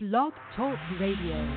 Blog 0.00 0.32
Talk 0.54 0.78
Radio. 1.00 1.56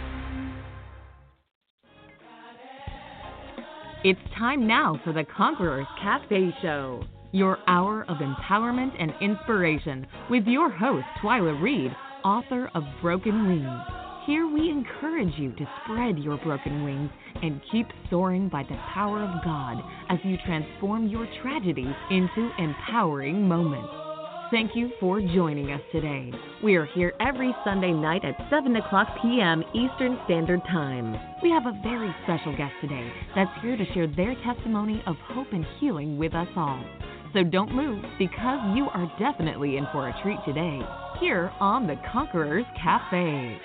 It's 4.04 4.20
time 4.36 4.66
now 4.66 5.00
for 5.04 5.14
the 5.14 5.26
Conquerors 5.26 5.86
Cafe 6.02 6.50
Show, 6.60 7.04
your 7.34 7.60
hour 7.68 8.04
of 8.10 8.18
empowerment 8.18 9.00
and 9.00 9.12
inspiration 9.22 10.08
with 10.32 10.48
your 10.48 10.72
host, 10.72 11.06
Twyla 11.22 11.62
Reed, 11.62 11.96
author 12.26 12.72
of 12.74 12.82
Broken 13.00 13.48
Wings. 13.48 13.82
Here 14.26 14.48
we 14.48 14.72
encourage 14.72 15.38
you 15.38 15.52
to 15.52 15.70
spread 15.84 16.18
your 16.18 16.38
broken 16.38 16.84
wings 16.84 17.12
and 17.44 17.62
keep 17.72 17.86
soaring 18.10 18.50
by 18.50 18.64
the 18.64 18.80
power 18.92 19.22
of 19.22 19.46
God 19.46 19.84
as 20.10 20.18
you 20.24 20.38
transform 20.48 21.06
your 21.06 21.28
tragedies 21.44 21.94
into 22.10 22.50
empowering 22.58 23.48
moments. 23.48 24.11
Thank 24.52 24.76
you 24.76 24.92
for 25.00 25.22
joining 25.22 25.72
us 25.72 25.80
today. 25.94 26.30
We 26.62 26.76
are 26.76 26.86
here 26.86 27.14
every 27.22 27.56
Sunday 27.64 27.94
night 27.94 28.26
at 28.26 28.36
7 28.50 28.76
o'clock 28.76 29.08
p.m. 29.22 29.64
Eastern 29.74 30.20
Standard 30.26 30.60
Time. 30.66 31.16
We 31.42 31.50
have 31.52 31.68
a 31.68 31.80
very 31.82 32.14
special 32.24 32.52
guest 32.58 32.74
today 32.82 33.10
that's 33.34 33.50
here 33.62 33.78
to 33.78 33.86
share 33.94 34.08
their 34.08 34.36
testimony 34.44 35.02
of 35.08 35.16
hope 35.30 35.48
and 35.54 35.66
healing 35.80 36.18
with 36.18 36.36
us 36.36 36.50
all. 36.58 36.84
So 37.32 37.46
don't 37.46 37.74
move 37.74 38.04
because 38.20 38.60
you 38.76 38.90
are 38.94 39.10
definitely 39.18 39.78
in 39.78 39.88
for 39.94 40.10
a 40.10 40.22
treat 40.22 40.40
today 40.46 40.82
here 41.22 41.50
on 41.62 41.88
the 41.88 41.96
Conquerors 42.12 42.66
Cafe. 42.76 43.58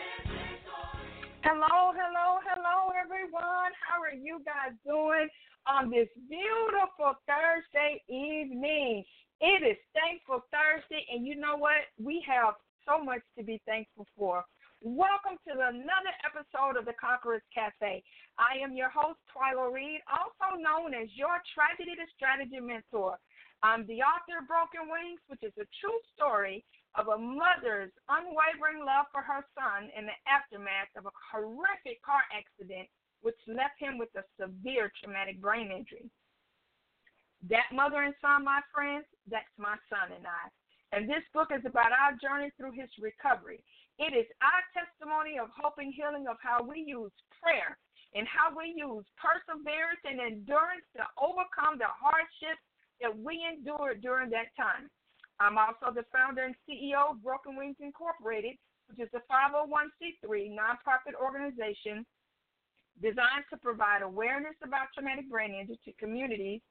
Hello, 1.42 1.90
hello, 1.98 2.38
hello, 2.46 2.92
everyone. 2.94 3.72
How 3.82 4.00
are 4.00 4.14
you 4.14 4.40
guys 4.46 4.76
doing 4.86 5.28
on 5.66 5.90
this 5.90 6.06
beautiful 6.28 7.18
Thursday 7.26 8.04
evening? 8.08 9.02
It 9.36 9.60
is 9.60 9.76
Thankful 9.92 10.48
Thursday, 10.48 11.04
and 11.12 11.28
you 11.28 11.36
know 11.36 11.60
what? 11.60 11.92
We 12.00 12.24
have 12.24 12.56
so 12.88 12.96
much 12.96 13.20
to 13.36 13.44
be 13.44 13.60
thankful 13.68 14.08
for. 14.16 14.40
Welcome 14.80 15.36
to 15.44 15.52
another 15.52 16.14
episode 16.24 16.80
of 16.80 16.88
the 16.88 16.96
Conquerors 16.96 17.44
Cafe. 17.52 18.00
I 18.40 18.56
am 18.64 18.72
your 18.72 18.88
host, 18.88 19.20
Twyla 19.28 19.68
Reed, 19.68 20.00
also 20.08 20.56
known 20.56 20.96
as 20.96 21.12
your 21.12 21.36
Tragedy 21.52 21.92
to 22.00 22.08
Strategy 22.16 22.64
mentor. 22.64 23.20
I'm 23.60 23.84
the 23.84 24.00
author 24.00 24.40
of 24.40 24.48
Broken 24.48 24.88
Wings, 24.88 25.20
which 25.28 25.44
is 25.44 25.52
a 25.60 25.68
true 25.84 26.00
story 26.16 26.64
of 26.96 27.12
a 27.12 27.20
mother's 27.20 27.92
unwavering 28.08 28.88
love 28.88 29.04
for 29.12 29.20
her 29.20 29.44
son 29.52 29.92
in 29.92 30.08
the 30.08 30.16
aftermath 30.24 30.88
of 30.96 31.04
a 31.04 31.12
horrific 31.20 32.00
car 32.00 32.24
accident, 32.32 32.88
which 33.20 33.36
left 33.44 33.76
him 33.76 34.00
with 34.00 34.08
a 34.16 34.24
severe 34.40 34.88
traumatic 34.96 35.44
brain 35.44 35.68
injury. 35.68 36.08
That 37.50 37.70
mother 37.70 38.02
and 38.02 38.14
son, 38.18 38.42
my 38.44 38.60
friends, 38.74 39.06
that's 39.30 39.54
my 39.58 39.78
son 39.86 40.10
and 40.10 40.26
I. 40.26 40.50
And 40.90 41.06
this 41.06 41.22
book 41.34 41.54
is 41.54 41.62
about 41.66 41.94
our 41.94 42.18
journey 42.18 42.50
through 42.58 42.74
his 42.74 42.90
recovery. 42.98 43.62
It 43.98 44.14
is 44.14 44.26
our 44.42 44.62
testimony 44.74 45.38
of 45.38 45.50
hope 45.54 45.78
and 45.78 45.94
healing 45.94 46.26
of 46.26 46.36
how 46.42 46.62
we 46.62 46.82
use 46.82 47.14
prayer 47.38 47.78
and 48.14 48.26
how 48.26 48.50
we 48.50 48.74
use 48.74 49.06
perseverance 49.14 50.02
and 50.04 50.18
endurance 50.18 50.86
to 50.98 51.04
overcome 51.20 51.78
the 51.78 51.90
hardships 51.90 52.62
that 53.00 53.12
we 53.12 53.40
endured 53.44 54.02
during 54.02 54.30
that 54.30 54.50
time. 54.56 54.90
I'm 55.38 55.58
also 55.60 55.92
the 55.92 56.08
founder 56.10 56.48
and 56.48 56.56
CEO 56.64 57.12
of 57.12 57.22
Broken 57.22 57.56
Wings 57.56 57.76
Incorporated, 57.78 58.56
which 58.88 59.00
is 59.00 59.12
a 59.12 59.22
501c3 59.28 60.24
nonprofit 60.56 61.12
organization 61.14 62.06
designed 63.02 63.44
to 63.52 63.60
provide 63.60 64.00
awareness 64.00 64.56
about 64.64 64.88
traumatic 64.94 65.28
brain 65.28 65.52
injury 65.52 65.78
to 65.84 65.92
communities 66.00 66.64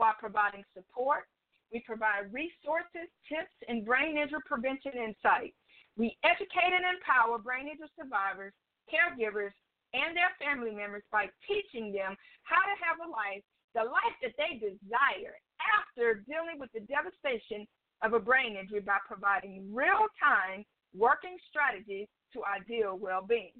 while 0.00 0.16
providing 0.16 0.64
support. 0.72 1.28
We 1.68 1.84
provide 1.84 2.32
resources, 2.32 3.12
tips, 3.28 3.52
and 3.68 3.84
brain 3.84 4.16
injury 4.16 4.40
prevention 4.48 4.96
insight. 4.96 5.52
We 6.00 6.16
educate 6.24 6.72
and 6.72 6.88
empower 6.88 7.36
brain 7.36 7.68
injury 7.68 7.92
survivors, 7.92 8.56
caregivers, 8.88 9.52
and 9.92 10.16
their 10.16 10.32
family 10.40 10.72
members 10.72 11.04
by 11.12 11.28
teaching 11.44 11.92
them 11.92 12.16
how 12.48 12.64
to 12.64 12.74
have 12.80 13.04
a 13.04 13.12
life, 13.12 13.44
the 13.76 13.84
life 13.84 14.16
that 14.24 14.34
they 14.40 14.56
desire 14.56 15.36
after 15.60 16.24
dealing 16.24 16.56
with 16.56 16.72
the 16.72 16.82
devastation 16.88 17.68
of 18.00 18.16
a 18.16 18.22
brain 18.22 18.56
injury 18.56 18.80
by 18.80 18.96
providing 19.04 19.68
real 19.68 20.08
time 20.16 20.64
working 20.96 21.36
strategies 21.52 22.08
to 22.32 22.40
ideal 22.48 22.96
well 22.96 23.20
being. 23.20 23.52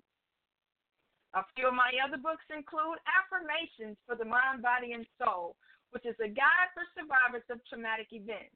A 1.34 1.46
few 1.54 1.68
of 1.68 1.78
my 1.78 1.92
other 2.02 2.18
books 2.18 2.42
include 2.50 2.98
Affirmations 3.06 3.94
for 4.02 4.16
the 4.16 4.26
Mind, 4.26 4.66
Body, 4.66 4.98
and 4.98 5.06
Soul, 5.14 5.54
which 5.90 6.06
is 6.06 6.16
a 6.22 6.30
guide 6.30 6.70
for 6.74 6.86
survivors 6.94 7.46
of 7.50 7.58
traumatic 7.66 8.10
events. 8.10 8.54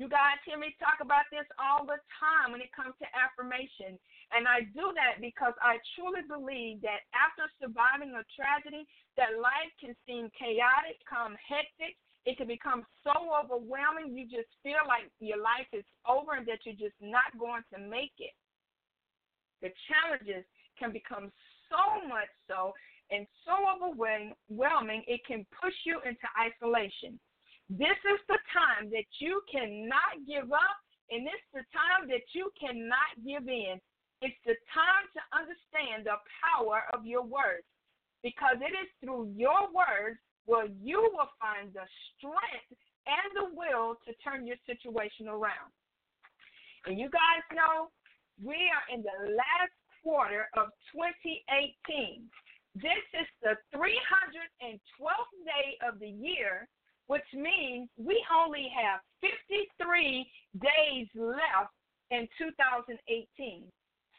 You 0.00 0.08
guys 0.08 0.40
hear 0.48 0.56
me 0.56 0.72
talk 0.80 1.04
about 1.04 1.28
this 1.28 1.44
all 1.60 1.84
the 1.84 2.00
time 2.16 2.48
when 2.48 2.64
it 2.64 2.72
comes 2.72 2.96
to 2.96 3.06
affirmation. 3.12 4.00
And 4.32 4.48
I 4.48 4.64
do 4.72 4.88
that 4.96 5.20
because 5.20 5.52
I 5.60 5.76
truly 5.92 6.24
believe 6.24 6.80
that 6.80 7.04
after 7.12 7.44
surviving 7.60 8.16
a 8.16 8.24
tragedy, 8.32 8.88
that 9.20 9.36
life 9.36 9.68
can 9.76 9.92
seem 10.08 10.32
chaotic, 10.32 10.96
come 11.04 11.36
hectic. 11.36 12.00
It 12.24 12.40
can 12.40 12.48
become 12.48 12.88
so 13.04 13.12
overwhelming 13.36 14.16
you 14.16 14.24
just 14.24 14.48
feel 14.64 14.80
like 14.88 15.12
your 15.20 15.42
life 15.42 15.68
is 15.76 15.84
over 16.08 16.40
and 16.40 16.48
that 16.48 16.64
you're 16.64 16.78
just 16.78 16.96
not 17.04 17.28
going 17.36 17.66
to 17.76 17.78
make 17.82 18.16
it. 18.16 18.32
The 19.60 19.76
challenges 19.92 20.48
can 20.80 20.96
become 20.96 21.28
so 21.68 22.08
much 22.08 22.32
so 22.48 22.72
and 23.12 23.26
so 23.44 23.52
overwhelming, 23.68 25.04
it 25.06 25.20
can 25.28 25.44
push 25.52 25.76
you 25.84 26.00
into 26.00 26.26
isolation. 26.40 27.20
This 27.68 28.00
is 28.08 28.20
the 28.26 28.40
time 28.52 28.88
that 28.88 29.08
you 29.20 29.44
cannot 29.52 30.24
give 30.26 30.48
up, 30.48 30.80
and 31.12 31.28
it's 31.28 31.48
the 31.52 31.64
time 31.76 32.08
that 32.08 32.24
you 32.32 32.48
cannot 32.56 33.12
give 33.20 33.46
in. 33.48 33.76
It's 34.24 34.42
the 34.48 34.56
time 34.72 35.04
to 35.12 35.20
understand 35.36 36.08
the 36.08 36.16
power 36.40 36.88
of 36.94 37.04
your 37.04 37.22
words 37.22 37.68
because 38.22 38.56
it 38.62 38.72
is 38.72 38.88
through 39.02 39.34
your 39.36 39.68
words 39.74 40.16
where 40.46 40.70
you 40.80 41.02
will 41.12 41.30
find 41.36 41.74
the 41.74 41.84
strength 42.16 42.70
and 43.04 43.28
the 43.34 43.50
will 43.52 43.98
to 44.06 44.10
turn 44.22 44.46
your 44.46 44.58
situation 44.64 45.28
around. 45.28 45.70
And 46.86 46.98
you 46.98 47.10
guys 47.10 47.44
know 47.52 47.90
we 48.40 48.56
are 48.70 48.86
in 48.94 49.02
the 49.02 49.34
last 49.34 49.74
quarter 50.02 50.48
of 50.56 50.70
2018. 50.94 52.26
This 52.74 53.04
is 53.12 53.28
the 53.42 53.54
312th 53.76 55.32
day 55.44 55.76
of 55.86 56.00
the 56.00 56.08
year, 56.08 56.66
which 57.06 57.26
means 57.34 57.88
we 57.98 58.24
only 58.32 58.72
have 58.72 59.00
53 59.20 60.26
days 60.56 61.06
left 61.14 61.76
in 62.10 62.26
2018. 62.38 62.96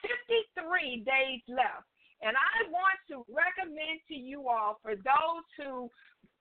53 0.01 1.03
days 1.03 1.41
left. 1.49 1.87
And 2.21 2.37
I 2.37 2.69
want 2.69 2.99
to 3.09 3.25
recommend 3.25 3.99
to 4.07 4.15
you 4.15 4.47
all, 4.47 4.77
for 4.81 4.95
those 4.95 5.45
who 5.57 5.89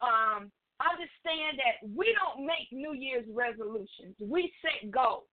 um, 0.04 0.52
understand 0.78 1.58
that 1.58 1.80
we 1.82 2.14
don't 2.14 2.44
make 2.44 2.68
New 2.70 2.92
Year's 2.92 3.26
resolutions, 3.32 4.14
we 4.20 4.52
set 4.60 4.90
goals. 4.90 5.26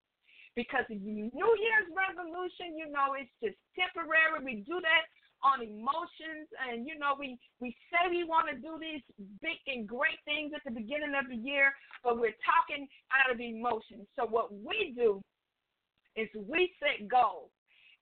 Because 0.56 0.82
New 0.90 1.30
Year's 1.30 1.88
resolution, 1.94 2.74
you 2.74 2.90
know, 2.90 3.14
it's 3.14 3.30
just 3.38 3.54
temporary. 3.78 4.42
We 4.42 4.66
do 4.66 4.82
that 4.82 5.06
on 5.42 5.64
emotions 5.64 6.48
and 6.68 6.86
you 6.86 6.98
know 6.98 7.16
we 7.18 7.38
we 7.60 7.74
say 7.88 8.08
we 8.08 8.24
want 8.24 8.48
to 8.48 8.56
do 8.60 8.76
these 8.76 9.00
big 9.40 9.56
and 9.66 9.88
great 9.88 10.20
things 10.24 10.52
at 10.54 10.60
the 10.64 10.70
beginning 10.70 11.16
of 11.16 11.28
the 11.28 11.36
year 11.36 11.72
but 12.04 12.16
we're 12.16 12.36
talking 12.44 12.88
out 13.12 13.32
of 13.32 13.40
emotions. 13.40 14.08
So 14.16 14.26
what 14.26 14.52
we 14.52 14.92
do 14.96 15.20
is 16.16 16.28
we 16.34 16.72
set 16.80 17.08
goals. 17.08 17.52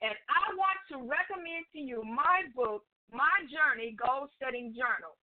And 0.03 0.15
i 0.15 0.55
want 0.55 0.79
to 0.95 0.97
recommend 1.03 1.67
to 1.75 1.81
you 1.83 2.03
my 2.07 2.47
book 2.55 2.83
my 3.11 3.43
journey 3.51 3.97
goal 3.99 4.29
setting 4.39 4.75
journal. 4.75 5.19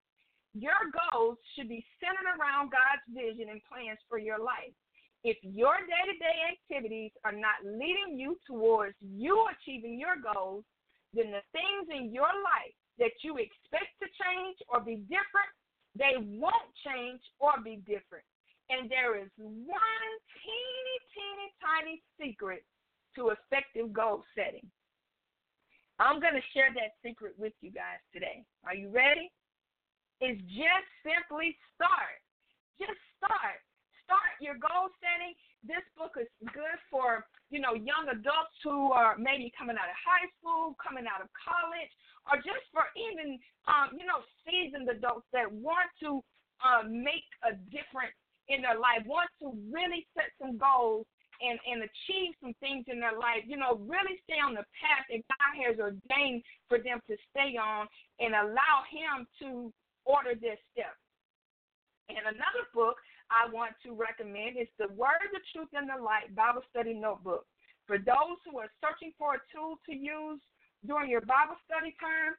Your 0.56 0.88
goals 0.92 1.38
should 1.56 1.68
be 1.68 1.86
centered 2.00 2.28
around 2.40 2.72
god's 2.72 3.03
vision 3.12 3.52
and 3.52 3.62
plans 3.68 4.00
for 4.08 4.18
your 4.20 4.40
life. 4.40 4.76
If 5.24 5.38
your 5.42 5.74
day-to-day 5.82 6.38
activities 6.53 7.12
are 7.24 7.34
not 7.34 7.64
leading 7.66 8.20
you 8.20 8.38
towards 8.46 8.96
you 9.00 9.47
achieving 9.52 10.00
your 10.00 10.16
goals 10.22 10.64
then 11.16 11.31
the 11.31 11.44
things 11.56 11.88
in 11.88 12.12
your 12.12 12.29
life 12.29 12.76
that 13.00 13.16
you 13.23 13.40
expect 13.40 13.96
to 14.03 14.08
change 14.20 14.59
or 14.67 14.84
be 14.84 15.00
different, 15.08 15.52
they 15.96 16.20
won't 16.20 16.72
change 16.84 17.23
or 17.40 17.56
be 17.64 17.79
different. 17.88 18.28
And 18.70 18.91
there 18.91 19.16
is 19.16 19.32
one 19.38 20.12
teeny, 20.44 20.97
teeny, 21.16 21.47
tiny 21.64 21.96
secret 22.20 22.64
to 23.16 23.32
effective 23.32 23.94
goal 23.94 24.23
setting. 24.35 24.66
I'm 26.00 26.20
going 26.20 26.35
to 26.35 26.44
share 26.52 26.76
that 26.76 27.00
secret 27.00 27.40
with 27.40 27.56
you 27.62 27.72
guys 27.72 28.03
today. 28.12 28.44
Are 28.67 28.76
you 28.76 28.91
ready? 28.91 29.32
It's 30.20 30.41
just 30.52 30.88
simply 31.08 31.56
start. 31.76 32.20
Just 32.76 33.00
start. 33.16 33.64
Start 34.03 34.35
your 34.44 34.59
goal 34.59 34.91
setting 35.00 35.32
this 35.66 35.82
book 35.97 36.14
is 36.22 36.29
good 36.53 36.78
for 36.94 37.26
you 37.55 37.63
know 37.63 37.72
young 37.72 38.11
adults 38.11 38.59
who 38.67 38.91
are 38.91 39.16
maybe 39.16 39.47
coming 39.55 39.79
out 39.79 39.87
of 39.87 39.96
high 39.96 40.28
school, 40.35 40.75
coming 40.75 41.07
out 41.07 41.23
of 41.23 41.31
college, 41.31 41.87
or 42.28 42.35
just 42.43 42.67
for 42.75 42.84
even 42.99 43.40
um, 43.72 43.96
you 43.96 44.03
know 44.03 44.19
seasoned 44.43 44.91
adults 44.91 45.23
that 45.31 45.47
want 45.47 45.87
to 46.03 46.19
uh, 46.59 46.84
make 46.84 47.23
a 47.47 47.55
difference 47.72 48.11
in 48.52 48.59
their 48.59 48.75
life, 48.75 49.07
want 49.07 49.31
to 49.40 49.55
really 49.72 50.03
set 50.11 50.35
some 50.35 50.59
goals 50.59 51.07
and 51.40 51.55
and 51.63 51.87
achieve 51.87 52.35
some 52.43 52.52
things 52.59 52.84
in 52.91 52.99
their 52.99 53.16
life. 53.16 53.47
You 53.47 53.55
know, 53.55 53.79
really 53.87 54.19
stay 54.28 54.43
on 54.43 54.52
the 54.52 54.67
path 54.75 55.07
that 55.07 55.23
God 55.23 55.52
has 55.55 55.79
ordained 55.79 56.43
for 56.67 56.84
them 56.84 56.99
to 57.07 57.16
stay 57.31 57.55
on, 57.55 57.87
and 58.19 58.35
allow 58.35 58.84
Him 58.91 59.23
to 59.40 59.72
order 60.03 60.35
their 60.35 60.59
steps. 60.75 60.99
And 62.11 62.19
another 62.19 62.67
book 62.75 62.99
I 63.30 63.50
want 63.50 63.74
to 63.84 63.94
recommend 63.94 64.58
is 64.58 64.70
the 64.78 64.90
Word, 64.94 65.22
the 65.34 65.42
Truth, 65.54 65.74
and 65.74 65.90
the 65.90 66.02
Light 66.02 66.34
Bible 66.36 66.62
Study 66.70 66.94
Notebook. 66.94 67.46
For 67.88 67.98
those 67.98 68.42
who 68.46 68.58
are 68.58 68.72
searching 68.82 69.14
for 69.18 69.38
a 69.38 69.46
tool 69.54 69.78
to 69.86 69.94
use 69.94 70.42
during 70.86 71.10
your 71.10 71.22
Bible 71.22 71.58
study 71.66 71.94
time, 72.02 72.34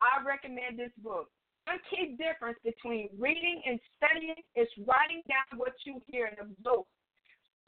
I 0.00 0.20
recommend 0.24 0.76
this 0.78 0.92
book. 1.00 1.28
One 1.64 1.78
key 1.88 2.18
difference 2.18 2.58
between 2.64 3.08
reading 3.16 3.62
and 3.64 3.78
studying 3.96 4.40
is 4.58 4.68
writing 4.84 5.22
down 5.30 5.60
what 5.60 5.78
you 5.86 6.02
hear 6.10 6.26
and 6.26 6.36
absorb. 6.40 6.84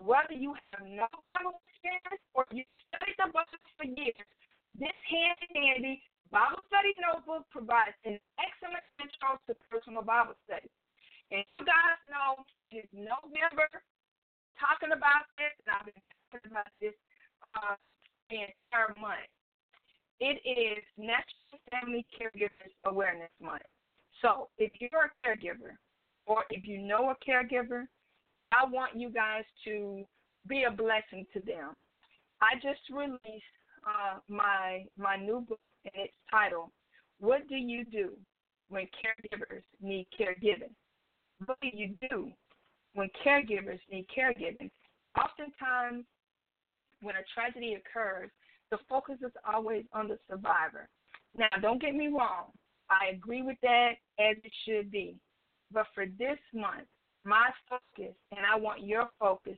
Whether 0.02 0.34
you 0.34 0.52
have 0.72 0.82
no 0.84 1.06
Bible 1.32 1.62
experience 1.70 2.24
or 2.34 2.44
you 2.50 2.66
studied 2.90 3.16
the 3.16 3.30
Bible 3.30 3.60
for 3.78 3.86
years, 3.86 4.28
this 4.74 4.98
handy 5.06 5.48
dandy 5.54 6.02
Bible 6.34 6.58
study 6.66 6.90
notebook 6.98 7.46
provides 7.54 7.94
an 8.02 8.18
excellent 8.42 8.82
intro 8.98 9.38
to 9.46 9.54
personal 9.70 10.02
Bible 10.02 10.34
study. 10.42 10.66
And 11.34 11.42
you 11.58 11.66
guys 11.66 11.98
know 12.06 12.46
it's 12.70 12.86
November 12.94 13.66
talking 14.54 14.94
about 14.94 15.26
this, 15.34 15.50
and 15.66 15.74
I've 15.74 15.82
been 15.82 15.98
talking 16.30 16.46
about 16.46 16.70
this 16.78 16.94
uh, 17.58 17.74
the 18.30 18.46
entire 18.46 18.94
month. 19.02 19.26
It 20.22 20.38
is 20.46 20.78
National 20.94 21.58
Family 21.74 22.06
Caregivers 22.14 22.70
Awareness 22.86 23.34
Month. 23.42 23.66
So 24.22 24.46
if 24.58 24.70
you're 24.78 25.10
a 25.10 25.26
caregiver 25.26 25.74
or 26.26 26.44
if 26.50 26.68
you 26.68 26.78
know 26.78 27.10
a 27.10 27.16
caregiver, 27.18 27.90
I 28.52 28.64
want 28.70 28.94
you 28.94 29.10
guys 29.10 29.42
to 29.64 30.04
be 30.46 30.62
a 30.62 30.70
blessing 30.70 31.26
to 31.34 31.40
them. 31.40 31.74
I 32.40 32.54
just 32.62 32.86
released 32.94 33.58
uh, 33.82 34.22
my 34.28 34.84
my 34.96 35.16
new 35.16 35.40
book 35.40 35.58
and 35.84 36.04
its 36.04 36.14
title, 36.30 36.70
What 37.18 37.48
Do 37.48 37.56
You 37.56 37.84
Do 37.84 38.10
When 38.68 38.86
Caregivers 39.02 39.66
Need 39.82 40.06
Caregiving? 40.16 40.70
What 41.44 41.58
do 41.60 41.68
you 41.72 41.94
do 42.08 42.30
when 42.94 43.08
caregivers 43.24 43.80
need 43.90 44.06
caregiving? 44.16 44.70
Oftentimes, 45.18 46.04
when 47.02 47.16
a 47.16 47.24
tragedy 47.34 47.74
occurs, 47.74 48.30
the 48.70 48.78
focus 48.88 49.16
is 49.24 49.32
always 49.46 49.84
on 49.92 50.08
the 50.08 50.18
survivor. 50.28 50.88
Now, 51.36 51.48
don't 51.60 51.80
get 51.80 51.94
me 51.94 52.08
wrong. 52.08 52.50
I 52.90 53.14
agree 53.14 53.42
with 53.42 53.56
that 53.62 53.92
as 54.18 54.36
it 54.42 54.52
should 54.64 54.90
be. 54.90 55.16
But 55.72 55.86
for 55.94 56.06
this 56.06 56.38
month, 56.52 56.86
my 57.24 57.50
focus, 57.68 58.14
and 58.30 58.40
I 58.46 58.56
want 58.56 58.84
your 58.84 59.10
focus, 59.18 59.56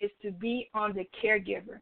is 0.00 0.10
to 0.22 0.30
be 0.30 0.68
on 0.74 0.94
the 0.94 1.04
caregiver. 1.22 1.80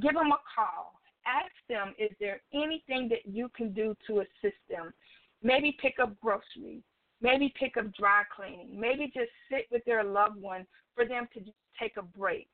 Give 0.00 0.14
them 0.14 0.32
a 0.32 0.38
call. 0.54 1.00
Ask 1.26 1.52
them, 1.68 1.94
is 1.98 2.10
there 2.20 2.40
anything 2.54 3.08
that 3.08 3.24
you 3.24 3.50
can 3.56 3.72
do 3.72 3.94
to 4.06 4.20
assist 4.20 4.58
them? 4.68 4.92
Maybe 5.42 5.76
pick 5.80 5.94
up 6.00 6.18
groceries. 6.20 6.82
Maybe 7.20 7.52
pick 7.58 7.76
up 7.76 7.92
dry 7.94 8.22
cleaning. 8.34 8.78
Maybe 8.78 9.06
just 9.06 9.30
sit 9.50 9.66
with 9.70 9.84
their 9.84 10.04
loved 10.04 10.40
one 10.40 10.66
for 10.94 11.04
them 11.04 11.28
to 11.34 11.40
take 11.80 11.96
a 11.96 12.02
break. 12.02 12.48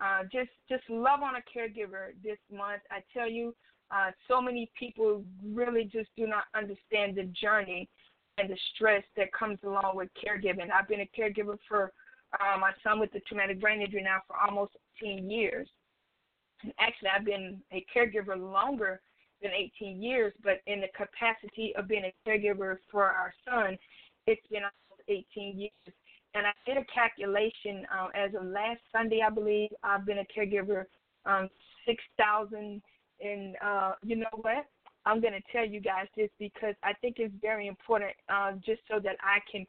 Uh, 0.00 0.22
just 0.32 0.50
just 0.68 0.82
love 0.88 1.20
on 1.22 1.34
a 1.36 1.58
caregiver 1.58 2.12
this 2.24 2.38
month. 2.50 2.82
I 2.90 3.00
tell 3.12 3.28
you, 3.28 3.54
uh, 3.90 4.10
so 4.28 4.40
many 4.40 4.70
people 4.78 5.24
really 5.44 5.84
just 5.84 6.08
do 6.16 6.26
not 6.26 6.44
understand 6.54 7.16
the 7.16 7.24
journey 7.40 7.88
and 8.38 8.48
the 8.48 8.56
stress 8.74 9.02
that 9.16 9.32
comes 9.32 9.58
along 9.64 9.92
with 9.94 10.08
caregiving. 10.14 10.70
I've 10.72 10.88
been 10.88 11.00
a 11.00 11.10
caregiver 11.18 11.58
for 11.68 11.92
uh, 12.34 12.58
my 12.58 12.72
son 12.82 13.00
with 13.00 13.12
the 13.12 13.20
traumatic 13.20 13.60
brain 13.60 13.82
injury 13.82 14.02
now 14.02 14.20
for 14.26 14.36
almost 14.36 14.72
18 15.02 15.30
years. 15.30 15.68
And 16.62 16.72
actually, 16.78 17.08
I've 17.08 17.24
been 17.24 17.60
a 17.72 17.84
caregiver 17.94 18.36
longer 18.36 19.00
than 19.42 19.50
18 19.52 20.02
years, 20.02 20.32
but 20.42 20.60
in 20.66 20.80
the 20.80 20.88
capacity 20.96 21.74
of 21.76 21.88
being 21.88 22.04
a 22.04 22.28
caregiver 22.28 22.76
for 22.90 23.04
our 23.04 23.32
son, 23.44 23.76
it's 24.30 24.46
been 24.50 24.62
almost 24.62 25.02
18 25.08 25.58
years. 25.58 25.94
And 26.34 26.46
I 26.46 26.52
did 26.64 26.76
a 26.76 26.84
calculation 26.94 27.86
uh, 27.92 28.08
as 28.14 28.34
of 28.34 28.46
last 28.46 28.80
Sunday, 28.92 29.20
I 29.26 29.30
believe. 29.30 29.70
I've 29.82 30.06
been 30.06 30.18
a 30.18 30.26
caregiver 30.38 30.84
um, 31.26 31.48
6,000 31.86 32.80
and 33.20 33.56
uh, 33.62 33.92
you 34.02 34.16
know 34.16 34.26
what? 34.32 34.66
I'm 35.06 35.20
going 35.20 35.32
to 35.32 35.42
tell 35.52 35.66
you 35.66 35.80
guys 35.80 36.06
this 36.16 36.30
because 36.38 36.74
I 36.82 36.92
think 37.00 37.16
it's 37.18 37.34
very 37.40 37.66
important 37.66 38.12
uh, 38.28 38.52
just 38.64 38.82
so 38.88 39.00
that 39.00 39.16
I 39.22 39.38
can 39.50 39.66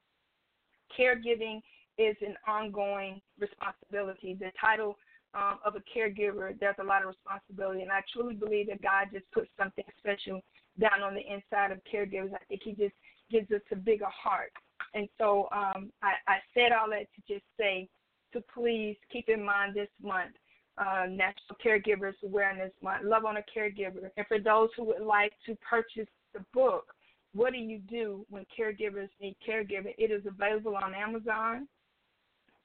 caregiving 0.98 1.62
is 1.98 2.16
an 2.22 2.36
ongoing 2.48 3.22
responsibility. 3.40 4.36
The 4.40 4.52
title 4.60 4.98
um, 5.34 5.60
of 5.66 5.76
a 5.76 5.82
caregiver, 5.98 6.58
there's 6.60 6.76
a 6.80 6.84
lot 6.84 7.02
of 7.02 7.10
responsibility, 7.10 7.82
and 7.82 7.92
I 7.92 8.02
truly 8.12 8.36
believe 8.36 8.68
that 8.68 8.82
God 8.82 9.08
just 9.12 9.26
put 9.32 9.48
something 9.58 9.86
special 9.98 10.42
down 10.80 11.02
on 11.04 11.14
the 11.14 11.22
inside 11.22 11.72
of 11.72 11.80
caregivers. 11.92 12.34
I 12.34 12.44
think 12.48 12.62
He 12.64 12.74
just 12.74 12.96
gives 13.32 13.52
us 13.52 13.62
a 13.72 13.76
bigger 13.76 14.10
heart. 14.10 14.52
And 14.94 15.08
so 15.18 15.48
um, 15.52 15.92
I, 16.02 16.14
I 16.28 16.38
said 16.54 16.72
all 16.72 16.90
that 16.90 17.08
to 17.16 17.34
just 17.34 17.46
say 17.60 17.90
to 18.34 18.44
please 18.54 18.96
keep 19.12 19.30
in 19.30 19.44
mind 19.44 19.76
this 19.76 19.90
month, 20.02 20.34
uh, 20.78 21.06
National 21.08 21.58
Caregivers 21.64 22.16
Awareness 22.24 22.72
Month, 22.82 23.06
Love 23.06 23.26
on 23.26 23.38
a 23.38 23.44
Caregiver. 23.56 24.10
And 24.18 24.28
for 24.28 24.40
those 24.40 24.70
who 24.76 24.86
would 24.86 25.02
like 25.02 25.34
to 25.46 25.56
purchase 25.68 26.10
the 26.34 26.44
book, 26.54 26.86
What 27.34 27.54
Do 27.54 27.60
You 27.60 27.80
Do 27.90 28.26
When 28.30 28.46
Caregivers 28.58 29.10
Need 29.22 29.36
Caregiving? 29.48 29.94
It 29.98 30.12
is 30.12 30.26
available 30.26 30.76
on 30.76 30.96
Amazon 30.96 31.68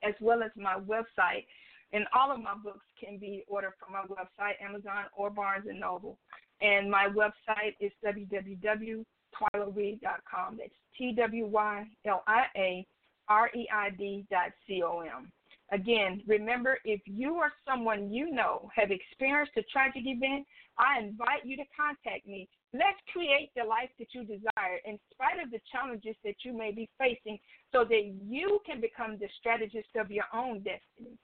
as 0.02 0.14
well 0.20 0.42
as 0.42 0.50
my 0.56 0.76
website. 0.76 1.44
And 1.92 2.06
all 2.14 2.30
of 2.30 2.40
my 2.40 2.54
books 2.62 2.84
can 3.02 3.16
be 3.18 3.44
ordered 3.48 3.72
from 3.78 3.94
my 3.94 4.02
website, 4.02 4.60
Amazon 4.62 5.06
or 5.16 5.30
Barnes 5.30 5.66
and 5.68 5.80
Noble. 5.80 6.18
And 6.60 6.90
my 6.90 7.08
website 7.08 7.76
is 7.80 7.90
www.twylareid.com. 8.04 10.58
That's 10.58 10.70
T 10.96 11.12
W 11.16 11.46
Y 11.46 11.86
L 12.04 12.22
I 12.26 12.44
A 12.56 12.86
R 13.28 13.48
E 13.54 13.66
I 13.72 13.90
D 13.90 14.26
dot 14.30 14.50
C 14.66 14.82
O 14.82 15.00
M. 15.00 15.30
Again, 15.70 16.22
remember 16.26 16.78
if 16.84 17.00
you 17.04 17.34
or 17.34 17.52
someone 17.68 18.10
you 18.10 18.30
know 18.30 18.70
have 18.74 18.90
experienced 18.90 19.52
a 19.56 19.62
tragic 19.64 20.02
event, 20.06 20.46
I 20.78 21.00
invite 21.00 21.44
you 21.44 21.56
to 21.56 21.64
contact 21.76 22.26
me. 22.26 22.48
Let's 22.72 23.00
create 23.12 23.50
the 23.56 23.64
life 23.64 23.90
that 23.98 24.08
you 24.12 24.24
desire 24.24 24.80
in 24.84 24.98
spite 25.12 25.42
of 25.42 25.50
the 25.50 25.60
challenges 25.70 26.16
that 26.24 26.36
you 26.44 26.56
may 26.56 26.72
be 26.72 26.88
facing 26.98 27.38
so 27.72 27.84
that 27.84 28.14
you 28.26 28.60
can 28.64 28.80
become 28.80 29.18
the 29.18 29.28
strategist 29.38 29.88
of 29.96 30.10
your 30.10 30.24
own 30.32 30.58
destiny. 30.58 31.18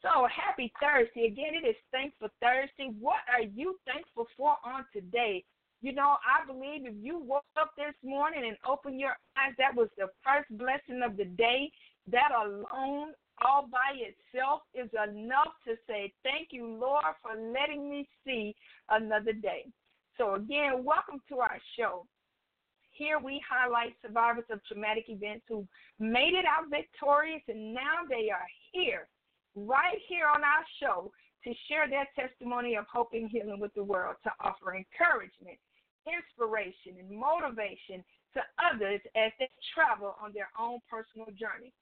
So 0.00 0.28
happy 0.28 0.72
Thursday. 0.80 1.26
Again, 1.26 1.56
it 1.56 1.66
is 1.66 1.76
Thankful 1.90 2.28
Thursday. 2.40 2.92
What 3.00 3.24
are 3.32 3.42
you 3.42 3.76
thankful 3.86 4.26
for 4.36 4.56
on 4.64 4.84
today? 4.92 5.44
You 5.80 5.92
know, 5.92 6.16
I 6.20 6.46
believe 6.46 6.86
if 6.86 6.94
you 7.00 7.18
woke 7.18 7.44
up 7.60 7.72
this 7.76 7.94
morning 8.04 8.44
and 8.46 8.56
opened 8.68 9.00
your 9.00 9.16
eyes, 9.36 9.54
that 9.58 9.74
was 9.74 9.88
the 9.96 10.08
first 10.24 10.48
blessing 10.56 11.02
of 11.02 11.16
the 11.16 11.24
day. 11.24 11.70
That 12.10 12.32
alone, 12.32 13.12
all 13.44 13.68
by 13.70 13.96
itself, 13.96 14.62
is 14.74 14.90
enough 14.92 15.52
to 15.66 15.74
say, 15.88 16.12
Thank 16.22 16.48
you, 16.50 16.66
Lord, 16.66 17.04
for 17.22 17.32
letting 17.34 17.90
me 17.90 18.08
see 18.24 18.54
another 18.90 19.32
day. 19.32 19.66
So, 20.16 20.34
again, 20.34 20.84
welcome 20.84 21.20
to 21.28 21.38
our 21.40 21.58
show. 21.78 22.06
Here 22.90 23.18
we 23.18 23.42
highlight 23.48 23.96
survivors 24.00 24.44
of 24.50 24.64
traumatic 24.64 25.06
events 25.08 25.44
who 25.48 25.66
made 25.98 26.34
it 26.34 26.44
out 26.46 26.70
victorious 26.70 27.42
and 27.48 27.74
now 27.74 28.06
they 28.08 28.30
are 28.30 28.46
here, 28.72 29.08
right 29.56 29.98
here 30.08 30.26
on 30.32 30.42
our 30.44 30.64
show, 30.80 31.10
to 31.42 31.52
share 31.68 31.88
their 31.90 32.06
testimony 32.14 32.76
of 32.76 32.86
hope 32.86 33.10
and 33.12 33.28
healing 33.28 33.58
with 33.58 33.74
the 33.74 33.82
world, 33.82 34.16
to 34.22 34.30
offer 34.40 34.74
encouragement, 34.74 35.58
inspiration, 36.06 36.94
and 37.00 37.10
motivation 37.10 38.04
to 38.34 38.40
others 38.62 39.00
as 39.16 39.32
they 39.38 39.48
travel 39.74 40.16
on 40.22 40.32
their 40.32 40.48
own 40.58 40.78
personal 40.88 41.28
journey. 41.34 41.72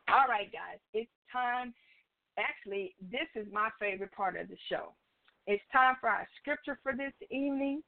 All 0.10 0.28
right, 0.28 0.52
guys, 0.52 0.80
it's 0.94 1.12
time. 1.32 1.74
Actually, 2.40 2.96
this 3.12 3.28
is 3.36 3.48
my 3.52 3.70
favorite 3.80 4.12
part 4.12 4.40
of 4.40 4.48
the 4.48 4.58
show. 4.70 4.94
It's 5.48 5.64
time 5.72 5.96
for 6.00 6.10
our 6.10 6.28
scripture 6.42 6.78
for 6.84 6.94
this 6.94 7.14
evening, 7.32 7.82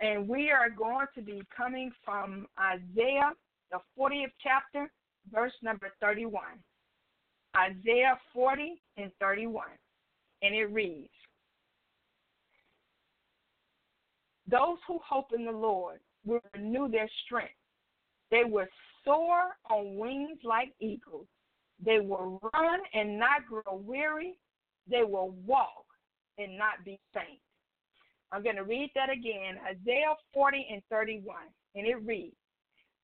and 0.00 0.28
we 0.28 0.50
are 0.50 0.70
going 0.70 1.06
to 1.14 1.22
be 1.22 1.42
coming 1.54 1.90
from 2.04 2.46
Isaiah, 2.58 3.32
the 3.70 3.78
40th 3.98 4.32
chapter, 4.42 4.90
verse 5.32 5.54
number 5.62 5.90
31. 6.00 6.42
Isaiah 7.56 8.18
40 8.32 8.80
and 8.96 9.10
31. 9.20 9.66
And 10.42 10.54
it 10.54 10.66
reads 10.66 11.08
Those 14.50 14.78
who 14.86 14.98
hope 15.06 15.32
in 15.36 15.44
the 15.44 15.52
Lord 15.52 16.00
will 16.24 16.40
renew 16.54 16.88
their 16.88 17.08
strength. 17.24 17.52
They 18.30 18.44
will 18.44 18.66
soar 19.04 19.56
on 19.70 19.96
wings 19.96 20.38
like 20.42 20.72
eagles. 20.80 21.26
They 21.84 22.00
will 22.00 22.40
run 22.54 22.80
and 22.94 23.18
not 23.18 23.46
grow 23.46 23.76
weary. 23.76 24.38
They 24.90 25.02
will 25.02 25.34
walk 25.46 25.84
and 26.38 26.56
not 26.56 26.84
be 26.84 26.98
faint. 27.12 27.40
I'm 28.32 28.42
going 28.42 28.56
to 28.56 28.64
read 28.64 28.90
that 28.94 29.10
again 29.10 29.58
Isaiah 29.64 30.14
40 30.34 30.66
and 30.72 30.82
31. 30.90 31.36
And 31.74 31.86
it 31.86 31.96
reads 32.04 32.36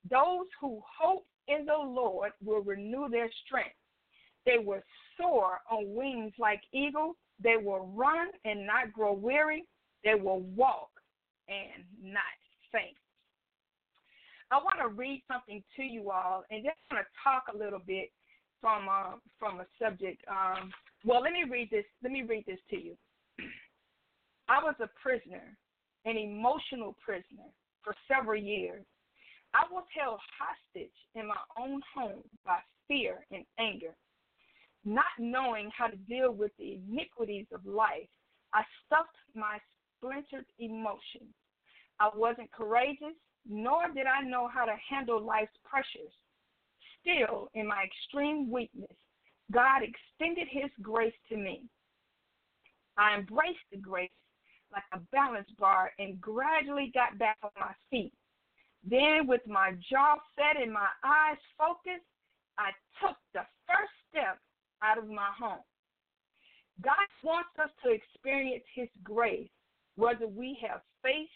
Those 0.09 0.47
who 0.59 0.81
hope 0.99 1.25
in 1.47 1.65
the 1.65 1.77
Lord 1.77 2.31
will 2.43 2.61
renew 2.61 3.07
their 3.09 3.29
strength. 3.45 3.75
They 4.45 4.57
will 4.57 4.81
soar 5.17 5.59
on 5.71 5.95
wings 5.95 6.33
like 6.39 6.61
eagles. 6.73 7.15
They 7.41 7.57
will 7.57 7.91
run 7.95 8.27
and 8.45 8.65
not 8.65 8.93
grow 8.93 9.13
weary. 9.13 9.65
They 10.03 10.15
will 10.15 10.41
walk 10.55 10.89
and 11.47 11.83
not 12.01 12.35
faint. 12.71 12.97
I 14.51 14.57
want 14.57 14.77
to 14.79 14.89
read 14.89 15.23
something 15.27 15.63
to 15.75 15.83
you 15.83 16.11
all, 16.11 16.43
and 16.51 16.63
just 16.63 16.77
want 16.91 17.05
to 17.05 17.09
talk 17.23 17.45
a 17.53 17.57
little 17.57 17.81
bit 17.85 18.11
from 18.61 18.87
uh, 18.89 19.17
from 19.39 19.59
a 19.59 19.65
subject. 19.81 20.23
Um, 20.29 20.71
well, 21.03 21.21
let 21.21 21.33
me 21.33 21.43
read 21.49 21.69
this. 21.71 21.85
Let 22.03 22.11
me 22.11 22.23
read 22.23 22.45
this 22.47 22.59
to 22.69 22.75
you. 22.77 22.97
I 24.49 24.63
was 24.63 24.75
a 24.79 24.89
prisoner, 25.01 25.57
an 26.05 26.17
emotional 26.17 26.95
prisoner, 27.03 27.49
for 27.83 27.95
several 28.07 28.39
years. 28.39 28.83
I 29.53 29.63
was 29.71 29.85
held 29.97 30.19
hostage 30.37 30.91
in 31.15 31.27
my 31.27 31.41
own 31.57 31.81
home 31.95 32.23
by 32.45 32.59
fear 32.87 33.25
and 33.31 33.45
anger. 33.57 33.95
Not 34.83 35.05
knowing 35.17 35.71
how 35.75 35.87
to 35.87 35.95
deal 35.95 36.31
with 36.31 36.51
the 36.59 36.79
iniquities 36.87 37.47
of 37.53 37.65
life, 37.65 38.09
I 38.53 38.63
stuffed 38.85 39.17
my 39.33 39.57
splintered 40.05 40.45
emotions. 40.59 41.33
I 41.99 42.09
wasn't 42.15 42.51
courageous, 42.51 43.15
nor 43.47 43.87
did 43.93 44.05
I 44.05 44.21
know 44.27 44.47
how 44.47 44.65
to 44.65 44.75
handle 44.89 45.21
life's 45.21 45.57
pressures. 45.63 46.13
Still, 47.01 47.49
in 47.53 47.67
my 47.67 47.83
extreme 47.83 48.51
weakness, 48.51 48.95
God 49.51 49.81
extended 49.83 50.47
His 50.49 50.71
grace 50.81 51.13
to 51.29 51.37
me. 51.37 51.63
I 52.97 53.15
embraced 53.17 53.65
the 53.71 53.77
grace 53.77 54.09
like 54.71 54.83
a 54.93 54.99
balance 55.11 55.49
bar 55.59 55.91
and 55.99 56.19
gradually 56.19 56.91
got 56.93 57.17
back 57.17 57.37
on 57.43 57.51
my 57.59 57.73
feet. 57.89 58.13
Then, 58.83 59.27
with 59.27 59.41
my 59.47 59.73
jaw 59.89 60.15
set 60.35 60.61
and 60.61 60.71
my 60.71 60.87
eyes 61.03 61.37
focused, 61.57 62.05
I 62.57 62.71
took 63.01 63.17
the 63.33 63.41
first 63.67 63.93
step 64.09 64.39
out 64.81 64.97
of 64.97 65.07
my 65.07 65.29
home. 65.37 65.63
God 66.83 67.07
wants 67.23 67.49
us 67.61 67.69
to 67.83 67.91
experience 67.91 68.63
His 68.73 68.89
grace, 69.03 69.49
whether 69.95 70.27
we 70.27 70.57
have 70.67 70.81
faced 71.01 71.31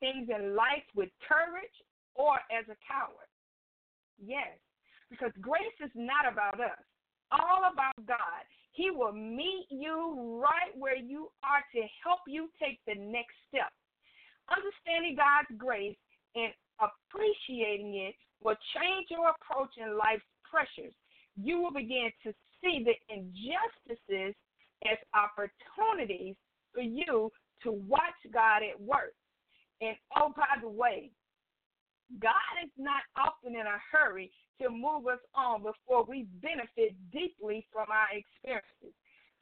things 0.00 0.28
in 0.28 0.56
life 0.56 0.84
with 0.94 1.10
courage 1.26 1.76
or 2.14 2.36
as 2.50 2.64
a 2.66 2.76
coward. 2.80 3.28
Yes, 4.18 4.56
because 5.10 5.32
grace 5.40 5.78
is 5.84 5.90
not 5.94 6.30
about 6.30 6.60
us, 6.60 6.84
all 7.32 7.70
about 7.72 7.96
God. 8.06 8.44
He 8.72 8.90
will 8.90 9.12
meet 9.12 9.66
you 9.68 10.40
right 10.40 10.72
where 10.78 10.96
you 10.96 11.28
are 11.42 11.64
to 11.74 11.82
help 12.02 12.20
you 12.26 12.48
take 12.60 12.78
the 12.86 12.94
next 12.94 13.34
step. 13.48 13.72
Understanding 14.48 15.16
God's 15.16 15.52
grace 15.58 15.98
and 16.34 16.52
appreciating 16.80 17.94
it 17.96 18.14
will 18.42 18.56
change 18.74 19.08
your 19.10 19.32
approach 19.36 19.70
in 19.76 19.98
life's 19.98 20.24
pressures. 20.48 20.94
You 21.36 21.60
will 21.60 21.72
begin 21.72 22.10
to 22.24 22.32
see 22.62 22.84
the 22.84 22.96
injustices 23.12 24.34
as 24.86 24.98
opportunities 25.12 26.36
for 26.72 26.80
you 26.80 27.30
to 27.64 27.72
watch 27.72 28.20
God 28.32 28.62
at 28.62 28.80
work. 28.80 29.14
And 29.80 29.96
oh, 30.16 30.32
by 30.36 30.60
the 30.60 30.68
way, 30.68 31.10
God 32.20 32.54
is 32.64 32.70
not 32.76 33.02
often 33.16 33.54
in 33.54 33.66
a 33.66 33.78
hurry 33.90 34.30
to 34.60 34.68
move 34.68 35.06
us 35.06 35.20
on 35.34 35.62
before 35.62 36.04
we 36.04 36.26
benefit 36.42 36.94
deeply 37.12 37.66
from 37.72 37.86
our 37.90 38.08
experiences. 38.12 38.94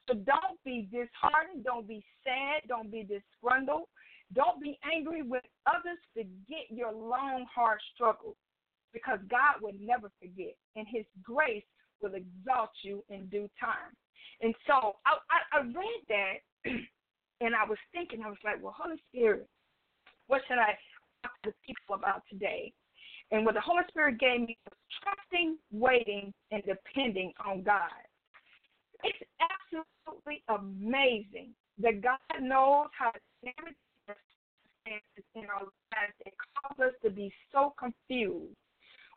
So 0.07 0.15
don't 0.15 0.57
be 0.63 0.87
disheartened, 0.91 1.63
don't 1.65 1.87
be 1.87 2.03
sad, 2.23 2.67
don't 2.67 2.91
be 2.91 3.03
disgruntled, 3.03 3.87
don't 4.33 4.61
be 4.61 4.79
angry 4.83 5.21
with 5.23 5.43
others. 5.67 5.99
Forget 6.13 6.69
your 6.69 6.93
long, 6.93 7.45
hard 7.53 7.79
struggle 7.93 8.35
because 8.93 9.19
God 9.29 9.61
will 9.61 9.75
never 9.79 10.09
forget, 10.19 10.55
and 10.75 10.87
His 10.89 11.05
grace 11.21 11.63
will 12.01 12.13
exalt 12.13 12.71
you 12.83 13.03
in 13.09 13.27
due 13.27 13.49
time. 13.59 13.93
And 14.41 14.55
so 14.65 14.95
I, 15.05 15.17
I, 15.29 15.59
I 15.59 15.61
read 15.61 16.01
that, 16.09 16.71
and 17.41 17.55
I 17.55 17.63
was 17.67 17.77
thinking, 17.93 18.21
I 18.23 18.29
was 18.29 18.37
like, 18.43 18.61
well, 18.61 18.75
Holy 18.77 19.01
Spirit, 19.09 19.47
what 20.27 20.41
should 20.47 20.59
I 20.59 20.77
talk 21.23 21.33
to 21.43 21.51
the 21.51 21.55
people 21.65 21.95
about 21.95 22.23
today? 22.29 22.73
And 23.31 23.45
what 23.45 23.53
the 23.53 23.61
Holy 23.61 23.83
Spirit 23.89 24.19
gave 24.19 24.41
me 24.41 24.57
was 24.65 24.77
trusting, 25.03 25.57
waiting, 25.71 26.33
and 26.51 26.63
depending 26.65 27.31
on 27.45 27.63
God. 27.63 28.03
It's 29.03 29.19
absolutely 29.39 30.43
amazing 30.49 31.53
that 31.79 32.01
God 32.01 32.19
knows 32.41 32.87
how 32.97 33.11
to 33.11 33.19
circumstances 34.89 35.25
in 35.35 35.45
our 35.45 35.63
lives 35.63 36.15
that 36.25 36.33
cause 36.55 36.79
us 36.87 36.93
to 37.03 37.09
be 37.09 37.31
so 37.51 37.73
confused. 37.77 38.55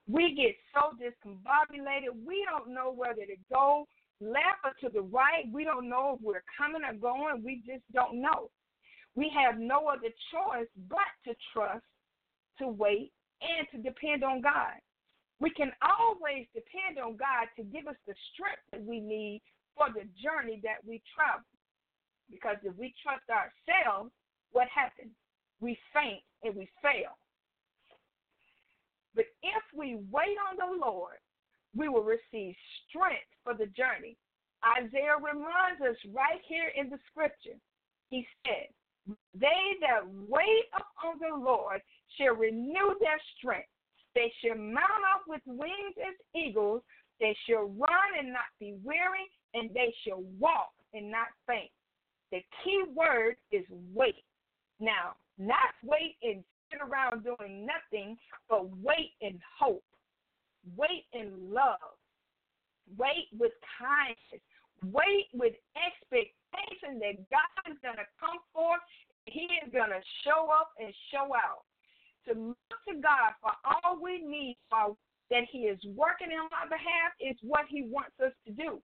We 0.09 0.35
get 0.35 0.57
so 0.75 0.97
discombobulated. 0.99 2.11
We 2.27 2.47
don't 2.51 2.75
know 2.75 2.93
whether 2.95 3.23
to 3.23 3.37
go 3.53 3.87
left 4.23 4.63
or 4.65 4.73
to 4.81 4.93
the 4.93 5.03
right. 5.03 5.45
We 5.53 5.65
don't 5.65 5.89
know 5.89 6.17
if 6.17 6.25
we're 6.25 6.45
coming 6.57 6.83
or 6.85 6.95
going. 6.95 7.43
We 7.45 7.63
just 7.67 7.85
don't 7.93 8.21
know. 8.21 8.51
We 9.15 9.31
have 9.35 9.59
no 9.59 9.89
other 9.89 10.09
choice 10.33 10.69
but 10.89 11.11
to 11.27 11.35
trust, 11.53 11.85
to 12.59 12.69
wait, 12.69 13.13
and 13.43 13.67
to 13.73 13.77
depend 13.83 14.25
on 14.25 14.41
God. 14.41 14.79
We 15.41 15.51
can 15.51 15.73
always 15.83 16.47
depend 16.55 17.03
on 17.03 17.17
God 17.17 17.51
to 17.57 17.65
give 17.65 17.89
us 17.89 17.99
the 18.07 18.15
strength 18.33 18.63
that 18.71 18.85
we 18.85 19.01
need 19.01 19.43
for 19.77 19.89
the 19.91 20.07
journey 20.23 20.61
that 20.63 20.79
we 20.87 21.03
travel. 21.15 21.45
Because 22.31 22.57
if 22.63 22.77
we 22.79 22.95
trust 23.03 23.27
ourselves, 23.29 24.13
what 24.53 24.69
happens? 24.69 25.13
We 25.61 25.77
faint 25.93 26.23
and 26.45 26.55
we 26.55 26.69
fail. 26.81 27.19
But 29.15 29.27
if 29.43 29.63
we 29.77 30.01
wait 30.11 30.39
on 30.49 30.57
the 30.57 30.85
Lord, 30.85 31.19
we 31.77 31.89
will 31.89 32.05
receive 32.05 32.55
strength 32.89 33.31
for 33.45 33.55
the 33.55 33.67
journey. 33.67 34.17
Isaiah 34.63 35.19
reminds 35.19 35.81
us 35.83 35.97
right 36.15 36.41
here 36.47 36.71
in 36.77 36.91
the 36.91 36.99
scripture. 37.11 37.59
He 38.11 38.27
said, 38.45 38.69
they 39.35 39.63
that 39.81 40.07
wait 40.29 40.67
upon 40.75 41.19
the 41.19 41.35
Lord 41.35 41.81
shall 42.17 42.37
renew 42.37 42.95
their 43.01 43.21
strength. 43.37 43.69
They 44.15 44.33
shall 44.41 44.57
mount 44.57 45.03
up 45.15 45.25
with 45.27 45.41
wings 45.47 45.97
as 45.99 46.15
eagles. 46.35 46.83
They 47.19 47.37
shall 47.49 47.65
run 47.65 48.19
and 48.19 48.33
not 48.33 48.53
be 48.61 48.75
weary, 48.85 49.27
and 49.55 49.71
they 49.75 49.93
shall 50.07 50.23
walk 50.39 50.73
and 50.95 51.11
not 51.11 51.29
faint. 51.47 51.71
The 52.31 52.43
key 52.63 52.85
word 52.95 53.37
is 53.51 53.65
wait. 53.95 54.25
Now, 54.79 55.15
not 55.39 55.75
wait 55.83 56.17
and 56.23 56.45
sit 56.71 56.81
around 56.81 57.25
doing 57.25 57.67
nothing, 57.67 58.17
but 58.49 58.69
wait 58.83 59.13
in 59.21 59.41
hope. 59.59 59.85
Wait 60.77 61.07
in 61.13 61.53
love. 61.53 61.99
Wait 62.99 63.29
with 63.39 63.53
kindness. 63.79 64.43
Wait 64.91 65.29
with 65.33 65.55
expectation 65.79 66.99
that 66.99 67.19
God 67.31 67.71
is 67.71 67.79
going 67.83 67.99
to 67.99 68.09
come 68.19 68.43
forth. 68.53 68.83
He 69.27 69.47
is 69.63 69.71
going 69.71 69.91
to 69.91 70.03
show 70.27 70.51
up 70.51 70.75
and 70.79 70.93
show 71.11 71.35
out. 71.35 71.63
To 72.31 72.55
look 72.55 72.79
to 72.87 72.95
God 73.03 73.35
for 73.43 73.51
all 73.67 73.99
we 73.99 74.23
need 74.23 74.57
for 74.71 74.95
that 75.31 75.43
He 75.51 75.67
is 75.67 75.79
working 75.97 76.31
on 76.31 76.47
our 76.55 76.71
behalf 76.71 77.15
is 77.19 77.35
what 77.43 77.67
He 77.67 77.83
wants 77.83 78.15
us 78.23 78.31
to 78.47 78.53
do. 78.53 78.79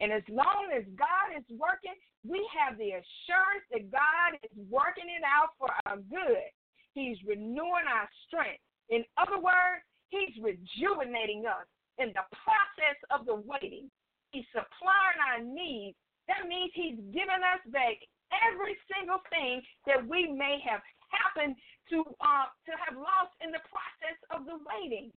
And 0.00 0.12
as 0.12 0.24
long 0.28 0.72
as 0.76 0.84
God 0.96 1.32
is 1.32 1.44
working, 1.56 1.96
we 2.26 2.44
have 2.52 2.76
the 2.76 2.98
assurance 3.00 3.64
that 3.72 3.88
God 3.88 4.36
is 4.42 4.52
working 4.68 5.08
it 5.08 5.24
out 5.24 5.56
for 5.56 5.70
our 5.86 5.96
good. 6.10 6.48
He's 6.92 7.16
renewing 7.24 7.88
our 7.88 8.08
strength. 8.26 8.60
In 8.90 9.04
other 9.16 9.40
words, 9.40 9.86
He's 10.12 10.36
rejuvenating 10.44 11.48
us 11.48 11.64
in 11.96 12.12
the 12.12 12.28
process 12.36 13.00
of 13.08 13.24
the 13.24 13.40
waiting. 13.40 13.88
He's 14.36 14.44
supplying 14.52 15.20
our 15.24 15.40
needs. 15.40 15.96
That 16.28 16.44
means 16.44 16.68
He's 16.76 17.00
giving 17.16 17.40
us 17.40 17.64
back 17.72 17.96
every 18.28 18.76
single 18.92 19.24
thing 19.32 19.64
that 19.88 20.04
we 20.04 20.28
may 20.28 20.60
have 20.68 20.84
happened 21.08 21.56
to 21.88 22.04
uh, 22.20 22.48
to 22.68 22.72
have 22.76 22.96
lost 22.96 23.32
in 23.40 23.52
the 23.52 23.64
process 23.72 24.18
of 24.32 24.44
the 24.44 24.60
waiting. 24.68 25.08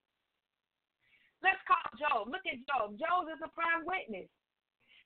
Let's 1.43 1.59
call 1.67 1.83
Job. 1.99 2.31
Look 2.31 2.47
at 2.47 2.63
Job. 2.63 2.95
Job 2.95 3.27
is 3.27 3.39
a 3.43 3.51
prime 3.51 3.83
witness. 3.83 4.31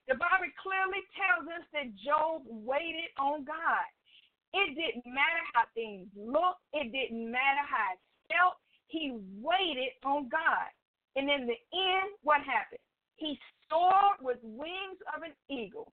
The 0.05 0.17
Bible 0.17 0.49
clearly 0.61 1.01
tells 1.17 1.45
us 1.49 1.65
that 1.73 1.93
Job 1.97 2.45
waited 2.45 3.13
on 3.17 3.45
God. 3.45 3.85
It 4.53 4.73
didn't 4.73 5.05
matter 5.05 5.43
how 5.53 5.69
things 5.77 6.09
looked, 6.17 6.65
it 6.73 6.89
didn't 6.89 7.29
matter 7.29 7.65
how 7.65 7.93
it 7.93 8.01
felt. 8.29 8.57
He 8.89 9.13
waited 9.41 9.93
on 10.03 10.29
God. 10.29 10.69
And 11.15 11.29
in 11.29 11.47
the 11.47 11.57
end, 11.73 12.11
what 12.23 12.41
happened? 12.41 12.81
He 13.15 13.37
soared 13.69 14.19
with 14.21 14.37
wings 14.43 14.99
of 15.15 15.23
an 15.23 15.33
eagle. 15.49 15.91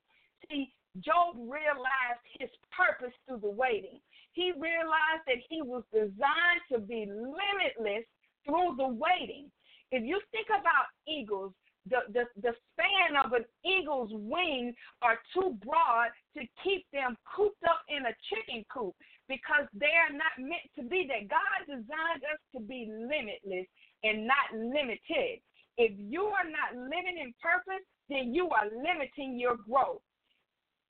See, 0.50 0.74
Job 1.00 1.36
realized 1.36 2.24
his 2.40 2.50
purpose 2.72 3.14
through 3.28 3.40
the 3.40 3.50
waiting. 3.50 4.00
He 4.32 4.52
realized 4.56 5.28
that 5.28 5.44
he 5.50 5.62
was 5.62 5.84
designed 5.92 6.64
to 6.72 6.80
be 6.80 7.06
limitless 7.08 8.06
through 8.46 8.76
the 8.78 8.88
waiting. 8.88 9.52
If 9.92 10.04
you 10.04 10.20
think 10.32 10.48
about 10.48 10.88
eagles, 11.08 11.54
the, 11.90 12.00
the, 12.14 12.24
the 12.42 12.54
span 12.74 13.18
of 13.24 13.34
an 13.34 13.46
eagle's 13.64 14.12
wings 14.14 14.74
are 15.02 15.20
too 15.34 15.58
broad 15.64 16.10
to 16.36 16.42
keep 16.64 16.86
them 16.92 17.18
cooped 17.36 17.64
up 17.68 17.82
in 17.90 18.06
a 18.06 18.16
chicken 18.30 18.66
coop 18.74 18.96
because 19.28 19.66
they 19.74 19.94
are 19.98 20.14
not 20.14 20.38
meant 20.38 20.66
to 20.78 20.84
be 20.84 21.08
there. 21.08 21.26
God 21.28 21.66
designed 21.68 22.24
us 22.30 22.40
to 22.54 22.62
be 22.62 22.88
limitless 22.90 23.68
and 24.04 24.28
not 24.28 24.54
limited. 24.54 25.42
If 25.78 25.92
you 25.98 26.24
are 26.24 26.48
not 26.48 26.78
living 26.78 27.18
in 27.20 27.34
purpose, 27.42 27.84
then 28.10 28.34
you 28.34 28.50
are 28.50 28.70
limiting 28.70 29.38
your 29.40 29.58
growth. 29.58 30.02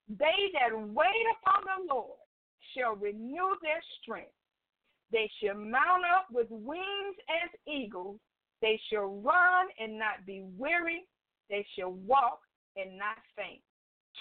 They 0.08 0.52
that 0.54 0.76
wait 0.76 1.26
upon 1.42 1.64
the 1.64 1.94
Lord 1.94 2.20
shall 2.76 2.96
renew 2.96 3.56
their 3.62 3.82
strength. 4.02 4.36
They 5.12 5.30
shall 5.42 5.56
mount 5.56 6.04
up 6.06 6.28
with 6.32 6.48
wings 6.50 7.16
as 7.44 7.50
eagles. 7.68 8.20
They 8.62 8.80
shall 8.92 9.22
run 9.22 9.68
and 9.80 9.98
not 9.98 10.26
be 10.26 10.44
weary. 10.58 11.08
They 11.50 11.66
shall 11.78 11.92
walk 11.92 12.40
and 12.76 12.98
not 12.98 13.18
faint. 13.36 13.62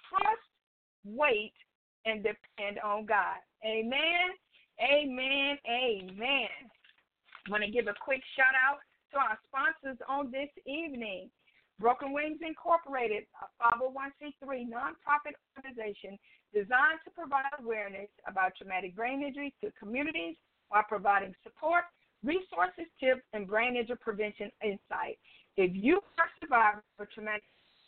Trust, 0.09 0.41
wait, 1.05 1.53
and 2.05 2.23
depend 2.23 2.79
on 2.85 3.07
God. 3.07 3.41
Amen. 3.65 4.37
Amen. 4.81 5.59
Amen. 5.69 6.55
I 7.47 7.51
want 7.51 7.63
to 7.65 7.71
give 7.71 7.87
a 7.87 7.95
quick 8.01 8.23
shout 8.37 8.55
out 8.57 8.79
to 9.13 9.19
our 9.19 9.39
sponsors 9.49 9.99
on 10.09 10.31
this 10.31 10.51
evening. 10.67 11.31
Broken 11.81 12.13
Wings 12.13 12.39
Incorporated, 12.41 13.25
a 13.43 13.47
501c3 13.59 14.71
nonprofit 14.71 15.35
organization 15.59 16.19
designed 16.55 17.03
to 17.05 17.11
provide 17.11 17.51
awareness 17.59 18.09
about 18.29 18.55
traumatic 18.57 18.95
brain 18.95 19.23
injury 19.23 19.53
to 19.61 19.73
communities 19.79 20.37
while 20.69 20.85
providing 20.89 21.35
support 21.43 21.85
resources, 22.23 22.87
tips, 22.99 23.23
and 23.33 23.47
brain 23.47 23.77
injury 23.77 23.99
prevention 24.01 24.51
insight. 24.63 25.19
If 25.57 25.75
you 25.75 26.01
are 26.19 26.27
a 26.27 26.35
survivor 26.41 26.83
of 26.99 27.11
traumatic 27.11 27.43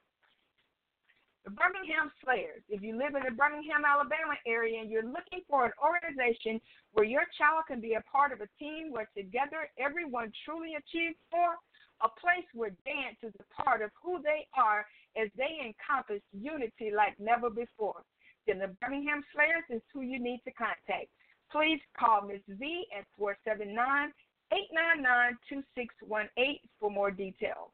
Birmingham 1.50 2.10
Slayers. 2.24 2.62
If 2.68 2.82
you 2.82 2.96
live 2.96 3.14
in 3.14 3.22
the 3.24 3.34
Birmingham, 3.34 3.84
Alabama 3.84 4.36
area 4.46 4.80
and 4.80 4.90
you're 4.90 5.06
looking 5.06 5.42
for 5.48 5.64
an 5.64 5.72
organization 5.80 6.60
where 6.92 7.04
your 7.04 7.24
child 7.36 7.64
can 7.68 7.80
be 7.80 7.94
a 7.94 8.04
part 8.10 8.32
of 8.32 8.40
a 8.40 8.48
team 8.58 8.92
where 8.92 9.08
together 9.16 9.68
everyone 9.78 10.32
truly 10.44 10.74
achieves 10.74 11.18
more, 11.32 11.56
a 12.02 12.08
place 12.20 12.46
where 12.54 12.70
dance 12.84 13.18
is 13.22 13.34
a 13.40 13.62
part 13.62 13.82
of 13.82 13.90
who 14.00 14.22
they 14.22 14.46
are 14.56 14.86
as 15.16 15.28
they 15.36 15.58
encompass 15.64 16.22
unity 16.32 16.90
like 16.94 17.18
never 17.18 17.50
before, 17.50 18.04
then 18.46 18.58
the 18.58 18.74
Birmingham 18.80 19.24
Slayers 19.34 19.66
is 19.70 19.82
who 19.92 20.02
you 20.02 20.18
need 20.18 20.40
to 20.44 20.52
contact 20.52 21.10
please 21.50 21.80
call 21.98 22.22
Ms. 22.22 22.40
V 22.48 22.84
at 22.96 23.04
479 23.16 24.12
899 24.52 25.38
2618 25.48 26.58
for 26.80 26.90
more 26.90 27.10
details. 27.10 27.72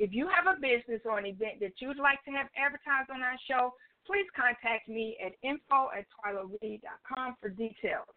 If 0.00 0.16
you 0.16 0.26
have 0.32 0.48
a 0.48 0.56
business 0.56 1.04
or 1.04 1.20
an 1.20 1.28
event 1.28 1.60
that 1.60 1.76
you'd 1.76 2.00
like 2.00 2.24
to 2.24 2.32
have 2.32 2.48
advertised 2.56 3.12
on 3.12 3.20
our 3.20 3.36
show, 3.44 3.76
please 4.08 4.24
contact 4.32 4.88
me 4.88 5.20
at 5.20 5.36
info 5.44 5.92
at 5.92 6.08
twylareed.com 6.16 7.36
for 7.36 7.50
details. 7.52 8.08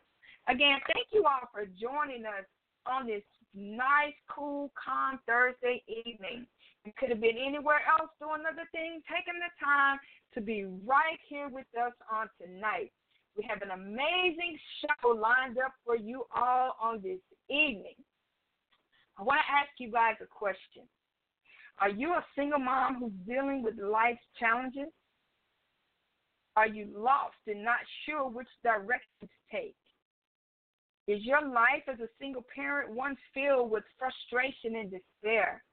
Again, 0.47 0.79
thank 0.87 1.11
you 1.11 1.27
all 1.27 1.43
for 1.51 1.67
joining 1.75 2.23
us 2.23 2.47
on 2.87 3.05
this 3.05 3.21
nice, 3.53 4.15
cool, 4.31 4.71
calm 4.79 5.19
Thursday 5.27 5.83
evening. 5.91 6.47
You 6.87 6.93
could 6.95 7.09
have 7.09 7.19
been 7.19 7.35
anywhere 7.35 7.83
else 7.83 8.15
doing 8.15 8.47
other 8.47 8.63
things, 8.71 9.03
taking 9.11 9.35
the 9.43 9.51
time 9.59 9.99
to 10.35 10.39
be 10.39 10.63
right 10.87 11.19
here 11.27 11.49
with 11.51 11.67
us 11.75 11.91
on 12.07 12.31
tonight. 12.39 12.95
We 13.35 13.43
have 13.43 13.61
an 13.61 13.71
amazing 13.71 14.55
show 14.79 15.09
lined 15.09 15.57
up 15.59 15.75
for 15.83 15.97
you 15.97 16.23
all 16.33 16.77
on 16.81 17.03
this 17.03 17.19
evening. 17.49 17.99
I 19.19 19.23
want 19.23 19.43
to 19.43 19.51
ask 19.51 19.75
you 19.79 19.91
guys 19.91 20.15
a 20.23 20.27
question. 20.31 20.87
Are 21.79 21.89
you 21.89 22.13
a 22.13 22.25
single 22.35 22.59
mom 22.59 22.95
who's 22.95 23.11
dealing 23.27 23.63
with 23.63 23.77
life's 23.79 24.23
challenges? 24.39 24.91
Are 26.55 26.67
you 26.67 26.87
lost 26.95 27.35
and 27.47 27.63
not 27.63 27.79
sure 28.05 28.29
which 28.29 28.47
direction 28.63 29.21
to 29.21 29.27
take? 29.51 29.75
Is 31.07 31.23
your 31.23 31.41
life 31.41 31.83
as 31.87 31.99
a 31.99 32.07
single 32.19 32.45
parent 32.55 32.91
one 32.91 33.17
filled 33.33 33.71
with 33.71 33.83
frustration 33.99 34.75
and 34.75 34.91
despair? 34.91 35.63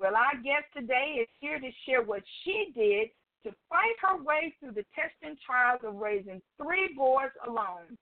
Well, 0.00 0.16
our 0.16 0.34
guest 0.42 0.66
today 0.74 1.20
is 1.20 1.28
here 1.38 1.60
to 1.60 1.70
share 1.86 2.02
what 2.02 2.22
she 2.42 2.72
did 2.74 3.10
to 3.44 3.54
fight 3.68 3.94
her 4.02 4.22
way 4.22 4.54
through 4.58 4.72
the 4.72 4.86
testing 4.94 5.36
trials 5.44 5.80
of 5.84 5.96
raising 5.96 6.40
three 6.60 6.90
boys 6.96 7.30
alone. 7.46 7.96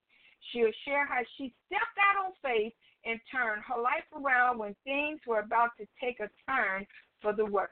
She'll 0.50 0.72
share 0.86 1.06
how 1.06 1.20
she 1.36 1.52
stepped 1.66 1.98
out 2.00 2.24
on 2.24 2.32
faith 2.42 2.72
and 3.04 3.20
turned 3.30 3.62
her 3.68 3.80
life 3.80 4.08
around 4.16 4.58
when 4.58 4.74
things 4.84 5.20
were 5.26 5.40
about 5.40 5.70
to 5.78 5.86
take 6.00 6.20
a 6.20 6.30
turn 6.48 6.86
for 7.20 7.32
the 7.32 7.44
worse. 7.44 7.70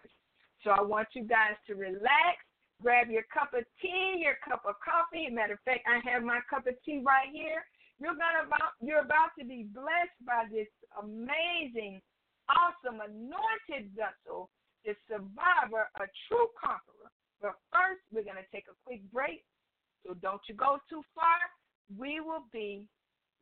So 0.65 0.71
I 0.71 0.83
want 0.83 1.09
you 1.15 1.25
guys 1.25 1.55
to 1.67 1.75
relax, 1.75 2.43
grab 2.83 3.11
your 3.11 3.25
cup 3.33 3.55
of 3.55 3.65
tea, 3.81 4.21
your 4.23 4.37
cup 4.47 4.63
of 4.67 4.75
coffee. 4.83 5.31
Matter 5.31 5.55
of 5.55 5.61
fact, 5.65 5.87
I 5.87 6.01
have 6.11 6.23
my 6.23 6.41
cup 6.51 6.67
of 6.67 6.75
tea 6.85 7.03
right 7.05 7.31
here. 7.33 7.65
You're 8.01 8.15
gonna 8.15 8.47
about 8.47 8.79
you're 8.81 9.03
about 9.03 9.35
to 9.39 9.45
be 9.45 9.67
blessed 9.75 10.19
by 10.25 10.47
this 10.51 10.71
amazing, 11.03 12.01
awesome, 12.47 13.01
anointed 13.03 13.91
vessel, 13.95 14.51
the 14.85 14.95
survivor, 15.09 15.91
a 15.99 16.07
true 16.29 16.47
conqueror. 16.55 17.11
But 17.41 17.55
first, 17.73 18.03
we're 18.13 18.25
to 18.39 18.51
take 18.55 18.67
a 18.71 18.77
quick 18.85 19.03
break. 19.13 19.43
So 20.07 20.15
don't 20.15 20.41
you 20.49 20.55
go 20.55 20.79
too 20.89 21.03
far. 21.15 21.39
We 21.99 22.21
will 22.21 22.45
be 22.53 22.85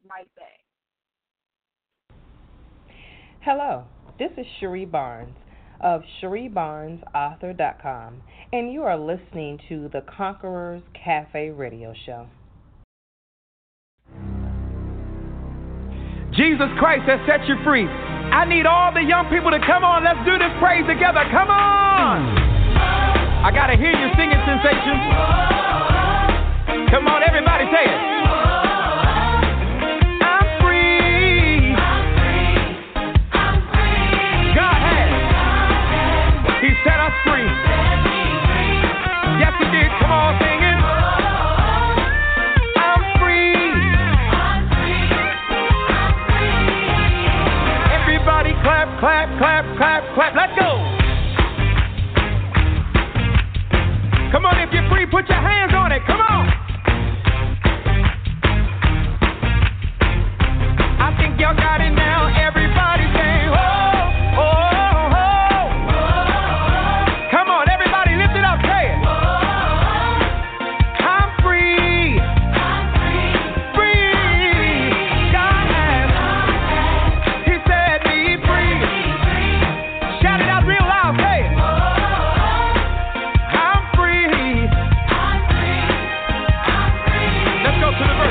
right 0.09 0.29
back. 0.37 0.65
Hello, 3.41 3.85
this 4.19 4.31
is 4.37 4.47
Cherie 4.59 4.85
Barnes 4.85 5.37
of 5.81 6.03
ShereeBarnesAuthor.com, 6.23 8.23
and 8.53 8.73
you 8.73 8.83
are 8.83 8.99
listening 8.99 9.59
to 9.69 9.89
the 9.93 10.03
Conquerors 10.03 10.83
Cafe 10.95 11.51
Radio 11.51 11.93
Show. 12.05 12.27
Jesus 16.33 16.69
Christ 16.79 17.09
has 17.09 17.21
set 17.27 17.47
you 17.49 17.57
free. 17.65 17.87
I 17.87 18.45
need 18.45 18.67
all 18.67 18.93
the 18.93 19.01
young 19.01 19.31
people 19.33 19.51
to 19.51 19.59
come 19.65 19.85
on. 19.85 20.05
Let's 20.05 20.21
do 20.29 20.37
this 20.37 20.53
praise 20.61 20.85
together. 20.85 21.25
Come 21.33 21.49
on. 21.49 22.37
I 23.41 23.51
got 23.55 23.69
to 23.69 23.77
hear 23.77 23.95
you 23.95 24.09
singing, 24.19 24.37
sensation. 24.45 25.01
Come 26.93 27.09
on, 27.09 27.23
everybody, 27.23 27.65
say 27.73 27.89
it. 27.89 28.36
He 36.67 36.75
set 36.83 36.99
us 36.99 37.13
free. 37.23 37.47
Yes, 39.39 39.55
He 39.55 39.67
did. 39.71 39.87
Come 40.03 40.11
on, 40.11 40.35
sing 40.43 40.59
it. 40.67 40.79
I'm 42.75 43.03
free. 43.23 43.55
Everybody 47.95 48.51
clap, 48.67 48.99
clap, 48.99 49.39
clap, 49.39 49.65
clap, 49.79 50.03
clap. 50.17 50.35
Let's 50.35 50.59
go. 50.59 50.75
Come 54.33 54.45
on, 54.47 54.59
if 54.59 54.73
you're 54.75 54.91
free, 54.91 55.07
put 55.07 55.29
your 55.29 55.39
hands 55.39 55.73
on 55.73 55.93
it. 55.93 56.03
Come 56.05 56.19
on. 56.19 56.49
I 60.99 61.15
think 61.17 61.39
y'all 61.39 61.55
got 61.55 61.81
it 61.81 61.93
now. 61.93 62.27
Everybody 62.27 62.56
go 87.93 88.05
to 88.05 88.15
the 88.19 88.26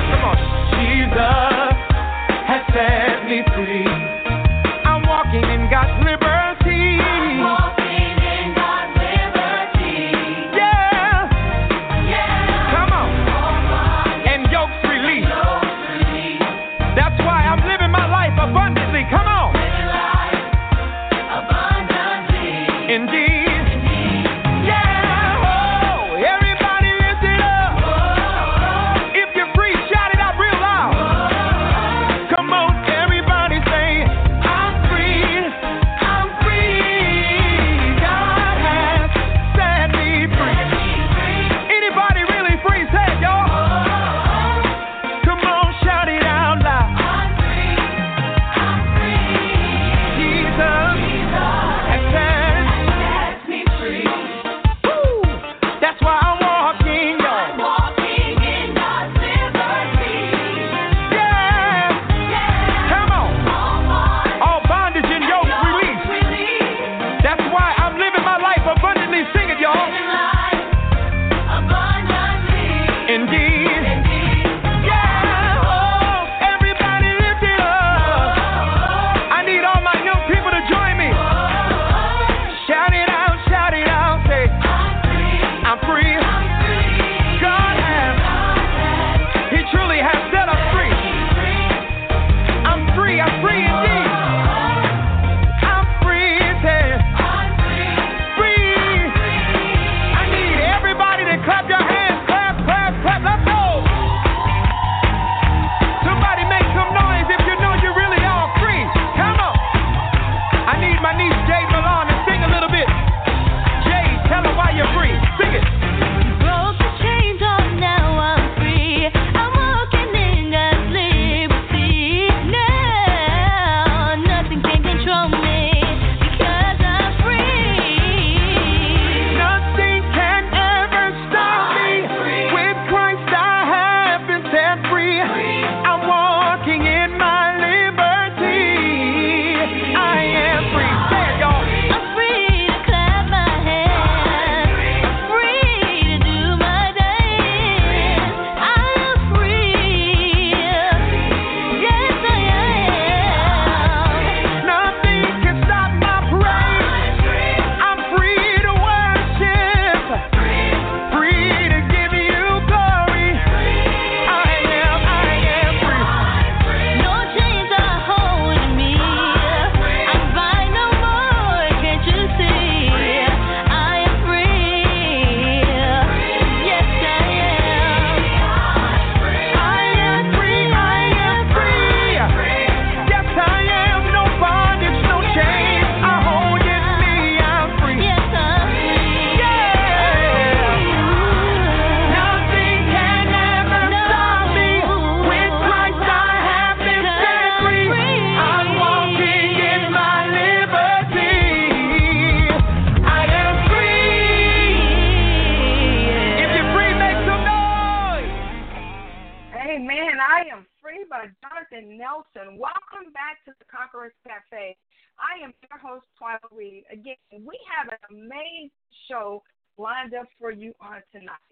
honor 220.95 221.05
tonight. 221.11 221.43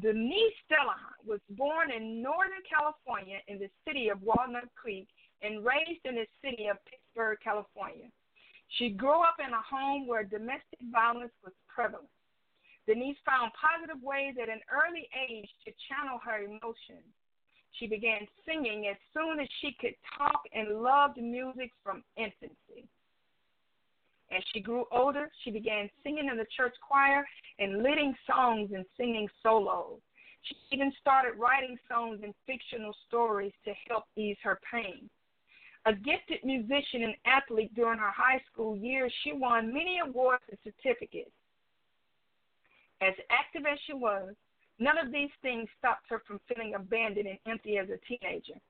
Denese 0.00 0.60
Dillihant 0.68 1.24
was 1.26 1.40
born 1.50 1.90
in 1.90 2.22
Northern 2.22 2.62
California 2.68 3.38
in 3.48 3.58
the 3.58 3.70
city 3.86 4.08
of 4.08 4.22
Walnut 4.22 4.68
Creek 4.74 5.08
and 5.42 5.64
raised 5.64 6.04
in 6.04 6.16
the 6.16 6.26
city 6.44 6.68
of 6.68 6.76
Pittsburgh, 6.84 7.38
California. 7.42 8.08
She 8.76 8.90
grew 8.90 9.22
up 9.22 9.36
in 9.40 9.52
a 9.52 9.62
home 9.62 10.06
where 10.06 10.24
domestic 10.24 10.80
violence 10.92 11.32
was 11.42 11.54
prevalent. 11.72 12.08
Denese 12.88 13.16
found 13.24 13.52
positive 13.56 14.02
ways 14.02 14.34
at 14.40 14.48
an 14.48 14.60
early 14.68 15.08
age 15.16 15.48
to 15.64 15.72
channel 15.88 16.20
her 16.24 16.44
emotions. 16.44 17.08
She 17.78 17.86
began 17.86 18.26
singing 18.46 18.86
as 18.88 18.96
soon 19.12 19.40
as 19.40 19.48
she 19.60 19.76
could 19.80 19.94
talk 20.16 20.40
and 20.52 20.82
loved 20.82 21.16
music 21.16 21.70
from 21.82 22.04
infancy. 22.16 22.88
As 24.30 24.42
she 24.52 24.60
grew 24.60 24.84
older, 24.90 25.30
she 25.42 25.50
began 25.50 25.88
singing 26.02 26.28
in 26.28 26.36
the 26.36 26.46
church 26.56 26.74
choir 26.86 27.24
and 27.58 27.82
leading 27.82 28.14
songs 28.26 28.70
and 28.74 28.84
singing 28.96 29.28
solos. 29.42 30.00
She 30.42 30.56
even 30.72 30.92
started 31.00 31.38
writing 31.38 31.76
songs 31.88 32.20
and 32.22 32.34
fictional 32.46 32.94
stories 33.06 33.52
to 33.64 33.72
help 33.88 34.04
ease 34.16 34.36
her 34.42 34.60
pain. 34.70 35.08
A 35.86 35.92
gifted 35.92 36.44
musician 36.44 37.04
and 37.04 37.14
athlete 37.24 37.72
during 37.74 37.98
her 37.98 38.10
high 38.10 38.42
school 38.50 38.76
years, 38.76 39.12
she 39.22 39.32
won 39.32 39.72
many 39.72 40.00
awards 40.04 40.42
and 40.50 40.58
certificates. 40.64 41.30
As 43.00 43.14
active 43.30 43.66
as 43.66 43.78
she 43.86 43.92
was, 43.92 44.34
none 44.78 44.98
of 44.98 45.12
these 45.12 45.30
things 45.42 45.68
stopped 45.78 46.06
her 46.08 46.22
from 46.26 46.40
feeling 46.48 46.74
abandoned 46.74 47.28
and 47.28 47.38
empty 47.46 47.78
as 47.78 47.88
a 47.90 47.98
teenager. 47.98 48.60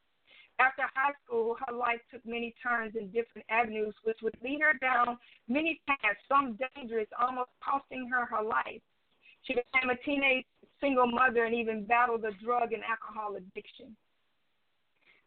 After 0.59 0.83
high 0.95 1.13
school, 1.25 1.57
her 1.67 1.75
life 1.75 2.01
took 2.11 2.25
many 2.25 2.55
turns 2.63 2.97
in 2.97 3.11
different 3.11 3.47
avenues, 3.51 3.95
which 4.05 4.19
would 4.23 4.37
lead 4.43 4.61
her 4.63 4.73
down 4.81 5.19
many 5.49 5.81
paths, 5.87 6.19
some 6.29 6.59
dangerous, 6.75 7.09
almost 7.21 7.51
costing 7.63 8.09
her 8.09 8.25
her 8.25 8.43
life. 8.43 8.81
She 9.43 9.55
became 9.55 9.91
a 9.91 9.97
teenage 9.97 10.47
single 10.81 11.07
mother 11.07 11.45
and 11.45 11.55
even 11.55 11.85
battled 11.85 12.25
a 12.25 12.33
drug 12.43 12.73
and 12.73 12.83
alcohol 12.85 13.37
addiction. 13.37 13.97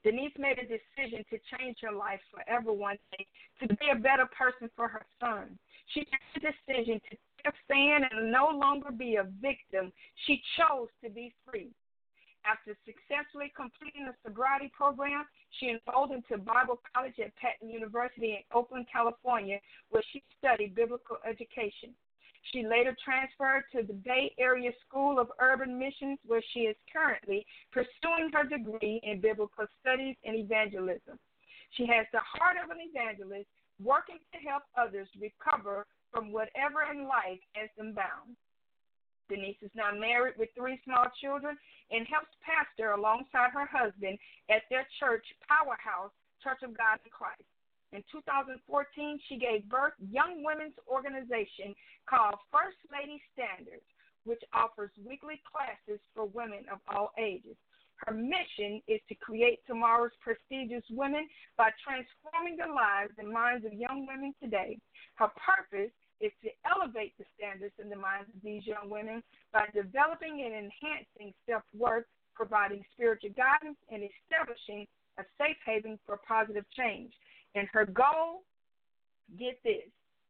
Denese 0.05 0.37
made 0.37 0.57
a 0.57 0.63
decision 0.63 1.25
to 1.29 1.37
change 1.57 1.77
her 1.81 1.91
life 1.91 2.21
forever 2.31 2.71
one 2.71 2.97
day, 3.11 3.25
to 3.61 3.67
be 3.75 3.89
a 3.91 3.99
better 3.99 4.25
person 4.25 4.69
for 4.75 4.87
her 4.87 5.05
son. 5.19 5.59
She 5.93 6.01
made 6.01 6.37
a 6.37 6.39
decision 6.39 7.01
to 7.01 7.09
take 7.09 7.45
a 7.45 7.51
stand 7.65 8.05
and 8.09 8.31
no 8.31 8.49
longer 8.49 8.91
be 8.91 9.17
a 9.17 9.23
victim. 9.41 9.91
She 10.25 10.41
chose 10.57 10.87
to 11.03 11.09
be 11.09 11.33
free. 11.45 11.71
After 12.45 12.75
successfully 12.85 13.51
completing 13.55 14.05
the 14.05 14.15
sobriety 14.23 14.71
program, 14.75 15.25
she 15.59 15.69
enrolled 15.69 16.11
into 16.11 16.37
Bible 16.37 16.81
College 16.93 17.19
at 17.19 17.35
Patten 17.35 17.69
University 17.69 18.31
in 18.31 18.43
Oakland, 18.53 18.87
California, 18.91 19.59
where 19.89 20.03
she 20.11 20.23
studied 20.37 20.75
biblical 20.75 21.17
education. 21.27 21.93
She 22.51 22.65
later 22.65 22.95
transferred 23.03 23.65
to 23.73 23.83
the 23.83 23.93
Bay 23.93 24.33
Area 24.39 24.71
School 24.87 25.19
of 25.19 25.31
Urban 25.39 25.77
Missions, 25.77 26.17
where 26.25 26.41
she 26.53 26.61
is 26.61 26.75
currently 26.91 27.45
pursuing 27.71 28.31
her 28.33 28.43
degree 28.43 29.01
in 29.03 29.19
biblical 29.19 29.65
studies 29.81 30.15
and 30.23 30.35
evangelism. 30.35 31.19
She 31.71 31.85
has 31.87 32.07
the 32.11 32.23
heart 32.23 32.57
of 32.63 32.71
an 32.71 32.77
evangelist, 32.79 33.49
working 33.83 34.19
to 34.33 34.39
help 34.39 34.63
others 34.77 35.07
recover 35.19 35.85
from 36.11 36.31
whatever 36.31 36.83
in 36.91 37.03
life 37.03 37.39
has 37.53 37.69
them 37.77 37.93
bound. 37.93 38.35
Denese 39.29 39.61
is 39.61 39.71
now 39.75 39.91
married 39.93 40.35
with 40.37 40.49
three 40.57 40.81
small 40.83 41.05
children 41.21 41.57
and 41.91 42.07
helps 42.07 42.33
pastor 42.41 42.91
alongside 42.91 43.53
her 43.53 43.69
husband 43.69 44.17
at 44.49 44.63
their 44.69 44.85
church, 44.99 45.25
Powerhouse 45.47 46.11
Church 46.43 46.59
of 46.63 46.75
God 46.77 46.97
in 47.05 47.11
Christ. 47.11 47.45
In 47.91 48.03
2014, 48.11 48.61
she 49.27 49.37
gave 49.37 49.67
birth 49.69 49.93
young 49.97 50.43
women's 50.43 50.77
organization 50.87 51.73
called 52.05 52.37
First 52.53 52.77
Lady 52.93 53.21
Standards, 53.33 53.85
which 54.25 54.41
offers 54.53 54.91
weekly 55.01 55.41
classes 55.41 55.99
for 56.13 56.25
women 56.25 56.65
of 56.71 56.79
all 56.87 57.13
ages. 57.17 57.57
Her 58.05 58.13
mission 58.13 58.81
is 58.87 59.01
to 59.09 59.15
create 59.15 59.59
tomorrow's 59.67 60.15
prestigious 60.21 60.85
women 60.89 61.27
by 61.57 61.71
transforming 61.83 62.55
the 62.55 62.71
lives 62.71 63.11
and 63.17 63.27
minds 63.27 63.65
of 63.65 63.73
young 63.73 64.07
women 64.07 64.33
today. 64.41 64.77
Her 65.15 65.29
purpose 65.35 65.91
is 66.19 66.31
to 66.43 66.49
elevate 66.67 67.17
the 67.17 67.25
standards 67.35 67.73
in 67.81 67.89
the 67.89 67.95
minds 67.95 68.29
of 68.33 68.41
these 68.43 68.65
young 68.67 68.89
women 68.89 69.23
by 69.53 69.65
developing 69.73 70.43
and 70.43 70.53
enhancing 70.53 71.33
self 71.47 71.63
worth, 71.75 72.05
providing 72.35 72.83
spiritual 72.93 73.31
guidance, 73.35 73.77
and 73.91 74.03
establishing 74.03 74.87
a 75.17 75.23
safe 75.37 75.57
haven 75.65 75.99
for 76.05 76.19
positive 76.27 76.65
change. 76.75 77.13
And 77.55 77.67
her 77.71 77.85
goal, 77.85 78.43
get 79.37 79.59
this, 79.63 79.87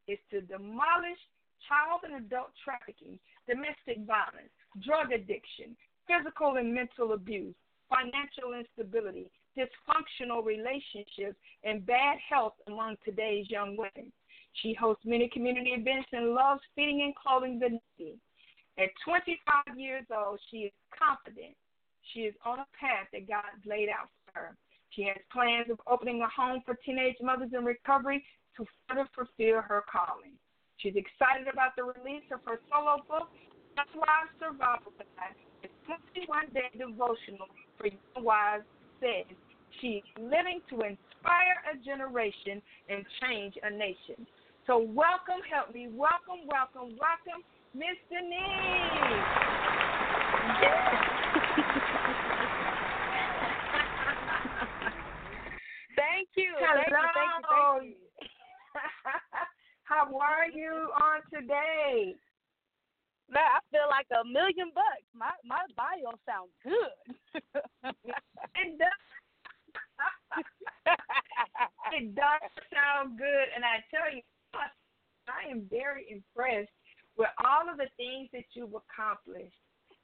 is 0.07 0.19
to 0.31 0.41
demolish 0.41 1.21
child 1.67 2.01
and 2.03 2.15
adult 2.15 2.51
trafficking, 2.63 3.19
domestic 3.47 4.05
violence, 4.05 4.53
drug 4.81 5.11
addiction, 5.11 5.75
physical 6.07 6.57
and 6.57 6.73
mental 6.73 7.13
abuse, 7.13 7.53
financial 7.89 8.57
instability, 8.57 9.29
dysfunctional 9.57 10.45
relationships, 10.45 11.37
and 11.63 11.85
bad 11.85 12.17
health 12.27 12.53
among 12.67 12.95
today's 13.03 13.49
young 13.49 13.75
women. 13.75 14.11
She 14.53 14.73
hosts 14.73 15.03
many 15.05 15.29
community 15.29 15.71
events 15.71 16.09
and 16.11 16.33
loves 16.33 16.61
feeding 16.75 17.01
and 17.01 17.15
clothing 17.15 17.59
the 17.59 17.79
needy. 17.97 18.17
At 18.77 18.89
25 19.05 19.77
years 19.77 20.05
old, 20.11 20.39
she 20.49 20.69
is 20.69 20.73
confident 20.97 21.55
she 22.13 22.21
is 22.21 22.33
on 22.45 22.59
a 22.59 22.67
path 22.73 23.07
that 23.13 23.27
God 23.27 23.53
laid 23.65 23.89
out 23.89 24.09
for 24.25 24.39
her. 24.39 24.57
She 24.91 25.03
has 25.03 25.17
plans 25.31 25.69
of 25.69 25.79
opening 25.85 26.21
a 26.21 26.29
home 26.29 26.61
for 26.65 26.75
teenage 26.85 27.17
mothers 27.21 27.51
in 27.53 27.63
recovery 27.63 28.25
to 28.57 28.65
further 28.87 29.07
fulfill 29.13 29.61
her 29.61 29.83
calling. 29.85 30.33
She's 30.77 30.95
excited 30.95 31.47
about 31.51 31.75
the 31.75 31.83
release 31.83 32.25
of 32.33 32.39
her 32.45 32.59
solo 32.71 33.03
book, 33.07 33.29
Young 33.77 34.01
Wives 34.01 34.33
Survival 34.39 34.91
Guide, 34.97 35.37
a 35.63 35.67
21 35.85 36.49
day 36.53 36.71
devotional 36.73 37.47
for 37.77 37.87
young 37.87 38.23
wives 38.23 38.65
says 38.99 39.27
she's 39.79 40.03
living 40.17 40.61
to 40.69 40.81
inspire 40.81 41.61
a 41.69 41.77
generation 41.85 42.61
and 42.89 43.05
change 43.21 43.53
a 43.61 43.69
nation. 43.69 44.25
So 44.69 44.77
welcome, 44.77 45.41
help 45.49 45.73
me, 45.73 45.89
welcome, 45.89 46.45
welcome, 46.45 46.93
welcome, 47.01 47.41
Miss 47.73 47.97
Denese. 48.13 49.25
Thank 55.97 56.29
you. 56.37 56.53
Thank 56.61 56.85
you. 56.85 56.85
Thank 56.85 56.85
you. 56.85 56.85
Hello. 56.85 57.79
Thank 57.79 57.89
you. 57.89 57.95
How 59.85 60.05
are 60.05 60.45
you 60.53 60.91
on 61.01 61.21
today? 61.33 62.13
Man, 63.27 63.41
I 63.41 63.59
feel 63.71 63.89
like 63.89 64.05
a 64.13 64.23
million 64.23 64.69
bucks. 64.75 65.09
My 65.15 65.31
my 65.43 65.65
bio 65.75 66.13
sounds 66.29 66.53
good. 66.61 67.93
It 68.55 68.77
does. 68.77 69.01
it 71.93 72.13
does 72.13 72.51
sound 72.73 73.17
good, 73.17 73.47
and 73.55 73.63
I 73.63 73.81
tell 73.89 74.13
you, 74.13 74.21
I 74.53 75.49
am 75.49 75.67
very 75.69 76.05
impressed 76.09 76.71
with 77.17 77.29
all 77.45 77.69
of 77.69 77.77
the 77.77 77.89
things 77.97 78.29
that 78.33 78.45
you've 78.53 78.73
accomplished 78.73 79.55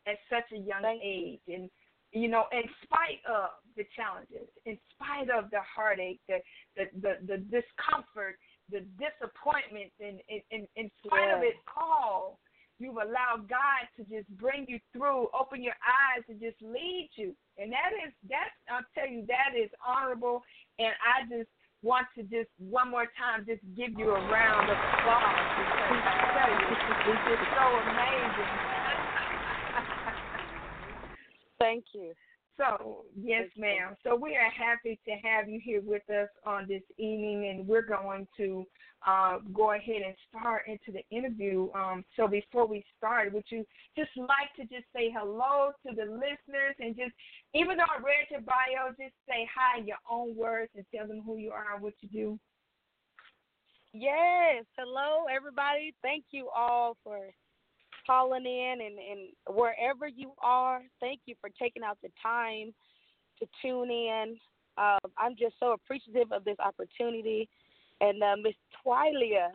at 0.08 0.18
such 0.30 0.46
a 0.54 0.60
young 0.62 0.82
Thank 0.82 1.02
age, 1.04 1.42
and 1.48 1.70
you 2.12 2.28
know, 2.28 2.46
in 2.52 2.64
spite 2.84 3.20
of 3.28 3.50
the 3.76 3.84
challenges, 3.96 4.48
in 4.66 4.78
spite 4.94 5.30
of 5.30 5.50
the 5.50 5.60
heartache, 5.64 6.20
the 6.28 6.40
the 6.76 6.86
the, 7.02 7.14
the 7.26 7.38
discomfort, 7.50 8.38
the 8.72 8.86
disappointments, 9.02 9.96
and 10.00 10.20
in, 10.30 10.42
in, 10.52 10.68
in 10.76 10.92
spite 11.04 11.32
of 11.34 11.44
it 11.44 11.56
all, 11.76 12.40
you've 12.80 12.98
allowed 12.98 13.50
God 13.50 13.90
to 13.98 14.04
just 14.06 14.30
bring 14.38 14.66
you 14.68 14.80
through, 14.94 15.28
open 15.34 15.64
your 15.64 15.78
eyes, 15.82 16.24
and 16.30 16.40
just 16.40 16.62
lead 16.62 17.10
you. 17.16 17.36
And 17.58 17.72
that 17.72 17.92
is 18.06 18.14
that 18.30 18.54
I'll 18.70 18.86
tell 18.94 19.10
you 19.10 19.26
that 19.28 19.58
is 19.58 19.72
honorable. 19.86 20.44
And 20.78 20.94
I 21.02 21.24
just 21.28 21.50
want 21.86 22.08
to 22.18 22.24
just 22.24 22.50
one 22.58 22.90
more 22.90 23.06
time 23.18 23.46
just 23.48 23.62
give 23.78 23.92
you 23.98 24.12
a 24.12 24.20
round 24.20 24.70
of 24.70 24.80
applause 24.84 25.46
because 25.56 26.04
I 26.04 26.18
tell 26.38 26.52
you 26.52 26.76
it's 27.06 27.24
just 27.26 27.44
so 27.54 27.78
amazing. 27.80 28.60
Thank 31.60 31.86
you. 31.94 32.14
So, 32.58 33.04
yes, 33.20 33.50
ma'am. 33.58 33.96
So, 34.04 34.16
we 34.16 34.38
are 34.38 34.50
happy 34.50 34.98
to 35.06 35.12
have 35.28 35.50
you 35.50 35.60
here 35.62 35.82
with 35.82 36.10
us 36.10 36.30
on 36.46 36.68
this 36.70 36.84
evening, 36.98 37.50
and 37.50 37.68
we're 37.68 37.86
going 37.86 38.28
to 38.38 38.66
uh, 39.06 39.40
go 39.54 39.74
ahead 39.74 40.02
and 40.06 40.16
start 40.30 40.64
into 40.68 40.92
the 40.94 41.04
interview. 41.16 41.70
Um, 41.74 42.06
so, 42.16 42.28
before 42.28 42.66
we 42.66 42.86
start, 42.98 43.34
would 43.34 43.44
you 43.50 43.66
just 43.98 44.12
like 44.16 44.54
to 44.56 44.62
just 44.64 44.86
say 44.96 45.14
hello 45.14 45.72
to 45.86 45.96
the 45.96 46.10
listeners 46.10 46.76
and 46.80 46.96
just, 46.96 47.12
even 47.54 47.76
though 47.76 47.84
I 47.84 48.00
read 48.00 48.32
your 48.32 48.42
bio, 48.42 48.90
just 48.98 49.16
say 49.28 49.48
hi 49.54 49.80
in 49.80 49.88
your 49.88 49.98
own 50.10 50.34
words 50.36 50.72
and 50.76 50.86
tell 50.96 51.08
them 51.08 51.24
who 51.26 51.38
you 51.38 51.52
are 51.52 51.74
and 51.74 51.84
what 51.84 51.94
you 52.00 52.10
do? 52.10 52.40
Yes. 53.92 54.66
Hello, 54.78 55.26
everybody. 55.34 55.94
Thank 56.02 56.26
you 56.32 56.50
all 56.56 56.96
for 57.04 57.18
calling 58.06 58.46
in 58.46 58.78
and, 58.82 58.98
and 59.00 59.56
wherever 59.56 60.08
you 60.08 60.32
are. 60.42 60.82
Thank 61.00 61.22
you 61.26 61.36
for 61.42 61.50
taking 61.60 61.84
out 61.84 61.98
the 62.02 62.10
time 62.22 62.74
to 63.40 63.48
tune 63.62 63.92
in. 63.92 64.38
Um, 64.78 65.12
I'm 65.18 65.36
just 65.38 65.56
so 65.60 65.72
appreciative 65.72 66.32
of 66.32 66.44
this 66.44 66.58
opportunity. 66.60 67.50
And 68.02 68.22
uh, 68.22 68.36
Miss 68.42 68.56
Twylia, 68.84 69.50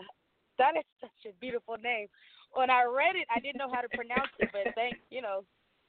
that 0.58 0.76
is 0.76 0.84
such 1.00 1.32
a 1.32 1.32
beautiful 1.40 1.76
name. 1.82 2.06
When 2.52 2.70
I 2.70 2.84
read 2.84 3.16
it, 3.16 3.28
I 3.34 3.38
didn't 3.40 3.58
know 3.58 3.70
how 3.72 3.80
to 3.80 3.88
pronounce 3.94 4.32
it, 4.40 4.48
but 4.52 4.74
thank 4.74 4.96
you 5.10 5.22
know, 5.22 5.44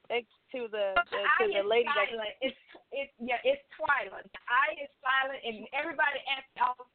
thanks 0.08 0.30
to 0.52 0.68
the, 0.70 0.94
the 1.10 1.22
to 1.42 1.44
I 1.50 1.62
the 1.62 1.66
lady 1.66 1.88
that. 1.90 2.06
It's 2.40 2.54
it's 2.92 3.12
yeah, 3.18 3.42
it's 3.42 3.62
Twyla. 3.74 4.22
The 4.22 4.40
I 4.46 4.78
is 4.78 4.92
silent, 5.02 5.40
and 5.42 5.66
everybody 5.74 6.22
asks 6.30 6.54
all 6.62 6.86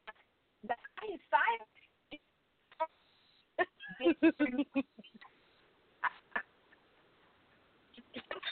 the 0.63 0.77
I 0.77 1.05
is 1.11 1.19
silent. 1.27 1.67
I, 6.03 6.09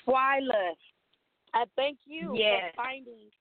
Twyla, 0.07 0.73
I 1.53 1.65
thank 1.75 1.99
you 2.05 2.35
Yes. 2.37 2.71
for 2.75 2.83
finding 2.83 3.31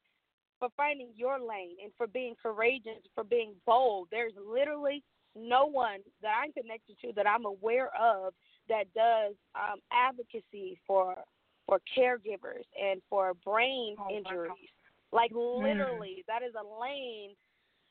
for 0.60 0.68
finding 0.76 1.08
your 1.16 1.40
lane 1.40 1.76
and 1.82 1.92
for 1.96 2.06
being 2.06 2.34
courageous, 2.40 3.02
for 3.14 3.24
being 3.24 3.54
bold. 3.66 4.08
There's 4.10 4.32
literally 4.36 5.02
no 5.34 5.66
one 5.66 6.00
that 6.22 6.32
I'm 6.42 6.52
connected 6.52 6.96
to 7.00 7.12
that 7.16 7.26
I'm 7.26 7.44
aware 7.44 7.90
of 8.00 8.34
that 8.68 8.84
does 8.94 9.34
um, 9.54 9.80
advocacy 9.92 10.78
for 10.86 11.16
for 11.66 11.80
caregivers 11.96 12.64
and 12.80 13.00
for 13.10 13.34
brain 13.44 13.96
Oh, 13.98 14.08
injuries. 14.10 14.70
Like 15.12 15.32
literally, 15.34 16.24
that 16.28 16.42
is 16.42 16.54
a 16.54 16.80
lane 16.80 17.34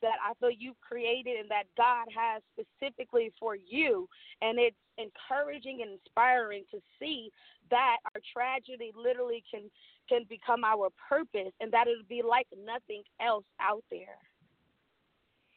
that 0.04 0.20
I 0.20 0.34
feel 0.38 0.50
you've 0.52 0.80
created 0.80 1.40
and 1.40 1.48
that 1.48 1.64
God 1.76 2.04
has 2.12 2.42
specifically 2.52 3.32
for 3.40 3.56
you. 3.56 4.06
And 4.42 4.58
it's 4.60 4.76
encouraging 4.98 5.80
and 5.80 5.96
inspiring 5.96 6.64
to 6.70 6.78
see 7.00 7.30
that 7.70 7.96
our 8.14 8.20
tragedy 8.32 8.92
literally 8.94 9.42
can 9.50 9.70
can 10.06 10.26
become 10.28 10.64
our 10.64 10.90
purpose 11.08 11.52
and 11.60 11.72
that 11.72 11.88
it'll 11.88 12.04
be 12.06 12.20
like 12.20 12.46
nothing 12.52 13.02
else 13.24 13.46
out 13.58 13.82
there. 13.90 14.20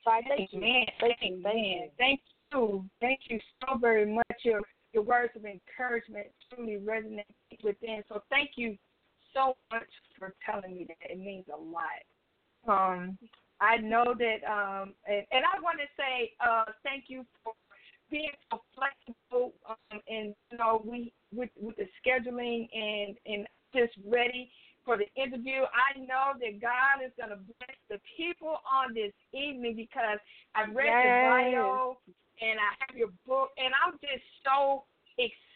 So 0.05 0.11
I 0.11 0.21
thank 0.25 0.53
you. 0.53 0.59
Amen. 0.59 0.85
Thank 1.01 1.17
you. 1.21 1.41
Thank 1.43 1.57
you. 1.57 1.89
Thank 1.97 2.19
you. 2.53 2.85
Thank 3.01 3.19
you 3.27 3.39
so 3.59 3.77
very 3.77 4.05
much. 4.05 4.37
Your 4.45 4.61
your 4.93 5.03
words 5.03 5.33
of 5.35 5.43
encouragement 5.43 6.27
truly 6.49 6.79
resonate 6.79 7.25
within. 7.61 8.01
So 8.07 8.23
thank 8.29 8.51
you 8.55 8.77
so 9.33 9.57
much 9.69 9.89
for 10.17 10.33
telling 10.49 10.77
me 10.77 10.87
that. 10.87 11.11
It 11.11 11.19
means 11.19 11.45
a 11.53 11.59
lot. 11.59 11.99
Um, 12.67 13.17
I 13.59 13.77
know 13.77 14.13
that, 14.17 14.39
um, 14.45 14.93
and, 15.07 15.25
and 15.31 15.43
I 15.45 15.59
want 15.61 15.79
to 15.79 15.87
say 15.97 16.33
uh, 16.39 16.65
thank 16.83 17.05
you 17.07 17.25
for 17.43 17.53
being 18.09 18.31
so 18.51 18.61
flexible 18.75 19.53
um, 19.67 19.99
and 20.07 20.33
you 20.51 20.57
know 20.57 20.81
we 20.85 21.11
with 21.33 21.49
with 21.59 21.75
the 21.75 21.87
scheduling 21.99 22.69
and 22.71 23.17
and 23.25 23.47
just 23.75 23.93
ready 24.07 24.49
for 24.85 24.95
the 24.95 25.07
interview. 25.21 25.67
I 25.75 25.99
know 25.99 26.31
that 26.39 26.61
God 26.61 27.03
is 27.03 27.11
going 27.17 27.31
to 27.31 27.43
bless 27.43 27.77
the 27.89 27.99
people 28.15 28.63
on 28.63 28.93
this 28.93 29.11
evening 29.33 29.75
because 29.75 30.19
I've 30.55 30.73
read 30.73 30.87
your 30.87 31.19
bio 31.27 31.97
and 32.39 32.59
I 32.59 32.71
have 32.79 32.95
your 32.95 33.11
book, 33.25 33.49
and 33.57 33.73
I'm 33.83 33.99
just 33.99 34.23
so 34.45 34.85
excited 35.17 35.46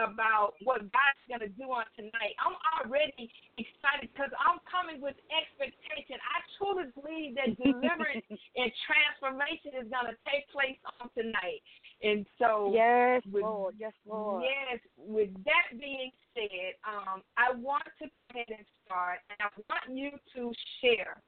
about 0.00 0.56
what 0.64 0.80
God's 0.88 1.24
going 1.28 1.44
to 1.44 1.52
do 1.52 1.68
on 1.68 1.84
tonight. 1.96 2.32
I'm 2.40 2.56
already 2.80 3.28
excited 3.60 4.08
because 4.08 4.32
I'm 4.40 4.56
coming 4.64 5.04
with 5.04 5.16
expectation. 5.28 6.16
I 6.16 6.40
truly 6.56 6.88
believe 6.96 7.36
that 7.36 7.52
deliverance 7.60 8.24
and 8.32 8.68
transformation 8.88 9.76
is 9.76 9.86
going 9.92 10.08
to 10.08 10.16
take 10.24 10.48
place 10.48 10.80
on 10.96 11.12
tonight. 11.12 11.60
And 12.00 12.24
so, 12.40 12.72
Yes, 12.72 13.20
with- 13.28 13.44
Lord. 13.44 13.76
Yes, 13.76 13.92
Lord. 14.08 14.48
Yes, 14.48 14.80
with 14.96 15.30
that 15.44 15.76
being 15.76 16.10
said, 16.32 16.80
um, 16.88 17.20
I 17.36 17.52
want 17.52 17.84
to 18.00 18.08
go 18.08 18.40
ahead 18.40 18.48
and 18.48 18.66
start, 18.84 19.20
and 19.28 19.38
I 19.44 19.52
want 19.68 19.84
you 19.92 20.10
to 20.34 20.42
share. 20.80 21.20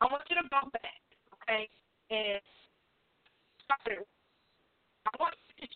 I 0.00 0.08
want 0.08 0.24
you 0.32 0.36
to 0.40 0.48
go 0.48 0.64
back, 0.72 1.04
okay, 1.44 1.68
and 2.10 2.40
start 3.68 4.00
it. 4.00 4.08
I 5.06 5.10
want 5.20 5.34
you 5.60 5.66
to 5.66 5.72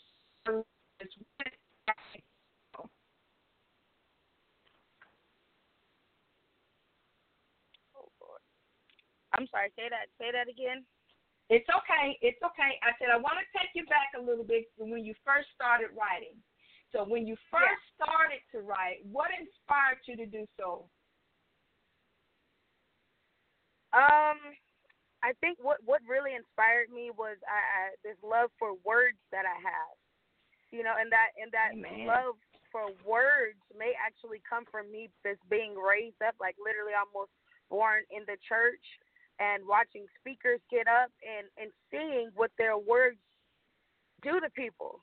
share 0.48 0.64
this 0.98 1.12
with 1.16 1.52
I'm 9.36 9.44
sorry, 9.52 9.68
say 9.76 9.92
that 9.92 10.08
say 10.16 10.32
that 10.32 10.48
again. 10.48 10.80
It's 11.52 11.68
okay. 11.68 12.16
It's 12.24 12.40
okay. 12.40 12.80
I 12.80 12.96
said 12.96 13.12
I 13.12 13.20
want 13.20 13.36
to 13.36 13.46
take 13.52 13.70
you 13.76 13.84
back 13.84 14.16
a 14.16 14.22
little 14.22 14.44
bit 14.44 14.72
to 14.80 14.88
when 14.88 15.04
you 15.04 15.12
first 15.28 15.52
started 15.52 15.92
writing. 15.92 16.34
So 16.90 17.04
when 17.04 17.28
you 17.28 17.36
first 17.52 17.84
started 18.00 18.40
to 18.56 18.64
write, 18.64 19.04
what 19.04 19.28
inspired 19.36 20.00
you 20.08 20.16
to 20.16 20.26
do 20.26 20.48
so? 20.56 20.88
Um, 23.92 24.40
I 25.20 25.36
think 25.44 25.60
what 25.60 25.84
what 25.84 26.00
really 26.08 26.32
inspired 26.32 26.88
me 26.88 27.12
was 27.12 27.36
I, 27.44 27.60
I 27.60 27.82
this 28.00 28.16
love 28.24 28.48
for 28.56 28.72
words 28.88 29.20
that 29.36 29.44
I 29.44 29.56
have, 29.60 29.94
you 30.70 30.82
know, 30.82 30.94
and 30.98 31.10
that 31.12 31.34
and 31.38 31.50
that 31.52 31.74
Amen. 31.74 32.06
love 32.06 32.36
for 32.70 32.90
words 33.06 33.60
may 33.72 33.94
actually 33.96 34.42
come 34.42 34.64
from 34.70 34.90
me 34.90 35.08
just 35.24 35.40
being 35.48 35.74
raised 35.78 36.20
up, 36.20 36.34
like 36.40 36.56
literally 36.58 36.92
almost 36.92 37.30
born 37.70 38.02
in 38.10 38.22
the 38.26 38.36
church 38.46 38.82
and 39.38 39.62
watching 39.66 40.06
speakers 40.18 40.60
get 40.70 40.88
up 40.88 41.12
and 41.22 41.46
and 41.60 41.70
seeing 41.90 42.30
what 42.34 42.50
their 42.58 42.76
words 42.78 43.20
do 44.22 44.40
to 44.40 44.50
people. 44.50 45.00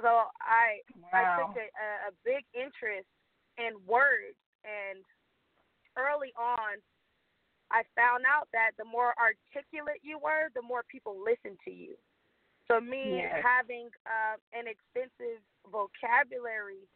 So 0.00 0.28
I 0.42 0.82
I 1.14 1.38
took 1.38 1.54
a, 1.56 1.68
a 2.08 2.12
big 2.24 2.42
interest 2.54 3.08
in 3.58 3.76
words, 3.86 4.38
and 4.64 5.04
early 5.96 6.32
on, 6.34 6.80
I 7.70 7.84
found 7.94 8.24
out 8.26 8.48
that 8.52 8.72
the 8.78 8.84
more 8.84 9.14
articulate 9.20 10.00
you 10.02 10.18
were, 10.18 10.50
the 10.54 10.64
more 10.64 10.82
people 10.90 11.16
listened 11.20 11.58
to 11.64 11.70
you. 11.70 11.94
So 12.68 12.80
me 12.80 13.22
Yes. 13.22 13.42
having 13.42 13.90
uh, 14.06 14.36
an 14.52 14.66
extensive 14.66 15.42
vocabulary 15.66 16.86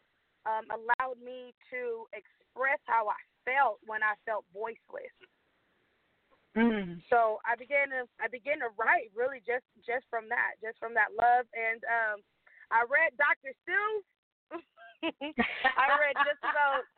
um, 0.46 0.64
allowed 0.70 1.18
me 1.18 1.52
to 1.70 2.06
express 2.14 2.78
how 2.86 3.10
I 3.10 3.18
felt 3.44 3.82
when 3.86 4.02
I 4.02 4.14
felt 4.24 4.46
voiceless. 4.54 5.12
Mm. 6.56 7.02
So 7.12 7.42
I 7.44 7.52
began 7.52 7.92
to 7.92 8.08
I 8.16 8.32
began 8.32 8.64
to 8.64 8.72
write 8.80 9.12
really 9.12 9.44
just 9.44 9.66
just 9.84 10.08
from 10.08 10.30
that, 10.32 10.56
just 10.64 10.80
from 10.80 10.96
that 10.96 11.12
love. 11.12 11.44
And 11.52 11.84
um, 11.84 12.24
I 12.72 12.88
read 12.88 13.12
Dr. 13.20 13.52
Seuss. 13.68 14.06
I 15.76 15.84
read 16.00 16.16
just 16.24 16.40
about. 16.40 16.88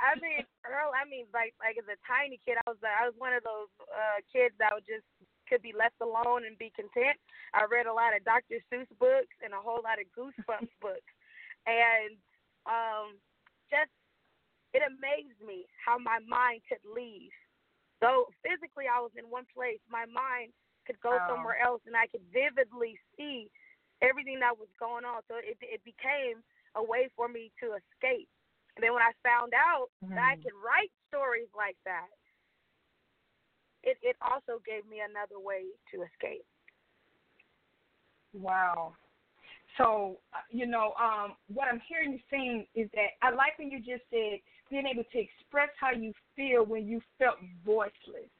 I 0.00 0.16
mean, 0.20 0.44
girl. 0.64 0.92
I 0.96 1.04
mean, 1.04 1.28
like 1.36 1.52
like 1.60 1.76
as 1.76 1.88
a 1.88 2.00
tiny 2.08 2.40
kid, 2.48 2.56
I 2.64 2.72
was 2.72 2.80
I 2.80 3.04
was 3.04 3.16
one 3.20 3.36
of 3.36 3.44
those 3.44 3.68
uh, 3.92 4.24
kids 4.32 4.56
that 4.56 4.72
would 4.72 4.88
just 4.88 5.04
could 5.48 5.62
be 5.62 5.72
left 5.72 5.96
alone 6.02 6.44
and 6.44 6.58
be 6.58 6.72
content. 6.74 7.16
I 7.54 7.64
read 7.70 7.86
a 7.86 7.94
lot 7.94 8.14
of 8.16 8.24
Dr. 8.24 8.60
Seuss 8.70 8.90
books 8.98 9.36
and 9.42 9.54
a 9.54 9.62
whole 9.62 9.80
lot 9.82 9.98
of 10.02 10.10
Goosebumps 10.12 10.74
books, 10.84 11.12
and 11.66 12.18
um, 12.66 13.16
just 13.70 13.90
it 14.74 14.82
amazed 14.84 15.40
me 15.40 15.66
how 15.80 15.98
my 15.98 16.18
mind 16.28 16.62
could 16.68 16.82
leave. 16.84 17.32
Though 18.00 18.28
physically 18.44 18.84
I 18.90 19.00
was 19.00 19.14
in 19.16 19.24
one 19.30 19.48
place, 19.54 19.80
my 19.88 20.04
mind 20.04 20.52
could 20.86 21.00
go 21.00 21.16
Wow. 21.16 21.26
somewhere 21.28 21.58
else, 21.58 21.80
and 21.86 21.96
I 21.96 22.06
could 22.06 22.22
vividly 22.32 22.98
see 23.16 23.48
everything 24.02 24.38
that 24.40 24.58
was 24.58 24.68
going 24.78 25.04
on. 25.04 25.22
So 25.28 25.36
it 25.40 25.56
it 25.62 25.82
became 25.84 26.44
a 26.76 26.82
way 26.82 27.08
for 27.16 27.28
me 27.28 27.50
to 27.64 27.78
escape. 27.78 28.28
And 28.76 28.84
then 28.84 28.92
when 28.92 29.02
I 29.02 29.16
found 29.24 29.56
out 29.56 29.88
that 30.12 30.20
I 30.20 30.36
Mhm. 30.36 30.42
could 30.44 30.52
write 30.60 30.92
stories 31.08 31.48
like 31.56 31.80
that, 31.88 32.12
it 33.86 33.96
it 34.02 34.16
also 34.20 34.60
gave 34.66 34.84
me 34.90 34.98
another 35.00 35.40
way 35.40 35.62
to 35.94 36.02
escape. 36.02 36.44
Wow. 38.34 38.94
So, 39.78 40.18
uh, 40.34 40.38
you 40.50 40.66
know, 40.66 40.92
um, 41.00 41.36
what 41.52 41.68
I'm 41.68 41.80
hearing 41.88 42.12
you 42.12 42.20
saying 42.30 42.66
is 42.74 42.88
that 42.94 43.16
I 43.22 43.30
like 43.30 43.58
when 43.58 43.70
you 43.70 43.78
just 43.78 44.04
said 44.10 44.40
being 44.70 44.86
able 44.86 45.04
to 45.04 45.18
express 45.18 45.68
how 45.78 45.92
you 45.92 46.12
feel 46.34 46.64
when 46.64 46.86
you 46.86 47.00
felt 47.18 47.36
voiceless. 47.64 48.30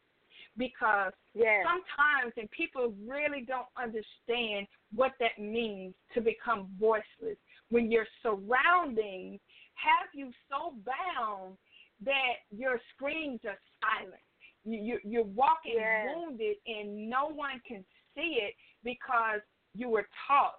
Because 0.57 1.13
Yeah. 1.35 1.63
sometimes, 1.63 2.33
and 2.39 2.51
people 2.51 2.95
really 3.07 3.43
don't 3.43 3.69
understand 3.77 4.67
what 4.95 5.13
that 5.21 5.39
means 5.39 5.95
to 6.15 6.23
become 6.23 6.75
voiceless, 6.81 7.37
when 7.69 7.91
your 7.91 8.07
surroundings 8.23 9.41
have 9.75 10.09
you 10.15 10.33
so 10.49 10.75
bound 10.85 11.59
that 12.01 12.37
your 12.51 12.81
screams 12.95 13.41
are 13.45 13.59
silent. 13.83 14.26
You, 14.67 14.79
you, 14.83 14.99
you're 15.05 15.25
walking 15.25 15.77
Yes. 15.77 16.09
wounded, 16.13 16.57
and 16.67 17.09
no 17.09 17.29
one 17.29 17.61
can 17.67 17.85
see 18.17 18.39
it 18.43 18.55
because 18.83 19.41
you 19.75 19.89
were 19.89 20.09
taught 20.27 20.59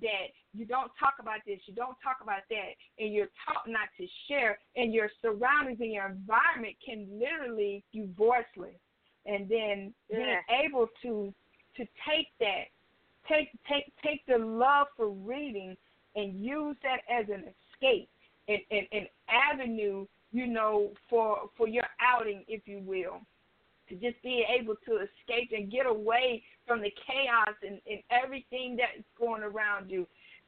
that 0.00 0.28
you 0.54 0.64
don't 0.64 0.92
talk 0.98 1.14
about 1.18 1.40
this, 1.44 1.58
you 1.66 1.74
don't 1.74 1.96
talk 2.02 2.18
about 2.22 2.42
that, 2.50 2.70
and 3.00 3.12
you're 3.12 3.30
taught 3.44 3.66
not 3.66 3.88
to 3.98 4.06
share, 4.28 4.58
and 4.76 4.94
your 4.94 5.10
surroundings 5.20 5.80
and 5.80 5.92
your 5.92 6.06
environment 6.06 6.76
can 6.84 7.08
literally 7.18 7.84
you 7.90 8.08
voiceless, 8.16 8.78
and 9.26 9.48
then 9.48 9.92
being 10.08 10.38
able 10.64 10.86
to 11.02 11.34
to 11.76 11.84
take 12.08 12.28
that, 12.38 12.66
take 13.28 13.50
take 13.68 13.92
take 14.04 14.24
the 14.26 14.38
love 14.38 14.86
for 14.96 15.10
reading 15.10 15.76
and 16.14 16.38
use 16.38 16.76
that 16.84 17.00
as 17.12 17.26
an 17.28 17.44
escape, 17.74 18.08
an, 18.46 18.58
an, 18.70 18.86
an 18.92 19.06
avenue, 19.28 20.06
you 20.30 20.46
know, 20.46 20.92
for 21.10 21.50
for 21.56 21.66
your 21.66 21.86
outing, 22.00 22.44
if 22.46 22.62
you 22.66 22.78
will 22.84 23.20
to 23.88 23.94
just 23.94 24.22
be 24.22 24.44
able 24.48 24.74
to 24.86 24.96
escape 24.96 25.50
and 25.52 25.70
get 25.70 25.86
away 25.86 26.42
from 26.66 26.80
the 26.80 26.92
chaos 27.06 27.54
and, 27.62 27.80
and 27.86 28.00
everything 28.10 28.76
that's 28.76 29.06
going 29.18 29.42
around 29.42 29.90
you. 29.90 30.06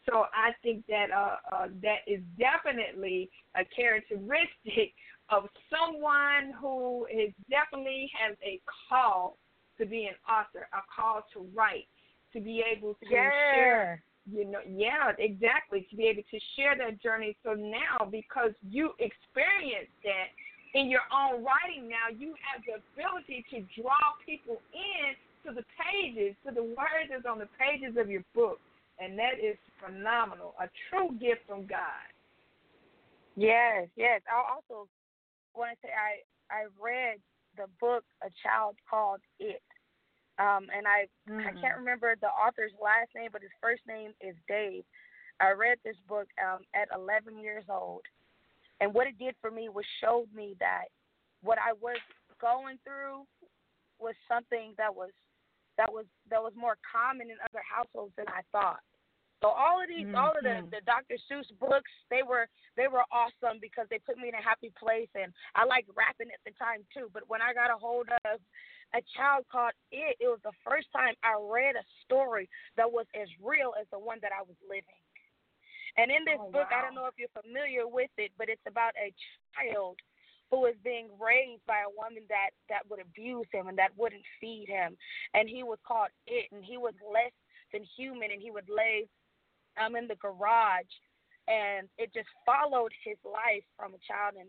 So 0.09 0.25
I 0.35 0.53
think 0.63 0.85
that 0.89 1.11
uh, 1.15 1.37
uh, 1.55 1.67
that 1.83 2.01
is 2.07 2.21
definitely 2.39 3.31
a 3.55 3.65
characteristic 3.65 4.95
of 5.31 5.45
someone 5.71 6.53
who 6.61 7.07
is 7.07 7.33
definitely 7.49 8.11
has 8.19 8.37
a 8.45 8.61
call 8.89 9.37
to 9.79 9.87
be 9.87 10.07
an 10.07 10.15
author, 10.29 10.69
a 10.73 10.81
call 10.95 11.23
to 11.35 11.47
write, 11.55 11.87
to 12.33 12.41
be 12.41 12.63
able 12.77 12.95
to 12.95 13.09
share 13.09 14.03
Yes. 14.27 14.39
you 14.39 14.51
know, 14.51 14.59
yeah, 14.69 15.13
exactly, 15.19 15.87
to 15.91 15.97
be 15.97 16.07
able 16.07 16.23
to 16.31 16.39
share 16.57 16.77
that 16.77 17.01
journey. 17.03 17.37
So 17.43 17.55
now, 17.55 18.07
because 18.11 18.53
you 18.69 18.91
experienced 18.99 19.93
that 20.05 20.29
in 20.75 20.91
your 20.91 21.05
own 21.11 21.43
writing, 21.43 21.89
now 21.89 22.11
you 22.11 22.35
have 22.47 22.63
the 22.63 22.79
ability 22.79 23.45
to 23.51 23.61
draw 23.81 24.15
people 24.25 24.61
in 24.73 25.17
to 25.45 25.55
the 25.55 25.65
pages, 25.75 26.37
to 26.47 26.53
the 26.55 26.63
words 26.63 27.11
that's 27.11 27.27
on 27.27 27.39
the 27.39 27.49
pages 27.59 27.97
of 27.99 28.11
your 28.11 28.23
book, 28.35 28.61
and 28.99 29.19
that 29.19 29.41
is 29.43 29.57
phenomenal. 29.83 30.55
A 30.61 30.69
true 30.89 31.17
gift 31.19 31.43
from 31.49 31.67
God. 31.67 32.07
Yes, 33.37 33.89
yes. 33.97 34.21
I 34.29 34.37
also 34.37 34.87
want 35.55 35.73
to 35.73 35.77
say 35.83 35.91
I 35.91 36.23
I 36.53 36.67
read 36.79 37.19
the 37.57 37.67
book 37.81 38.05
A 38.23 38.31
Child 38.43 38.77
Called 38.89 39.21
It. 39.39 39.63
Um, 40.39 40.69
and 40.75 40.87
I 40.87 41.09
I 41.29 41.53
can't 41.61 41.77
remember 41.77 42.17
the 42.21 42.29
author's 42.29 42.73
last 42.83 43.11
name, 43.15 43.31
but 43.33 43.43
his 43.43 43.53
first 43.61 43.83
name 43.87 44.13
is 44.21 44.35
Dave. 44.49 44.85
I 45.41 45.53
read 45.53 45.79
this 45.85 45.97
book 46.09 46.29
um, 46.37 46.61
at 46.75 46.89
11 46.95 47.39
years 47.39 47.65
old, 47.69 48.03
and 48.81 48.93
what 48.95 49.07
it 49.07 49.19
did 49.19 49.35
for 49.41 49.51
me 49.51 49.69
was 49.69 49.85
showed 50.01 50.29
me 50.35 50.57
that 50.61 50.87
what 51.43 51.59
I 51.59 51.73
was 51.81 51.99
going 52.41 52.79
through 52.85 53.25
was 53.99 54.15
something 54.29 54.75
that 54.79 54.95
was 54.95 55.11
that 55.77 55.93
was 55.93 56.05
that 56.29 56.43
was 56.43 56.53
more 56.57 56.77
common 56.85 57.31
in 57.31 57.37
other 57.45 57.63
households 57.65 58.13
than 58.17 58.27
I 58.29 58.43
thought. 58.53 58.81
So 59.41 59.49
all 59.49 59.81
of 59.81 59.89
these, 59.89 60.05
all 60.13 60.37
of 60.37 60.45
the, 60.45 60.61
Mhm. 60.61 60.71
the 60.71 60.81
Dr. 60.85 61.17
Seuss 61.25 61.49
books, 61.59 61.91
they 62.11 62.23
were 62.23 62.47
they 62.77 62.89
were 62.89 63.05
awesome 63.11 63.59
because 63.59 63.89
they 63.89 63.99
put 64.01 64.19
me 64.19 64.29
in 64.29 64.35
a 64.35 64.43
happy 64.43 64.71
place, 64.77 65.09
and 65.15 65.33
I 65.55 65.65
liked 65.65 65.89
rapping 65.97 66.31
at 66.31 66.45
the 66.45 66.53
time 66.53 66.85
too. 66.93 67.09
But 67.13 67.27
when 67.29 67.41
I 67.41 67.55
got 67.55 67.71
a 67.71 67.79
hold 67.79 68.09
of 68.27 68.41
a 68.93 69.01
child 69.17 69.47
called 69.49 69.73
It, 69.93 70.17
it 70.21 70.29
was 70.29 70.43
the 70.43 70.53
first 70.63 70.93
time 70.93 71.15
I 71.23 71.37
read 71.41 71.77
a 71.77 71.85
story 72.05 72.51
that 72.77 72.91
was 72.91 73.07
as 73.15 73.29
real 73.41 73.73
as 73.81 73.89
the 73.89 73.99
one 73.99 74.21
that 74.21 74.33
I 74.33 74.43
was 74.43 74.57
living. 74.69 75.01
And 76.01 76.09
in 76.11 76.25
this 76.25 76.41
Oh, 76.41 76.49
book, 76.49 76.73
I 76.73 76.81
don't 76.81 76.97
know 76.97 77.05
if 77.05 77.21
you're 77.21 77.29
familiar 77.37 77.85
with 77.85 78.09
it, 78.17 78.33
but 78.41 78.49
it's 78.49 78.65
about 78.65 78.97
a 78.97 79.13
child 79.53 80.01
who 80.49 80.65
was 80.65 80.75
being 80.83 81.13
raised 81.21 81.61
by 81.69 81.85
a 81.85 81.93
woman 81.93 82.25
that 82.33 82.57
that 82.73 82.89
would 82.89 83.05
abuse 83.05 83.47
him 83.53 83.69
and 83.69 83.77
that 83.77 83.93
wouldn't 84.01 84.25
feed 84.41 84.65
him, 84.67 84.97
and 85.35 85.45
he 85.47 85.63
was 85.63 85.79
called 85.87 86.09
It, 86.27 86.49
and 86.53 86.65
he 86.65 86.81
was 86.81 86.95
less 87.05 87.37
than 87.73 87.85
human, 87.97 88.33
and 88.33 88.41
he 88.41 88.51
would 88.51 88.69
lay 88.73 89.05
um 89.77 89.95
in 89.95 90.09
the 90.09 90.17
garage, 90.17 90.89
and 91.47 91.87
it 91.99 92.15
just 92.17 92.33
followed 92.49 92.93
his 93.05 93.21
life 93.23 93.63
from 93.77 93.93
a 93.93 94.01
child 94.09 94.41
and 94.41 94.49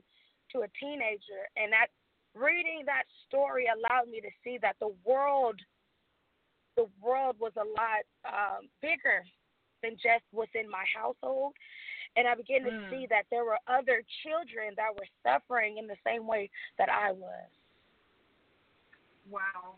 to 0.56 0.64
a 0.64 0.72
teenager, 0.80 1.52
and 1.60 1.72
that 1.76 1.92
reading 2.34 2.88
that 2.88 3.04
story 3.28 3.68
allowed 3.68 4.08
me 4.08 4.22
to 4.22 4.32
see 4.44 4.58
that 4.62 4.80
the 4.80 4.96
world 5.04 5.60
the 6.78 6.88
world 7.04 7.36
was 7.40 7.52
a 7.60 7.68
lot 7.68 8.08
um, 8.24 8.72
bigger 8.82 9.28
than 9.82 9.96
just 9.96 10.24
within 10.32 10.70
my 10.70 10.86
household. 10.94 11.54
And 12.16 12.28
I 12.28 12.36
began 12.36 12.64
to 12.64 12.72
Mm. 12.72 12.90
see 12.90 13.06
that 13.08 13.26
there 13.30 13.46
were 13.46 13.60
other 13.68 14.04
children 14.24 14.76
that 14.76 14.94
were 14.96 15.08
suffering 15.24 15.78
in 15.78 15.88
the 15.88 15.98
same 16.04 16.28
way 16.28 16.50
that 16.78 16.90
I 16.90 17.12
was. 17.12 17.50
Wow. 19.30 19.78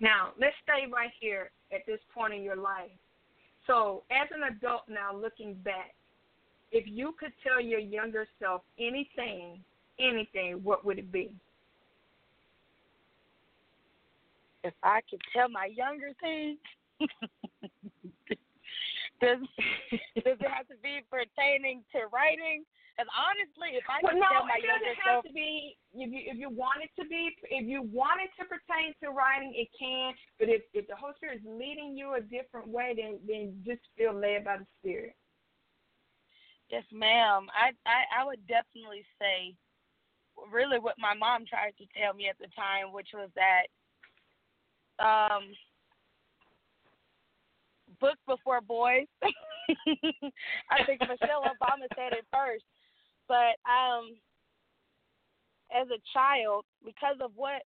Now, 0.00 0.34
let's 0.38 0.56
stay 0.62 0.86
right 0.86 1.12
here 1.18 1.50
at 1.72 1.84
this 1.86 2.00
point 2.14 2.34
in 2.34 2.42
your 2.42 2.56
life. 2.56 2.90
So, 3.66 4.04
as 4.10 4.30
an 4.30 4.44
adult 4.44 4.88
now, 4.88 5.14
looking 5.14 5.54
back, 5.54 5.94
if 6.70 6.86
you 6.86 7.12
could 7.18 7.32
tell 7.42 7.60
your 7.60 7.80
younger 7.80 8.26
self 8.38 8.62
anything, 8.78 9.64
anything, 9.98 10.62
what 10.62 10.84
would 10.84 10.98
it 10.98 11.10
be? 11.10 11.30
If 14.64 14.74
I 14.82 15.00
could 15.08 15.20
tell 15.32 15.48
my 15.48 15.66
younger 15.66 16.12
thing, 16.20 16.58
does 19.20 19.42
does 20.24 20.38
it 20.38 20.50
have 20.50 20.68
to 20.68 20.78
be 20.82 21.02
pertaining 21.10 21.84
to 21.92 22.06
writing? 22.12 22.64
Because 22.98 23.10
honestly, 23.14 23.78
if 23.78 23.86
I 23.86 24.02
Well, 24.02 24.14
could 24.14 24.22
no, 24.22 24.30
tell 24.32 24.46
my 24.46 24.58
it 24.58 24.66
younger 24.66 24.90
doesn't 24.90 25.06
have 25.06 25.22
self, 25.22 25.24
to 25.26 25.32
be. 25.32 25.78
If 25.94 26.10
you 26.10 26.22
if 26.26 26.36
you 26.36 26.50
want 26.50 26.82
it 26.82 26.90
to 26.98 27.06
be, 27.06 27.30
if 27.46 27.66
you 27.66 27.82
want 27.82 28.18
it 28.22 28.30
to 28.42 28.44
pertain 28.46 28.90
to 29.02 29.10
writing, 29.14 29.54
it 29.54 29.70
can. 29.78 30.14
But 30.38 30.50
if 30.50 30.62
if 30.74 30.86
the 30.90 30.96
Holy 30.98 31.14
Spirit 31.14 31.38
is 31.38 31.46
leading 31.46 31.96
you 31.96 32.14
a 32.14 32.20
different 32.20 32.66
way, 32.68 32.94
then 32.98 33.18
then 33.26 33.62
just 33.64 33.82
feel 33.96 34.14
led 34.14 34.44
by 34.44 34.58
the 34.58 34.66
Spirit. 34.82 35.14
Yes, 36.70 36.84
ma'am. 36.92 37.46
I, 37.54 37.70
I 37.88 38.20
I 38.20 38.24
would 38.26 38.44
definitely 38.46 39.06
say, 39.18 39.54
really, 40.52 40.78
what 40.78 40.98
my 40.98 41.14
mom 41.14 41.46
tried 41.46 41.74
to 41.78 41.86
tell 41.96 42.12
me 42.14 42.28
at 42.28 42.36
the 42.38 42.50
time, 42.54 42.92
which 42.92 43.08
was 43.14 43.30
that, 43.38 43.70
um, 44.98 45.54
book 48.00 48.16
before 48.26 48.60
boys. 48.60 49.06
I 49.22 50.84
think 50.86 51.00
Michelle 51.00 51.44
Obama 51.44 51.86
said 51.94 52.12
it 52.12 52.24
first, 52.32 52.64
but 53.28 53.58
um, 53.68 54.16
as 55.74 55.88
a 55.88 56.00
child, 56.12 56.64
because 56.84 57.16
of 57.20 57.32
what 57.34 57.62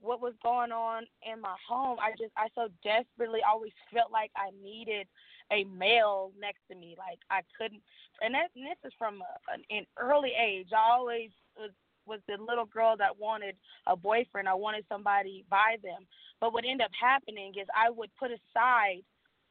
what 0.00 0.20
was 0.20 0.34
going 0.42 0.70
on 0.70 1.04
in 1.22 1.40
my 1.40 1.56
home, 1.66 1.96
I 2.00 2.10
just 2.10 2.32
I 2.36 2.48
so 2.54 2.68
desperately 2.82 3.40
always 3.48 3.72
felt 3.92 4.12
like 4.12 4.30
I 4.36 4.50
needed 4.62 5.06
a 5.50 5.64
male 5.64 6.32
next 6.38 6.60
to 6.70 6.76
me. 6.76 6.94
Like 6.98 7.18
I 7.30 7.40
couldn't, 7.56 7.82
and, 8.20 8.34
that, 8.34 8.50
and 8.56 8.66
this 8.66 8.78
is 8.84 8.92
from 8.98 9.22
a, 9.22 9.52
an, 9.52 9.62
an 9.70 9.86
early 9.98 10.32
age. 10.38 10.68
I 10.72 10.92
always 10.92 11.30
was 11.56 11.70
was 12.06 12.20
the 12.28 12.36
little 12.36 12.66
girl 12.66 12.96
that 12.98 13.18
wanted 13.18 13.56
a 13.86 13.96
boyfriend. 13.96 14.48
I 14.48 14.54
wanted 14.54 14.84
somebody 14.88 15.44
by 15.48 15.76
them. 15.82 16.06
But 16.40 16.52
what 16.52 16.64
ended 16.64 16.84
up 16.84 16.90
happening 17.00 17.54
is 17.58 17.66
I 17.74 17.90
would 17.90 18.10
put 18.18 18.30
aside 18.30 19.02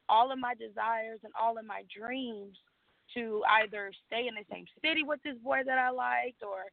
all 0.08 0.32
of 0.32 0.38
my 0.38 0.54
desires 0.54 1.20
and 1.24 1.32
all 1.40 1.58
of 1.58 1.64
my 1.64 1.82
dreams 1.94 2.56
to 3.14 3.42
either 3.62 3.92
stay 4.06 4.26
in 4.28 4.34
the 4.34 4.44
same 4.50 4.64
city 4.82 5.02
with 5.02 5.20
this 5.22 5.36
boy 5.38 5.60
that 5.64 5.78
I 5.78 5.90
liked 5.90 6.42
or 6.42 6.64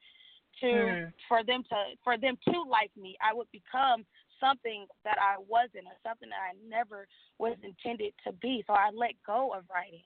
to 0.60 0.66
Mm. 0.68 1.14
for 1.28 1.44
them 1.44 1.64
to 1.64 1.96
for 2.04 2.18
them 2.18 2.38
to 2.50 2.62
like 2.64 2.96
me. 2.98 3.18
I 3.22 3.34
would 3.34 3.50
become 3.52 4.06
something 4.40 4.88
that 5.04 5.18
I 5.20 5.38
wasn't 5.38 5.86
or 5.86 5.98
something 6.04 6.30
that 6.30 6.42
I 6.42 6.54
never 6.68 7.08
was 7.38 7.58
intended 7.64 8.14
to 8.26 8.34
be. 8.34 8.64
So 8.68 8.74
I 8.74 8.90
let 8.92 9.14
go 9.26 9.54
of 9.54 9.64
writing. 9.70 10.04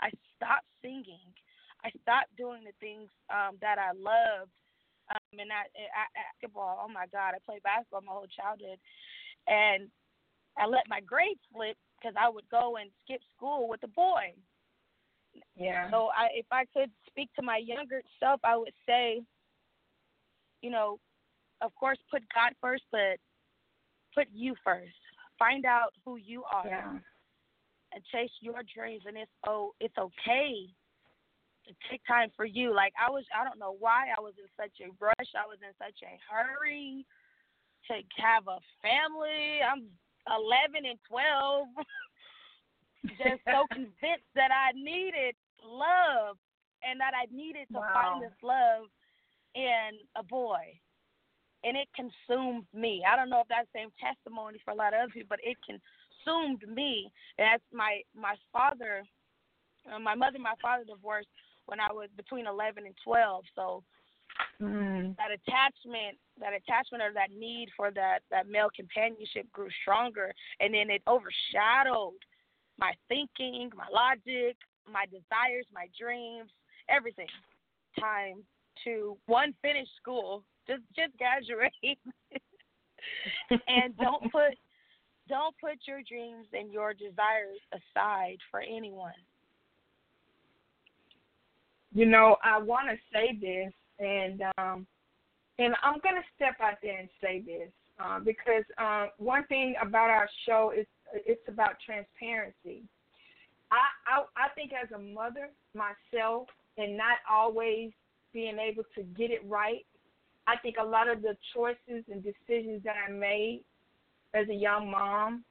I 0.00 0.10
stopped 0.36 0.66
singing. 0.82 1.32
I 1.84 1.90
stopped 2.02 2.34
doing 2.36 2.64
the 2.64 2.72
things 2.80 3.10
um 3.30 3.56
that 3.60 3.78
I 3.78 3.92
loved. 3.92 4.52
Um 5.10 5.38
and 5.38 5.52
I, 5.52 5.64
I 5.64 6.04
basketball, 6.14 6.84
oh 6.84 6.92
my 6.92 7.06
God, 7.06 7.34
I 7.34 7.38
played 7.46 7.62
basketball 7.62 8.02
my 8.02 8.12
whole 8.12 8.26
childhood 8.28 8.78
and 9.46 9.88
I 10.58 10.66
let 10.66 10.88
my 10.88 11.00
grades 11.00 11.40
slip 11.52 11.76
because 12.00 12.14
I 12.18 12.28
would 12.28 12.48
go 12.50 12.76
and 12.76 12.90
skip 13.04 13.20
school 13.36 13.68
with 13.68 13.80
the 13.80 13.88
boy. 13.88 14.32
Yeah. 15.56 15.90
So 15.90 16.10
I, 16.16 16.28
if 16.34 16.46
I 16.50 16.64
could 16.74 16.90
speak 17.06 17.28
to 17.36 17.42
my 17.42 17.58
younger 17.58 18.02
self, 18.18 18.40
I 18.44 18.56
would 18.56 18.72
say, 18.86 19.22
you 20.62 20.70
know, 20.70 20.98
of 21.60 21.74
course, 21.74 21.98
put 22.10 22.22
God 22.34 22.52
first, 22.60 22.84
but 22.90 23.18
put 24.14 24.26
you 24.32 24.54
first. 24.64 24.92
Find 25.38 25.64
out 25.64 25.92
who 26.04 26.16
you 26.16 26.42
are 26.52 26.66
yeah. 26.66 26.90
and 27.92 28.04
chase 28.12 28.30
your 28.40 28.62
dreams. 28.74 29.02
And 29.06 29.16
it's 29.16 29.30
oh, 29.46 29.72
it's 29.80 29.96
okay 29.96 30.66
to 31.66 31.74
take 31.90 32.00
time 32.06 32.30
for 32.36 32.44
you. 32.44 32.74
Like 32.74 32.92
I 33.00 33.10
was, 33.10 33.24
I 33.38 33.44
don't 33.44 33.58
know 33.58 33.76
why 33.78 34.08
I 34.16 34.20
was 34.20 34.34
in 34.38 34.48
such 34.56 34.80
a 34.80 34.90
rush. 35.02 35.30
I 35.36 35.46
was 35.46 35.58
in 35.62 35.72
such 35.78 36.00
a 36.02 36.18
hurry 36.28 37.06
to 37.88 37.94
have 38.22 38.48
a 38.48 38.58
family. 38.82 39.60
I'm 39.64 39.84
11 40.28 40.84
and 40.88 40.98
12. 41.08 41.68
just 43.18 43.40
so 43.46 43.66
convinced 43.72 44.28
that 44.34 44.50
I 44.52 44.72
needed 44.76 45.34
love 45.64 46.36
and 46.82 47.00
that 47.00 47.12
I 47.14 47.26
needed 47.34 47.68
to 47.72 47.80
Wow. 47.80 47.92
find 47.92 48.22
this 48.22 48.36
love 48.42 48.88
in 49.54 49.98
a 50.16 50.22
boy. 50.22 50.78
And 51.62 51.76
it 51.76 51.88
consumed 51.92 52.64
me. 52.72 53.04
I 53.04 53.16
don't 53.16 53.28
know 53.28 53.40
if 53.42 53.48
that's 53.48 53.68
the 53.72 53.80
same 53.80 53.92
testimony 54.00 54.58
for 54.64 54.70
a 54.70 54.74
lot 54.74 54.94
of 54.94 55.00
other 55.00 55.12
people, 55.12 55.28
but 55.28 55.44
it 55.44 55.58
consumed 55.60 56.64
me. 56.66 57.12
And 57.36 57.46
that's 57.52 57.68
my 57.72 58.00
my 58.16 58.34
father, 58.50 59.04
uh, 59.84 59.98
my 59.98 60.14
mother, 60.14 60.36
and 60.36 60.42
my 60.42 60.56
father 60.62 60.84
divorced 60.84 61.28
when 61.66 61.78
I 61.78 61.92
was 61.92 62.08
between 62.16 62.46
11 62.46 62.86
and 62.86 62.94
12. 63.04 63.44
So 63.54 63.84
Mm. 64.60 65.16
that 65.16 65.30
attachment 65.32 66.18
that 66.38 66.52
attachment 66.52 67.02
or 67.02 67.12
that 67.14 67.30
need 67.36 67.68
for 67.76 67.90
that 67.90 68.20
that 68.30 68.48
male 68.48 68.68
companionship 68.74 69.50
grew 69.52 69.68
stronger 69.82 70.32
and 70.60 70.74
then 70.74 70.90
it 70.90 71.02
overshadowed 71.08 72.20
my 72.78 72.92
thinking 73.08 73.70
my 73.74 73.86
logic 73.92 74.56
my 74.90 75.04
desires 75.06 75.66
my 75.72 75.86
dreams 75.98 76.50
everything. 76.88 77.28
Time 77.98 78.42
to 78.84 79.16
one 79.26 79.54
finish 79.62 79.88
school 80.00 80.42
just 80.66 80.82
just 80.94 81.16
graduate. 81.18 81.72
And 83.66 83.96
don't 83.96 84.30
put 84.30 84.54
don't 85.28 85.54
put 85.58 85.78
your 85.86 86.00
dreams 86.08 86.46
and 86.52 86.72
your 86.72 86.92
desires 86.92 87.60
aside 87.72 88.38
for 88.50 88.60
anyone. 88.60 89.12
You 91.92 92.06
know, 92.06 92.36
I 92.44 92.58
want 92.58 92.88
to 92.90 92.96
say 93.12 93.38
this, 93.40 93.72
and 94.00 94.42
um, 94.58 94.86
and 95.58 95.74
I'm 95.82 96.00
gonna 96.02 96.24
step 96.34 96.56
out 96.60 96.78
there 96.82 96.98
and 96.98 97.08
say 97.20 97.42
this 97.44 97.70
uh, 98.02 98.18
because 98.18 98.64
uh, 98.78 99.06
one 99.18 99.44
thing 99.46 99.74
about 99.80 100.10
our 100.10 100.28
show 100.46 100.72
is 100.76 100.86
it's 101.12 101.46
about 101.48 101.74
transparency, 101.84 102.82
I, 103.70 103.76
I 104.08 104.22
I 104.36 104.48
think 104.54 104.72
as 104.72 104.90
a 104.92 104.98
mother 104.98 105.50
myself, 105.74 106.48
and 106.76 106.96
not 106.96 107.18
always 107.30 107.90
being 108.32 108.58
able 108.58 108.84
to 108.94 109.02
get 109.02 109.30
it 109.30 109.40
right, 109.46 109.84
I 110.46 110.56
think 110.56 110.76
a 110.80 110.84
lot 110.84 111.08
of 111.08 111.22
the 111.22 111.36
choices 111.54 112.04
and 112.10 112.22
decisions 112.22 112.82
that 112.84 112.94
I 113.06 113.10
made 113.10 113.62
as 114.34 114.48
a 114.48 114.54
young 114.54 114.90
mom 114.90 115.44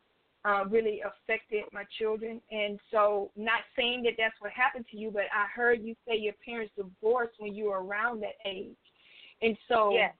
uh, 0.46 0.64
really 0.70 1.02
affected 1.02 1.64
my 1.74 1.84
children. 1.98 2.42
And 2.52 2.80
so, 2.92 3.32
not 3.36 3.62
saying 3.78 4.04
that 4.04 4.14
that's 4.18 4.36
what 4.40 4.52
happened 4.52 4.86
to 4.92 4.98
you, 4.98 5.12
but 5.12 5.24
I 5.34 5.46
heard 5.54 5.82
you 5.82 5.96
say 6.08 6.18
your 6.18 6.34
parents 6.46 6.74
divorced 6.76 7.36
when 7.40 7.54
you 7.54 7.66
were 7.66 7.84
around 7.84 8.22
that 8.22 8.36
age. 8.46 8.78
And 9.42 9.58
so, 9.68 9.94
Yeah. 9.94 10.12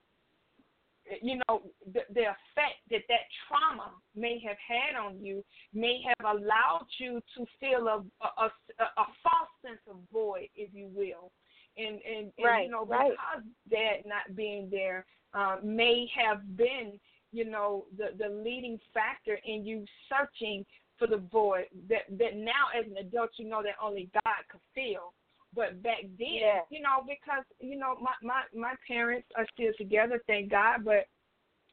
you 1.22 1.40
know, 1.48 1.62
the, 1.92 2.02
the 2.14 2.22
effect 2.22 2.78
that 2.90 3.02
that 3.08 3.24
trauma 3.48 3.90
may 4.14 4.38
have 4.46 4.56
had 4.58 4.94
on 4.96 5.18
you 5.24 5.44
may 5.72 6.00
have 6.02 6.36
allowed 6.36 6.86
you 6.98 7.20
to 7.36 7.46
feel 7.58 7.88
a 7.88 8.04
a, 8.24 8.44
a, 8.44 8.84
a 8.96 9.06
false 9.22 9.50
sense 9.62 9.80
of 9.88 9.96
void, 10.12 10.48
if 10.54 10.72
you 10.72 10.88
will. 10.94 11.32
And 11.76 12.00
and, 12.04 12.32
and 12.36 12.44
Right, 12.44 12.64
you 12.66 12.70
know, 12.70 12.84
right. 12.84 13.10
because 13.10 13.44
dad 13.70 14.02
not 14.06 14.36
being 14.36 14.68
there 14.70 15.04
uh, 15.34 15.56
may 15.62 16.06
have 16.14 16.56
been, 16.56 16.98
you 17.32 17.44
know, 17.44 17.86
the 17.96 18.08
the 18.18 18.28
leading 18.28 18.78
factor 18.92 19.38
in 19.44 19.64
you 19.64 19.84
searching 20.08 20.64
for 20.98 21.06
the 21.06 21.18
void 21.18 21.66
that 21.88 22.02
that 22.18 22.36
now 22.36 22.68
as 22.78 22.86
an 22.90 22.96
adult 22.98 23.30
you 23.38 23.48
know 23.48 23.62
that 23.62 23.74
only 23.82 24.10
God 24.12 24.40
could 24.50 24.60
fill. 24.74 25.12
But 25.54 25.82
back 25.82 26.02
then, 26.18 26.28
Yeah. 26.40 26.60
you 26.70 26.80
know, 26.80 27.02
because 27.06 27.44
you 27.58 27.76
know 27.76 27.96
my 28.00 28.12
my 28.22 28.42
my 28.54 28.74
parents 28.86 29.28
are 29.36 29.46
still 29.52 29.72
together, 29.78 30.22
thank 30.26 30.50
God. 30.50 30.84
But 30.84 31.06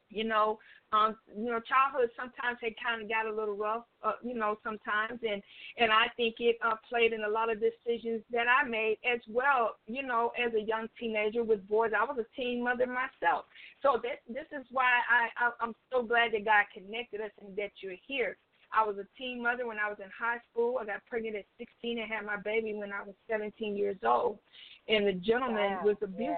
you 0.09 0.23
know, 0.23 0.59
um, 0.93 1.17
you 1.35 1.51
know, 1.51 1.59
childhood 1.59 2.09
sometimes 2.15 2.57
had 2.61 2.73
kind 2.81 3.01
of 3.03 3.09
got 3.09 3.25
a 3.25 3.33
little 3.33 3.55
rough, 3.55 3.83
uh, 4.03 4.13
you 4.23 4.35
know, 4.35 4.57
sometimes, 4.63 5.19
and 5.21 5.43
and 5.77 5.91
I 5.91 6.07
think 6.15 6.35
it 6.39 6.57
uh, 6.63 6.75
played 6.87 7.11
in 7.11 7.25
a 7.25 7.29
lot 7.29 7.51
of 7.51 7.59
decisions 7.59 8.23
that 8.31 8.47
I 8.47 8.67
made 8.67 8.97
as 9.03 9.19
well. 9.27 9.75
You 9.87 10.03
know, 10.03 10.31
as 10.39 10.53
a 10.53 10.61
young 10.61 10.87
teenager 10.97 11.43
with 11.43 11.67
boys, 11.67 11.91
I 11.91 12.05
was 12.05 12.17
a 12.19 12.35
teen 12.39 12.63
mother 12.63 12.87
myself. 12.87 13.45
So 13.81 13.99
this 14.01 14.17
this 14.29 14.47
is 14.57 14.65
why 14.71 14.87
I, 15.11 15.47
I 15.47 15.51
I'm 15.59 15.75
so 15.91 16.03
glad 16.03 16.31
that 16.31 16.45
God 16.45 16.63
connected 16.73 17.19
us 17.19 17.31
and 17.41 17.55
that 17.57 17.71
you're 17.81 17.99
here. 18.07 18.37
I 18.71 18.85
was 18.85 18.97
a 18.97 19.07
teen 19.17 19.43
mother 19.43 19.67
when 19.67 19.79
I 19.79 19.89
was 19.89 19.97
in 19.99 20.09
high 20.17 20.39
school. 20.51 20.79
I 20.81 20.85
got 20.85 21.05
pregnant 21.05 21.35
at 21.35 21.45
16 21.57 21.99
and 21.99 22.11
had 22.11 22.25
my 22.25 22.37
baby 22.37 22.73
when 22.73 22.91
I 22.91 23.03
was 23.03 23.15
17 23.29 23.75
years 23.75 23.97
old, 24.05 24.39
and 24.87 25.05
the 25.07 25.13
gentleman 25.13 25.71
Wow, 25.71 25.81
was 25.83 25.97
yeah. 26.17 26.35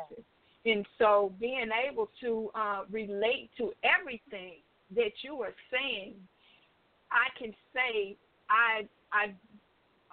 And 0.65 0.85
so 0.97 1.33
being 1.39 1.69
able 1.89 2.09
to 2.21 2.49
uh, 2.53 2.81
relate 2.91 3.49
to 3.57 3.71
everything 3.83 4.55
that 4.95 5.11
you 5.23 5.35
are 5.41 5.53
saying, 5.71 6.15
I 7.11 7.27
can 7.37 7.53
say 7.73 8.17
I 8.49 8.87
I 9.11 9.33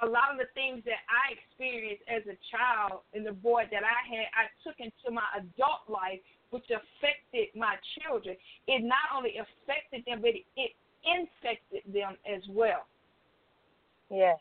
a 0.02 0.06
lot 0.06 0.30
of 0.30 0.38
the 0.38 0.46
things 0.54 0.84
that 0.84 1.00
I 1.08 1.32
experienced 1.32 2.04
as 2.06 2.22
a 2.28 2.36
child 2.52 3.00
and 3.14 3.24
the 3.26 3.32
boy 3.32 3.64
that 3.72 3.82
I 3.82 4.00
had, 4.04 4.26
I 4.36 4.44
took 4.62 4.76
into 4.78 5.10
my 5.10 5.24
adult 5.36 5.88
life, 5.88 6.20
which 6.50 6.68
affected 6.68 7.48
my 7.56 7.76
children. 7.98 8.36
It 8.66 8.84
not 8.84 9.08
only 9.16 9.36
affected 9.40 10.04
them, 10.06 10.20
but 10.20 10.30
it, 10.36 10.44
it 10.56 10.72
infected 11.06 11.92
them 11.92 12.16
as 12.26 12.42
well 12.50 12.86
Yeah. 14.10 14.34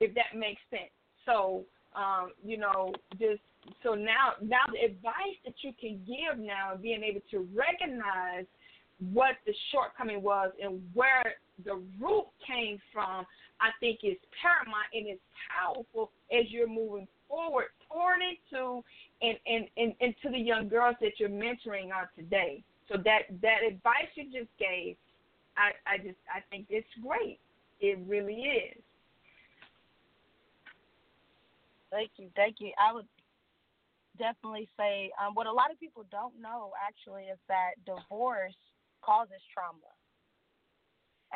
if 0.00 0.14
that 0.14 0.36
makes 0.36 0.60
sense. 0.70 0.92
So, 1.26 1.64
um, 1.96 2.32
you 2.44 2.58
know, 2.58 2.92
just 3.18 3.42
so 3.82 3.94
now 3.94 4.34
now 4.40 4.64
the 4.72 4.84
advice 4.84 5.38
that 5.44 5.54
you 5.62 5.72
can 5.80 6.00
give 6.06 6.38
now 6.38 6.72
and 6.72 6.82
being 6.82 7.02
able 7.02 7.20
to 7.30 7.46
recognize 7.54 8.46
what 9.12 9.36
the 9.46 9.54
shortcoming 9.72 10.22
was 10.22 10.52
and 10.62 10.80
where 10.94 11.34
the 11.64 11.80
root 12.00 12.26
came 12.46 12.78
from, 12.92 13.26
I 13.60 13.70
think 13.80 14.00
is 14.02 14.16
paramount 14.40 14.86
and 14.92 15.08
is 15.08 15.18
powerful 15.50 16.10
as 16.30 16.50
you're 16.50 16.68
moving 16.68 17.08
forward 17.28 17.66
toward 17.90 18.18
into 18.22 18.82
and, 19.22 19.38
and, 19.46 19.94
and, 20.00 20.14
the 20.30 20.38
young 20.38 20.68
girls 20.68 20.96
that 21.00 21.12
you're 21.18 21.28
mentoring 21.28 21.86
on 21.86 22.06
today. 22.16 22.62
So 22.88 22.96
that 23.04 23.22
that 23.40 23.58
advice 23.66 24.10
you 24.14 24.24
just 24.24 24.50
gave, 24.58 24.96
I, 25.56 25.70
I 25.86 25.96
just 25.98 26.18
I 26.28 26.40
think 26.50 26.66
it's 26.68 26.86
great. 27.02 27.38
It 27.80 27.98
really 28.06 28.34
is. 28.34 28.82
Thank 31.90 32.10
you, 32.16 32.28
thank 32.34 32.56
you. 32.58 32.72
I 32.78 32.92
would 32.92 33.06
definitely 34.18 34.68
say 34.76 35.10
um, 35.20 35.34
what 35.34 35.46
a 35.46 35.52
lot 35.52 35.70
of 35.70 35.80
people 35.80 36.04
don't 36.10 36.38
know 36.40 36.72
actually 36.76 37.24
is 37.24 37.38
that 37.48 37.72
divorce 37.84 38.56
causes 39.02 39.40
trauma. 39.52 39.92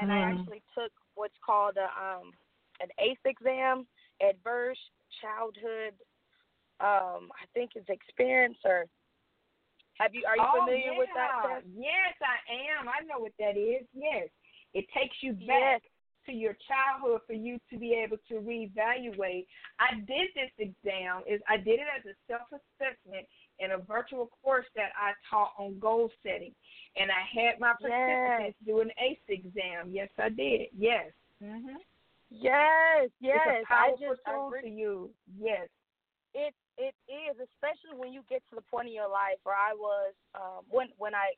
And 0.00 0.12
I 0.12 0.18
Mm. 0.18 0.40
actually 0.40 0.62
took 0.74 0.92
what's 1.14 1.36
called 1.44 1.76
a, 1.78 1.88
um, 1.98 2.32
an 2.80 2.88
ACE 2.98 3.18
exam, 3.24 3.86
adverse 4.20 4.78
childhood. 5.20 5.94
Um, 6.80 7.32
I 7.32 7.46
think 7.54 7.72
it's 7.74 7.88
experience 7.88 8.58
or 8.64 8.86
have 9.98 10.14
you 10.14 10.26
are 10.26 10.36
you 10.36 10.44
oh, 10.44 10.60
familiar 10.60 10.92
yeah. 10.92 10.98
with 10.98 11.08
that? 11.14 11.42
test? 11.42 11.66
Yes, 11.74 12.14
I 12.20 12.36
am. 12.76 12.88
I 12.88 13.00
know 13.08 13.18
what 13.18 13.32
that 13.38 13.56
is. 13.56 13.86
Yes. 13.94 14.28
It 14.74 14.84
takes 14.92 15.16
you 15.22 15.34
Yes. 15.40 15.80
To 16.26 16.32
your 16.32 16.56
childhood 16.68 17.20
for 17.26 17.32
you 17.32 17.58
to 17.70 17.78
be 17.78 17.94
able 17.94 18.18
to 18.28 18.34
reevaluate. 18.34 19.46
I 19.78 19.94
did 20.06 20.28
this 20.34 20.50
exam 20.58 21.22
is 21.28 21.40
I 21.48 21.56
did 21.56 21.80
it 21.80 21.86
as 21.98 22.04
a 22.06 22.14
self 22.28 22.48
assessment 22.52 23.26
in 23.58 23.72
a 23.72 23.78
virtual 23.78 24.30
course 24.42 24.66
that 24.76 24.90
I 25.00 25.12
taught 25.30 25.52
on 25.58 25.78
goal 25.78 26.10
setting. 26.22 26.52
And 26.96 27.10
I 27.10 27.22
had 27.32 27.58
my 27.60 27.72
participants 27.80 28.58
do 28.66 28.80
an 28.80 28.90
ACE 29.00 29.18
exam. 29.28 29.90
Yes, 29.90 30.08
I 30.18 30.28
did. 30.28 30.68
Yes. 30.76 31.12
Mhm. 31.42 31.76
Yes, 32.30 33.10
yes. 33.20 33.40
It's 33.46 33.68
a 33.70 33.72
I 33.72 33.88
powerful 33.88 34.08
just 34.08 34.20
I 34.26 34.32
tool 34.32 34.50
re- 34.50 34.62
to 34.62 34.68
use. 34.68 35.10
Yes. 35.38 35.68
it 36.34 36.54
it 36.76 36.94
is, 37.08 37.36
especially 37.40 37.96
when 37.96 38.12
you 38.12 38.22
get 38.28 38.42
to 38.50 38.56
the 38.56 38.62
point 38.62 38.88
in 38.88 38.94
your 38.94 39.08
life 39.08 39.38
where 39.44 39.54
I 39.56 39.72
was 39.72 40.12
um 40.34 40.64
when 40.68 40.88
when 40.98 41.14
I 41.14 41.32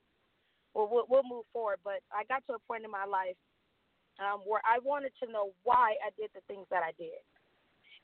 well 0.74 0.88
we'll, 0.90 1.06
we'll 1.08 1.22
move 1.22 1.44
forward, 1.52 1.78
but 1.84 2.00
I 2.12 2.24
got 2.24 2.44
to 2.46 2.54
a 2.54 2.58
point 2.66 2.84
in 2.84 2.90
my 2.90 3.04
life 3.04 3.36
um 4.18 4.40
where 4.46 4.62
I 4.64 4.78
wanted 4.82 5.12
to 5.22 5.30
know 5.30 5.52
why 5.64 5.94
I 6.04 6.10
did 6.18 6.30
the 6.34 6.42
things 6.46 6.66
that 6.70 6.82
I 6.82 6.92
did. 6.98 7.22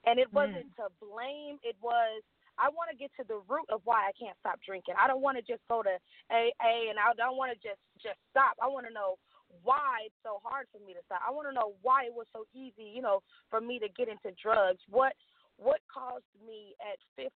And 0.07 0.19
it 0.21 0.29
wasn't 0.33 0.69
to 0.77 0.93
blame, 1.01 1.59
it 1.63 1.77
was 1.81 2.23
I 2.59 2.71
want 2.71 2.91
to 2.91 2.97
get 2.97 3.11
to 3.19 3.25
the 3.27 3.43
root 3.51 3.67
of 3.69 3.83
why 3.83 4.07
I 4.07 4.15
can't 4.15 4.37
stop 4.39 4.61
drinking. 4.63 4.95
I 4.95 5.09
don't 5.09 5.23
want 5.23 5.37
to 5.39 5.43
just 5.43 5.67
go 5.67 5.83
to 5.83 5.99
AA 6.31 6.91
and 6.91 6.99
I 7.03 7.11
don't 7.17 7.37
want 7.37 7.51
to 7.51 7.59
just 7.59 7.83
just 7.99 8.19
stop. 8.31 8.55
I 8.63 8.69
want 8.69 8.87
to 8.87 8.95
know 8.95 9.19
why 9.63 10.07
it's 10.07 10.21
so 10.23 10.39
hard 10.43 10.67
for 10.71 10.79
me 10.87 10.95
to 10.95 11.03
stop. 11.07 11.21
I 11.27 11.31
want 11.31 11.49
to 11.49 11.55
know 11.55 11.75
why 11.83 12.07
it 12.07 12.15
was 12.15 12.27
so 12.33 12.47
easy, 12.55 12.91
you 12.91 13.03
know, 13.03 13.23
for 13.51 13.61
me 13.61 13.79
to 13.79 13.89
get 13.97 14.09
into 14.09 14.31
drugs. 14.41 14.81
What 14.91 15.15
what 15.57 15.81
caused 15.93 16.27
me 16.43 16.75
at 16.83 16.99
15 17.15 17.31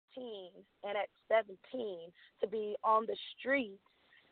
and 0.83 0.97
at 0.97 1.07
17 1.31 1.55
to 2.41 2.47
be 2.47 2.75
on 2.83 3.05
the 3.07 3.15
streets 3.37 3.79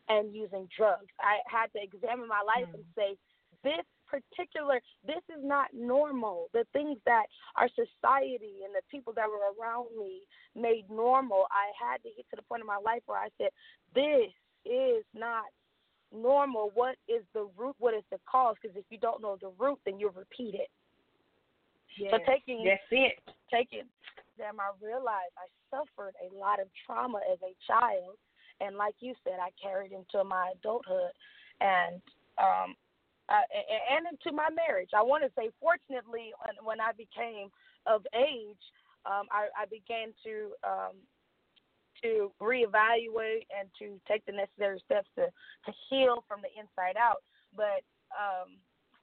and 0.08 0.34
using 0.34 0.68
drugs? 0.76 1.12
I 1.20 1.40
had 1.48 1.72
to 1.72 1.80
examine 1.80 2.28
my 2.28 2.44
life 2.44 2.68
and 2.74 2.84
say, 2.92 3.16
this 3.64 3.86
particular, 4.08 4.80
this 5.06 5.22
is 5.28 5.42
not 5.44 5.68
normal. 5.74 6.48
The 6.52 6.64
things 6.72 6.98
that 7.04 7.26
our 7.56 7.68
society 7.68 8.64
and 8.64 8.74
the 8.74 8.82
people 8.90 9.12
that 9.14 9.28
were 9.28 9.52
around 9.54 9.88
me 9.96 10.20
made 10.56 10.88
normal, 10.90 11.46
I 11.50 11.70
had 11.78 12.02
to 12.02 12.10
get 12.16 12.28
to 12.30 12.36
the 12.36 12.42
point 12.42 12.62
in 12.62 12.66
my 12.66 12.80
life 12.82 13.02
where 13.06 13.18
I 13.18 13.28
said, 13.38 13.50
this 13.94 14.32
is 14.64 15.04
not 15.14 15.44
normal. 16.14 16.70
What 16.74 16.96
is 17.08 17.22
the 17.34 17.48
root? 17.56 17.76
What 17.78 17.94
is 17.94 18.04
the 18.10 18.18
cause? 18.30 18.56
Because 18.60 18.76
if 18.76 18.84
you 18.90 18.98
don't 18.98 19.22
know 19.22 19.38
the 19.40 19.52
root, 19.58 19.78
then 19.84 20.00
you'll 20.00 20.16
repeat 20.16 20.54
it. 20.54 20.70
yes. 21.98 22.10
So 22.12 22.18
taking 22.26 22.64
That's 22.64 22.80
it. 22.90 23.20
taking 23.52 23.84
them, 24.38 24.56
I 24.60 24.70
realized 24.84 25.34
I 25.36 25.50
suffered 25.70 26.14
a 26.22 26.34
lot 26.34 26.60
of 26.60 26.68
trauma 26.86 27.20
as 27.30 27.38
a 27.42 27.52
child, 27.66 28.16
and 28.60 28.76
like 28.76 28.94
you 29.00 29.14
said, 29.24 29.38
I 29.40 29.50
carried 29.60 29.92
into 29.92 30.24
my 30.24 30.52
adulthood, 30.54 31.12
and 31.60 32.00
um, 32.38 32.74
uh, 33.28 33.44
and 33.92 34.06
into 34.08 34.34
my 34.34 34.48
marriage. 34.50 34.90
I 34.96 35.02
want 35.02 35.22
to 35.24 35.30
say, 35.36 35.50
fortunately, 35.60 36.32
when, 36.62 36.80
I 36.80 36.92
became 36.92 37.48
of 37.86 38.06
age, 38.14 38.62
um, 39.06 39.28
I, 39.30 39.48
I 39.56 39.64
began 39.70 40.12
to 40.24 40.52
um, 40.64 40.96
to 42.02 42.30
reevaluate 42.40 43.46
and 43.50 43.68
to 43.78 44.00
take 44.06 44.24
the 44.26 44.32
necessary 44.32 44.80
steps 44.84 45.08
to 45.16 45.26
to 45.26 45.72
heal 45.90 46.24
from 46.28 46.40
the 46.42 46.52
inside 46.54 46.96
out. 46.96 47.22
But 47.56 47.82
um, 48.14 48.56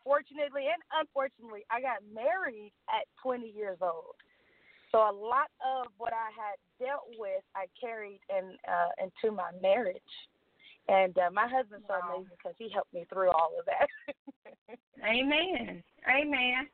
fortunately 0.03 0.69
and 0.71 0.82
unfortunately, 0.93 1.65
I 1.69 1.82
got 1.82 1.99
married 2.13 2.71
at 2.88 3.05
20 3.21 3.51
years 3.51 3.78
old. 3.82 4.15
So 4.91 4.99
a 4.99 5.11
lot 5.11 5.51
of 5.59 5.91
what 5.97 6.13
I 6.13 6.32
had 6.32 6.55
dealt 6.80 7.09
with, 7.19 7.43
I 7.55 7.65
carried 7.76 8.21
in 8.30 8.55
uh, 8.63 9.03
into 9.03 9.36
my 9.36 9.51
marriage. 9.61 10.13
And 10.88 11.17
uh, 11.17 11.31
my 11.31 11.47
husband's 11.47 11.86
so 11.88 11.93
Wow. 11.93 12.15
amazing 12.15 12.38
because 12.38 12.55
he 12.57 12.69
helped 12.69 12.93
me 12.93 13.05
through 13.11 13.29
all 13.29 13.51
of 13.59 13.65
that. 13.65 14.77
Amen. 15.03 15.83
Amen. 16.07 16.67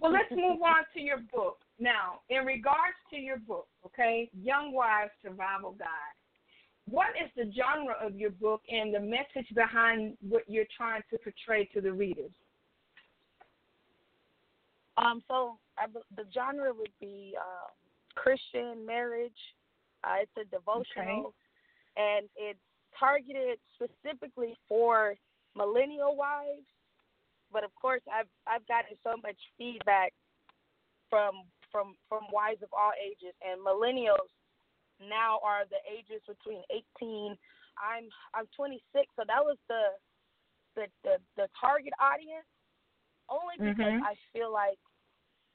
Well, 0.00 0.12
let's 0.12 0.30
move 0.30 0.62
on 0.62 0.84
to 0.94 1.00
your 1.00 1.18
book. 1.32 1.58
Now, 1.78 2.20
in 2.28 2.44
regards 2.44 2.96
to 3.10 3.16
your 3.16 3.38
book, 3.38 3.68
okay, 3.86 4.28
Young 4.32 4.72
Wives 4.72 5.12
Survival 5.22 5.72
Guide, 5.72 5.86
what 6.88 7.08
is 7.10 7.30
the 7.36 7.52
genre 7.52 7.94
of 8.00 8.16
your 8.16 8.30
book 8.30 8.62
and 8.68 8.92
the 8.92 9.00
message 9.00 9.52
behind 9.54 10.16
what 10.28 10.42
you're 10.48 10.66
trying 10.76 11.02
to 11.10 11.18
portray 11.18 11.64
to 11.66 11.80
the 11.80 11.92
readers? 11.92 12.32
Um, 14.96 15.22
so 15.28 15.58
I, 15.78 15.86
the 16.16 16.24
genre 16.34 16.72
would 16.74 16.92
be 17.00 17.34
uh, 17.38 17.70
Christian 18.14 18.84
marriage. 18.84 19.32
Uh, 20.04 20.16
it's 20.22 20.32
a 20.36 20.44
devotional, 20.54 21.32
and 21.96 22.28
it's 22.36 22.58
targeted 22.98 23.58
specifically 23.74 24.56
for 24.68 25.14
millennial 25.56 26.16
wives. 26.16 26.66
But 27.52 27.64
of 27.64 27.74
course, 27.74 28.02
I've 28.12 28.30
I've 28.46 28.66
gotten 28.66 28.96
so 29.04 29.16
much 29.22 29.36
feedback 29.58 30.12
from 31.10 31.44
from 31.70 31.94
from 32.08 32.24
wives 32.32 32.62
of 32.62 32.68
all 32.72 32.92
ages, 32.96 33.34
and 33.44 33.60
millennials 33.60 34.30
now 35.00 35.40
are 35.44 35.64
the 35.68 35.80
ages 35.90 36.22
between 36.26 36.62
18. 36.70 37.36
I'm 37.76 38.08
I'm 38.34 38.46
26, 38.56 38.80
so 39.16 39.24
that 39.26 39.42
was 39.44 39.56
the 39.68 39.96
the 40.76 40.86
the, 41.04 41.16
the 41.36 41.48
target 41.60 41.92
audience 42.00 42.46
only 43.28 43.56
because 43.58 43.92
Mhm. 43.92 44.02
I 44.02 44.14
feel 44.32 44.52
like 44.52 44.78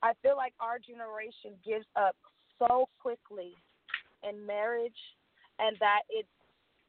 I 0.03 0.13
feel 0.21 0.37
like 0.37 0.53
our 0.59 0.77
generation 0.77 1.57
gives 1.65 1.87
up 1.95 2.15
so 2.59 2.87
quickly 3.01 3.53
in 4.23 4.45
marriage, 4.45 4.97
and 5.59 5.77
that 5.79 6.01
it's 6.09 6.29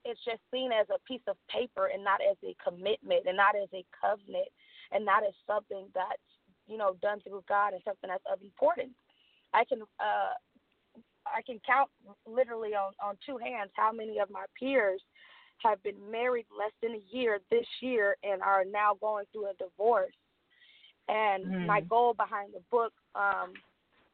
it's 0.09 0.25
just 0.25 0.41
seen 0.51 0.73
as 0.73 0.87
a 0.91 0.99
piece 1.07 1.23
of 1.29 1.37
paper 1.51 1.91
and 1.93 2.03
not 2.03 2.21
as 2.21 2.37
a 2.43 2.57
commitment 2.63 3.27
and 3.27 3.37
not 3.37 3.55
as 3.55 3.69
a 3.75 3.85
covenant 4.01 4.49
and 4.93 5.05
not 5.05 5.23
as 5.23 5.35
something 5.47 5.87
that's 5.95 6.29
you 6.67 6.77
know 6.77 6.97
done 7.03 7.21
through 7.21 7.45
God 7.49 7.73
and 7.75 7.83
something 7.85 8.09
that's 8.09 8.25
of 8.31 8.41
importance. 8.43 8.95
I 9.53 9.65
can 9.65 9.83
uh 10.01 10.35
I 11.27 11.43
can 11.45 11.61
count 11.67 11.91
literally 12.27 12.75
on 12.75 12.93
on 13.03 13.17
two 13.25 13.39
hands 13.39 13.71
how 13.75 13.93
many 13.93 14.19
of 14.19 14.31
my 14.31 14.45
peers 14.59 15.03
have 15.59 15.83
been 15.83 15.99
married 16.11 16.47
less 16.57 16.73
than 16.83 16.93
a 16.93 17.17
year 17.17 17.41
this 17.51 17.67
year 17.81 18.17
and 18.23 18.43
are 18.43 18.65
now 18.65 18.95
going 19.01 19.27
through 19.33 19.51
a 19.51 19.55
divorce. 19.55 20.15
And 21.09 21.67
my 21.67 21.81
Mhm. 21.81 21.89
goal 21.89 22.15
behind 22.15 22.53
the 22.55 22.63
book, 22.71 22.93
um, 23.15 23.55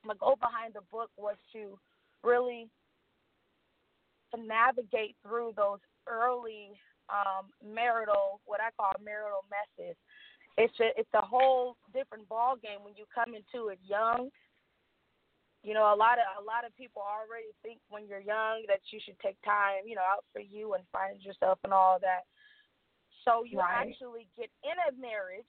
my 0.04 0.14
goal 0.14 0.36
behind 0.36 0.74
the 0.74 0.80
book 0.92 1.10
was 1.16 1.36
to 1.52 1.78
really 2.22 2.68
to 4.34 4.42
navigate 4.42 5.16
through 5.22 5.52
those 5.56 5.78
early 6.06 6.72
um, 7.08 7.50
marital, 7.64 8.40
what 8.44 8.60
I 8.60 8.70
call 8.76 8.92
marital 9.02 9.44
messes. 9.50 9.96
It's 10.56 10.74
a, 10.80 10.90
it's 10.96 11.14
a 11.14 11.24
whole 11.24 11.76
different 11.92 12.28
ball 12.28 12.56
game 12.56 12.82
when 12.82 12.94
you 12.96 13.04
come 13.12 13.34
into 13.34 13.68
it 13.68 13.78
young. 13.84 14.30
You 15.64 15.72
know, 15.72 15.88
a 15.88 15.96
lot 15.96 16.20
of 16.20 16.28
a 16.36 16.44
lot 16.44 16.68
of 16.68 16.76
people 16.76 17.00
already 17.00 17.50
think 17.64 17.80
when 17.88 18.06
you're 18.06 18.20
young 18.20 18.62
that 18.68 18.84
you 18.92 19.00
should 19.02 19.18
take 19.20 19.40
time, 19.42 19.88
you 19.88 19.96
know, 19.96 20.04
out 20.04 20.24
for 20.32 20.40
you 20.40 20.74
and 20.74 20.84
find 20.92 21.20
yourself 21.22 21.58
and 21.64 21.72
all 21.72 21.98
that. 22.00 22.28
So 23.24 23.44
you 23.44 23.58
Right. 23.58 23.88
actually 23.88 24.28
get 24.36 24.50
in 24.62 24.76
a 24.84 24.92
marriage. 25.00 25.48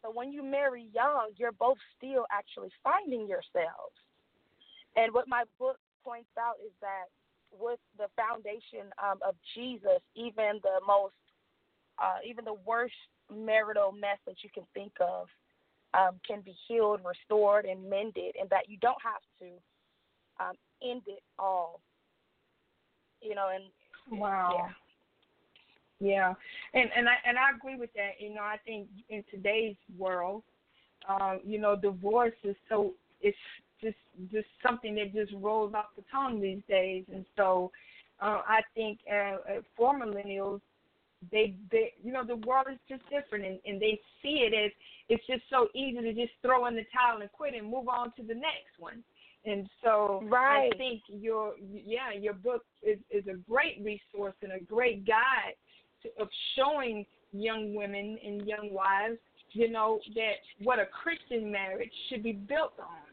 So 0.00 0.12
when 0.14 0.30
you 0.30 0.44
marry 0.44 0.86
young, 0.94 1.34
you're 1.36 1.52
both 1.52 1.78
still 1.98 2.24
actually 2.30 2.70
finding 2.84 3.26
yourselves. 3.26 3.98
And 4.94 5.12
what 5.12 5.26
my 5.26 5.42
book 5.58 5.76
points 6.04 6.30
out 6.38 6.54
is 6.64 6.72
that 6.80 7.10
with 7.52 7.78
the 7.96 8.06
foundation 8.16 8.90
um, 9.02 9.18
of 9.26 9.34
Jesus, 9.54 10.00
even 10.14 10.60
the 10.62 10.80
most, 10.86 11.14
uh, 12.02 12.18
even 12.28 12.44
the 12.44 12.56
worst 12.66 12.94
marital 13.34 13.92
mess 13.92 14.18
that 14.26 14.36
you 14.42 14.50
can 14.52 14.64
think 14.74 14.92
of 15.00 15.26
um, 15.94 16.20
can 16.26 16.40
be 16.40 16.54
healed, 16.66 17.00
restored, 17.04 17.64
and 17.64 17.88
mended, 17.88 18.36
and 18.40 18.48
that 18.50 18.68
you 18.68 18.76
don't 18.80 19.00
have 19.02 19.22
to 19.40 20.44
um, 20.44 20.54
end 20.82 21.02
it 21.06 21.22
all. 21.38 21.80
You 23.20 23.34
know, 23.34 23.48
and 23.52 23.64
Wow. 24.10 24.70
Yeah, 26.00 26.34
and 26.74 26.90
and 26.96 27.08
I 27.08 27.14
and 27.26 27.36
I 27.36 27.50
agree 27.56 27.76
with 27.76 27.92
that. 27.94 28.20
You 28.20 28.34
know, 28.34 28.42
I 28.42 28.56
think 28.64 28.86
in 29.08 29.24
today's 29.30 29.74
world, 29.96 30.44
um, 31.08 31.40
you 31.44 31.58
know, 31.58 31.74
divorce 31.74 32.34
is 32.44 32.54
so 32.68 32.94
it's 33.20 33.36
just 33.80 33.96
just 34.32 34.48
something 34.66 34.94
that 34.96 35.12
just 35.12 35.32
rolls 35.40 35.74
off 35.74 35.86
the 35.96 36.04
tongue 36.10 36.40
these 36.40 36.62
days, 36.68 37.04
and 37.12 37.24
so 37.36 37.70
uh, 38.20 38.42
I 38.46 38.60
think 38.74 38.98
uh, 39.10 39.14
uh, 39.14 39.36
for 39.76 39.98
millennials, 39.98 40.60
they 41.30 41.54
they 41.70 41.92
you 42.02 42.12
know 42.12 42.24
the 42.24 42.36
world 42.36 42.66
is 42.70 42.78
just 42.88 43.02
different, 43.10 43.44
and, 43.44 43.58
and 43.66 43.80
they 43.80 44.00
see 44.22 44.46
it 44.48 44.54
as 44.54 44.72
it's 45.08 45.26
just 45.26 45.42
so 45.50 45.68
easy 45.74 46.00
to 46.00 46.12
just 46.12 46.32
throw 46.42 46.66
in 46.66 46.74
the 46.74 46.84
towel 46.92 47.20
and 47.20 47.32
quit 47.32 47.54
and 47.54 47.70
move 47.70 47.88
on 47.88 48.12
to 48.16 48.22
the 48.22 48.34
next 48.34 48.78
one. 48.78 49.02
And 49.44 49.68
so 49.82 50.22
Right. 50.24 50.70
I 50.74 50.76
think 50.76 51.02
your 51.08 51.54
yeah 51.60 52.12
your 52.18 52.34
book 52.34 52.64
is 52.82 52.98
is 53.10 53.26
a 53.28 53.36
great 53.50 53.80
resource 53.82 54.34
and 54.42 54.52
a 54.52 54.60
great 54.60 55.06
guide 55.06 55.54
to, 56.02 56.08
of 56.20 56.28
showing 56.56 57.06
young 57.32 57.74
women 57.74 58.18
and 58.24 58.46
young 58.46 58.72
wives, 58.72 59.18
you 59.52 59.70
know, 59.70 60.00
that 60.14 60.34
what 60.62 60.78
a 60.78 60.86
Christian 60.86 61.50
marriage 61.50 61.92
should 62.08 62.22
be 62.22 62.32
built 62.32 62.72
on. 62.78 63.07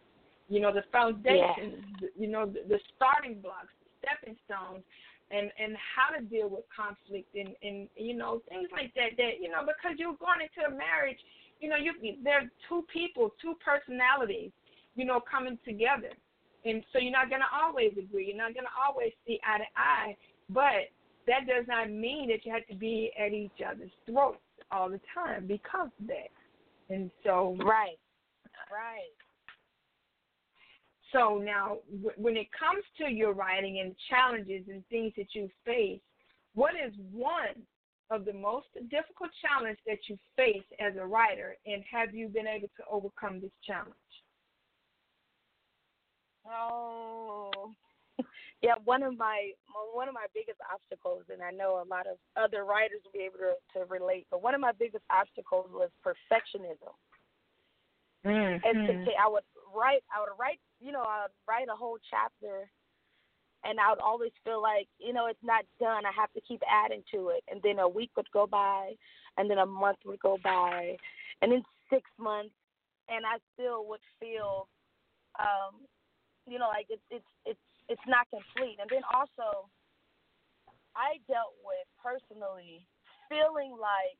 You 0.48 0.60
know, 0.60 0.72
the 0.74 0.84
foundation, 0.92 1.82
you 2.16 2.28
know, 2.28 2.46
the, 2.46 2.62
the 2.68 2.80
starting 2.96 3.42
blocks, 3.42 3.74
the 3.82 3.90
stepping 4.02 4.38
stones, 4.46 4.84
and 5.32 5.50
and 5.58 5.74
how 5.74 6.14
to 6.14 6.24
deal 6.24 6.50
with 6.50 6.66
conflict 6.70 7.34
and 7.34 7.56
and 7.64 7.90
you 7.98 8.14
know 8.16 8.42
things 8.50 8.70
like 8.72 8.94
that. 8.94 9.18
That 9.18 9.42
you 9.42 9.50
know, 9.50 9.66
because 9.66 9.98
you're 9.98 10.18
going 10.22 10.46
into 10.46 10.70
a 10.70 10.72
marriage, 10.72 11.18
you 11.60 11.70
know, 11.70 11.78
you 11.78 11.94
there 12.24 12.46
are 12.46 12.50
two 12.70 12.86
people, 12.94 13.34
two 13.42 13.56
personalities, 13.64 14.52
you 14.96 15.06
know, 15.06 15.20
coming 15.20 15.58
together. 15.66 16.14
And 16.66 16.84
so 16.92 16.98
you're 16.98 17.12
not 17.12 17.30
going 17.30 17.42
to 17.42 17.54
always 17.54 17.94
agree. 17.94 18.28
You're 18.28 18.38
not 18.38 18.56
going 18.56 18.66
to 18.66 18.74
always 18.74 19.14
see 19.28 19.40
eye 19.46 19.60
to 19.60 19.70
eye. 19.78 20.18
But 20.50 20.90
that 21.28 21.48
does 21.48 21.66
not 21.68 21.90
mean 21.90 22.30
that 22.30 22.46
you 22.46 22.52
have 22.52 22.66
to 22.68 22.76
be 22.76 23.12
at 23.20 23.34
each 23.34 23.62
other's 23.66 23.92
throats 24.06 24.42
all 24.72 24.90
the 24.90 25.00
time 25.14 25.48
because 25.48 25.90
of 26.00 26.08
that. 26.08 26.34
And 26.90 27.10
so, 27.24 27.56
right, 27.60 27.98
right. 28.72 29.14
So 31.12 31.42
now, 31.44 31.78
w- 31.92 32.16
when 32.18 32.38
it 32.38 32.48
comes 32.58 32.84
to 32.98 33.12
your 33.12 33.34
writing 33.34 33.80
and 33.80 33.96
challenges 34.10 34.68
and 34.70 34.86
things 34.88 35.14
that 35.18 35.34
you 35.34 35.50
face, 35.66 36.02
what 36.54 36.74
is 36.76 36.94
one 37.12 37.64
of 38.10 38.26
the 38.26 38.34
most 38.34 38.68
difficult 38.90 39.32
challenges 39.42 39.82
that 39.88 40.00
you 40.08 40.18
face 40.36 40.66
as 40.80 40.96
a 40.98 41.06
writer, 41.06 41.58
and 41.66 41.84
have 41.92 42.14
you 42.14 42.28
been 42.28 42.48
able 42.48 42.70
to 42.78 42.84
overcome 42.92 43.42
this 43.42 43.52
challenge? 43.66 43.94
Oh, 46.48 47.74
yeah. 48.62 48.76
One 48.84 49.02
of 49.02 49.18
my 49.18 49.52
one 49.94 50.08
of 50.08 50.14
my 50.14 50.28
biggest 50.34 50.60
obstacles, 50.72 51.24
and 51.32 51.42
I 51.42 51.52
know 51.52 51.82
a 51.82 51.88
lot 51.90 52.06
of 52.08 52.18
other 52.38 52.64
writers 52.64 53.02
will 53.04 53.18
be 53.20 53.26
able 53.26 53.40
to, 53.40 53.80
to 53.80 53.86
relate. 53.86 54.28
But 54.30 54.44
one 54.44 54.54
of 54.54 54.62
my 54.62 54.72
biggest 54.78 55.04
obstacles 55.10 55.68
was 55.72 55.90
perfectionism. 56.06 56.94
And 58.64 58.78
to 58.86 58.94
Mm-hmm. 58.94 59.04
ta- 59.06 59.22
I 59.24 59.30
would 59.30 59.44
write, 59.76 60.04
I 60.16 60.20
would 60.22 60.38
write, 60.40 60.60
you 60.80 60.92
know, 60.92 61.02
I 61.04 61.24
would 61.24 61.36
write 61.48 61.68
a 61.72 61.76
whole 61.76 61.98
chapter, 62.10 62.70
and 63.64 63.80
I 63.80 63.90
would 63.90 64.00
always 64.00 64.32
feel 64.44 64.62
like, 64.62 64.88
you 65.00 65.14
know, 65.14 65.28
it's 65.28 65.44
not 65.44 65.66
done. 65.80 66.06
I 66.06 66.12
have 66.16 66.32
to 66.34 66.42
keep 66.42 66.62
adding 66.70 67.04
to 67.14 67.30
it, 67.30 67.44
and 67.50 67.62
then 67.64 67.80
a 67.80 67.88
week 67.88 68.12
would 68.18 68.30
go 68.32 68.48
by, 68.48 68.94
and 69.38 69.50
then 69.50 69.60
a 69.60 69.66
month 69.66 70.00
would 70.06 70.20
go 70.20 70.38
by, 70.44 70.98
and 71.42 71.52
then 71.52 71.64
six 71.90 72.10
months, 72.18 72.56
and 73.10 73.26
I 73.26 73.38
still 73.54 73.86
would 73.88 74.02
feel, 74.20 74.68
um, 75.40 75.86
you 76.48 76.58
know, 76.60 76.68
like 76.68 76.88
it's 76.90 77.04
it's 77.12 77.32
it's 77.46 77.60
it's 77.90 78.08
not 78.08 78.28
complete. 78.30 78.78
And 78.82 78.90
then 78.90 79.02
also, 79.14 79.70
I 80.96 81.18
dealt 81.28 81.54
with 81.64 81.88
personally 82.02 82.88
feeling 83.30 83.72
like 83.80 84.20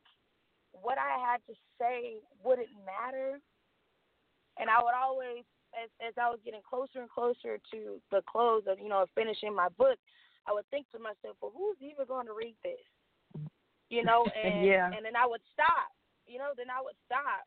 what 0.72 0.98
I 0.98 1.18
had 1.18 1.40
to 1.48 1.54
say 1.80 2.18
wouldn't 2.44 2.70
matter 2.86 3.40
and 4.58 4.70
I 4.70 4.82
would 4.82 4.96
always, 4.96 5.44
as 5.76 5.90
as 6.00 6.14
I 6.16 6.30
was 6.30 6.40
getting 6.44 6.64
closer 6.64 7.02
and 7.04 7.10
closer 7.10 7.60
to 7.72 7.80
the 8.12 8.22
close 8.28 8.64
of 8.68 8.80
you 8.80 8.90
know 8.90 9.06
finishing 9.16 9.54
my 9.54 9.70
book, 9.78 10.00
I 10.48 10.54
would 10.54 10.68
think 10.70 10.90
to 10.92 11.00
myself, 11.00 11.38
well, 11.42 11.54
who's 11.56 11.78
even 11.82 12.08
going 12.08 12.28
to 12.28 12.34
read 12.38 12.56
this? 12.64 12.80
You 13.90 14.04
know, 14.04 14.30
and 14.36 14.64
Yeah. 14.64 14.92
and 14.96 15.04
then 15.04 15.16
I 15.16 15.28
would 15.28 15.44
stop. 15.54 15.92
You 16.28 16.40
know, 16.40 16.52
then 16.58 16.68
I 16.70 16.82
would 16.82 16.98
stop. 17.06 17.46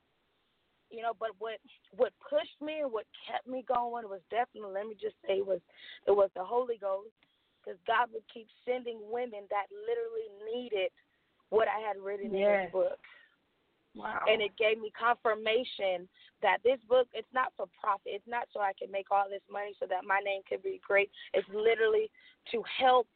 You 0.90 1.02
know, 1.02 1.12
but 1.18 1.36
what 1.38 1.61
what 1.96 2.12
pushed 2.24 2.61
me 2.61 2.80
and 2.80 2.92
what 2.92 3.04
kept 3.24 3.46
me 3.46 3.64
going 3.68 4.09
was 4.09 4.20
definitely 4.30 4.72
let 4.72 4.86
me 4.88 4.96
just 4.96 5.16
say 5.26 5.40
was 5.40 5.61
it 6.06 6.12
was 6.12 6.30
the 6.36 6.44
Holy 6.44 6.78
Ghost 6.80 7.12
because 7.61 7.80
God 7.86 8.09
would 8.12 8.24
keep 8.32 8.48
sending 8.64 9.00
women 9.09 9.44
that 9.52 9.68
literally 9.72 10.28
needed 10.48 10.92
what 11.50 11.68
I 11.68 11.80
had 11.80 12.00
written 12.00 12.32
in 12.32 12.40
Yes. 12.40 12.68
this 12.68 12.72
book 12.72 13.00
Wow. 13.99 14.22
and 14.30 14.40
it 14.40 14.55
gave 14.57 14.78
me 14.78 14.92
confirmation 14.94 16.09
that 16.40 16.59
this 16.62 16.78
book 16.88 17.09
it's 17.12 17.28
not 17.34 17.53
for 17.57 17.66
profit 17.74 18.14
it's 18.14 18.26
not 18.30 18.46
so 18.53 18.61
i 18.61 18.72
can 18.78 18.90
make 18.90 19.11
all 19.11 19.26
this 19.28 19.42
money 19.51 19.74
so 19.80 19.86
that 19.90 20.07
my 20.07 20.20
name 20.22 20.42
could 20.49 20.62
be 20.62 20.80
great 20.86 21.11
it's 21.34 21.49
literally 21.51 22.11
to 22.51 22.62
help 22.70 23.07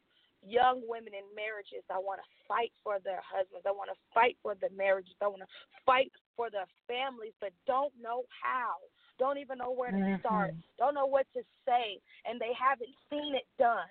young 0.45 0.83
women 0.83 1.15
in 1.15 1.23
marriages 1.31 1.87
i 1.89 1.97
want 1.97 2.19
to 2.19 2.27
fight 2.47 2.71
for 2.83 2.99
their 2.99 3.23
husbands 3.23 3.63
i 3.65 3.71
want 3.71 3.89
to 3.89 3.95
fight 4.13 4.35
for 4.43 4.55
the 4.59 4.67
marriages 4.75 5.15
i 5.23 5.27
want 5.27 5.39
to 5.39 5.47
fight 5.85 6.11
for 6.35 6.51
their 6.51 6.67
families 6.85 7.33
but 7.39 7.55
don't 7.65 7.93
know 7.95 8.23
how 8.43 8.75
don't 9.17 9.37
even 9.37 9.57
know 9.57 9.71
where 9.71 9.91
to 9.91 10.19
start 10.19 10.51
Mhm. 10.51 10.63
don't 10.77 10.93
know 10.93 11.07
what 11.07 11.25
to 11.31 11.41
say 11.63 11.97
and 12.25 12.41
they 12.41 12.51
haven't 12.53 12.91
seen 13.09 13.35
it 13.35 13.47
done 13.57 13.87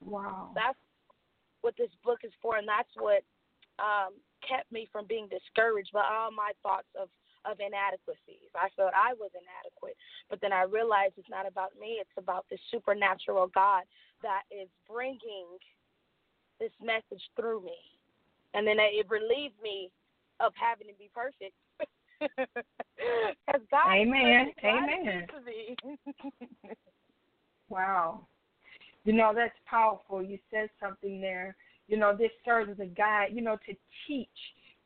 wow. 0.00 0.50
that's 0.54 0.78
what 1.60 1.76
this 1.76 1.90
book 2.02 2.20
is 2.24 2.32
for, 2.40 2.56
and 2.56 2.66
that's 2.66 2.88
what 2.96 3.22
um, 3.78 4.14
kept 4.50 4.70
me 4.72 4.88
from 4.90 5.06
being 5.06 5.28
discouraged 5.30 5.92
by 5.94 6.02
all 6.02 6.30
my 6.34 6.50
thoughts 6.62 6.90
of 7.00 7.08
of 7.46 7.56
inadequacies. 7.56 8.52
I 8.52 8.68
felt 8.76 8.92
I 8.92 9.14
was 9.14 9.30
inadequate, 9.32 9.96
but 10.28 10.42
then 10.42 10.52
I 10.52 10.64
realized 10.64 11.14
it's 11.16 11.30
not 11.30 11.48
about 11.48 11.72
me. 11.80 11.96
It's 11.96 12.18
about 12.18 12.44
the 12.50 12.58
supernatural 12.70 13.48
God 13.54 13.84
that 14.22 14.42
is 14.50 14.68
bringing 14.84 15.48
this 16.60 16.72
message 16.84 17.24
through 17.36 17.64
me, 17.64 17.80
and 18.52 18.66
then 18.66 18.76
it 18.78 19.08
relieved 19.08 19.56
me 19.62 19.90
of 20.40 20.52
having 20.54 20.88
to 20.88 20.94
be 20.98 21.10
perfect. 21.14 21.54
Because 23.46 23.62
God, 23.70 23.94
Amen. 23.96 24.52
God 24.60 24.68
Amen. 24.68 25.26
good 25.26 25.32
to 25.32 25.44
me. 25.46 26.76
Wow. 27.70 28.26
You 29.04 29.14
know, 29.14 29.32
that's 29.34 29.54
powerful. 29.64 30.22
You 30.22 30.38
said 30.50 30.68
something 30.78 31.20
there. 31.20 31.56
You 31.90 31.96
know, 31.96 32.16
this 32.16 32.30
serves 32.44 32.70
as 32.70 32.78
a 32.78 32.86
guide, 32.86 33.30
you 33.32 33.42
know, 33.42 33.56
to 33.66 33.74
teach 34.06 34.28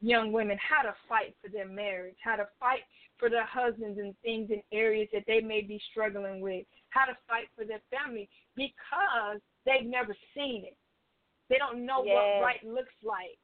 young 0.01 0.33
women 0.33 0.57
how 0.59 0.83
to 0.83 0.95
fight 1.07 1.37
for 1.43 1.51
their 1.51 1.69
marriage, 1.69 2.17
how 2.25 2.37
to 2.37 2.49
fight 2.59 2.81
for 3.19 3.29
their 3.29 3.45
husbands 3.45 3.99
and 3.99 4.15
things 4.23 4.51
in 4.51 4.63
areas 4.73 5.09
that 5.13 5.25
they 5.27 5.41
may 5.41 5.61
be 5.61 5.79
struggling 5.91 6.41
with, 6.41 6.65
how 6.89 7.05
to 7.05 7.13
fight 7.29 7.49
for 7.55 7.67
their 7.67 7.83
family 7.91 8.27
because 8.57 9.39
they've 9.67 9.87
never 9.87 10.17
seen 10.35 10.65
it. 10.65 10.79
They 11.51 11.59
don't 11.59 11.85
know 11.85 12.03
Yes. 12.05 12.15
what 12.15 12.47
right 12.47 12.65
looks 12.65 12.95
like. 13.05 13.39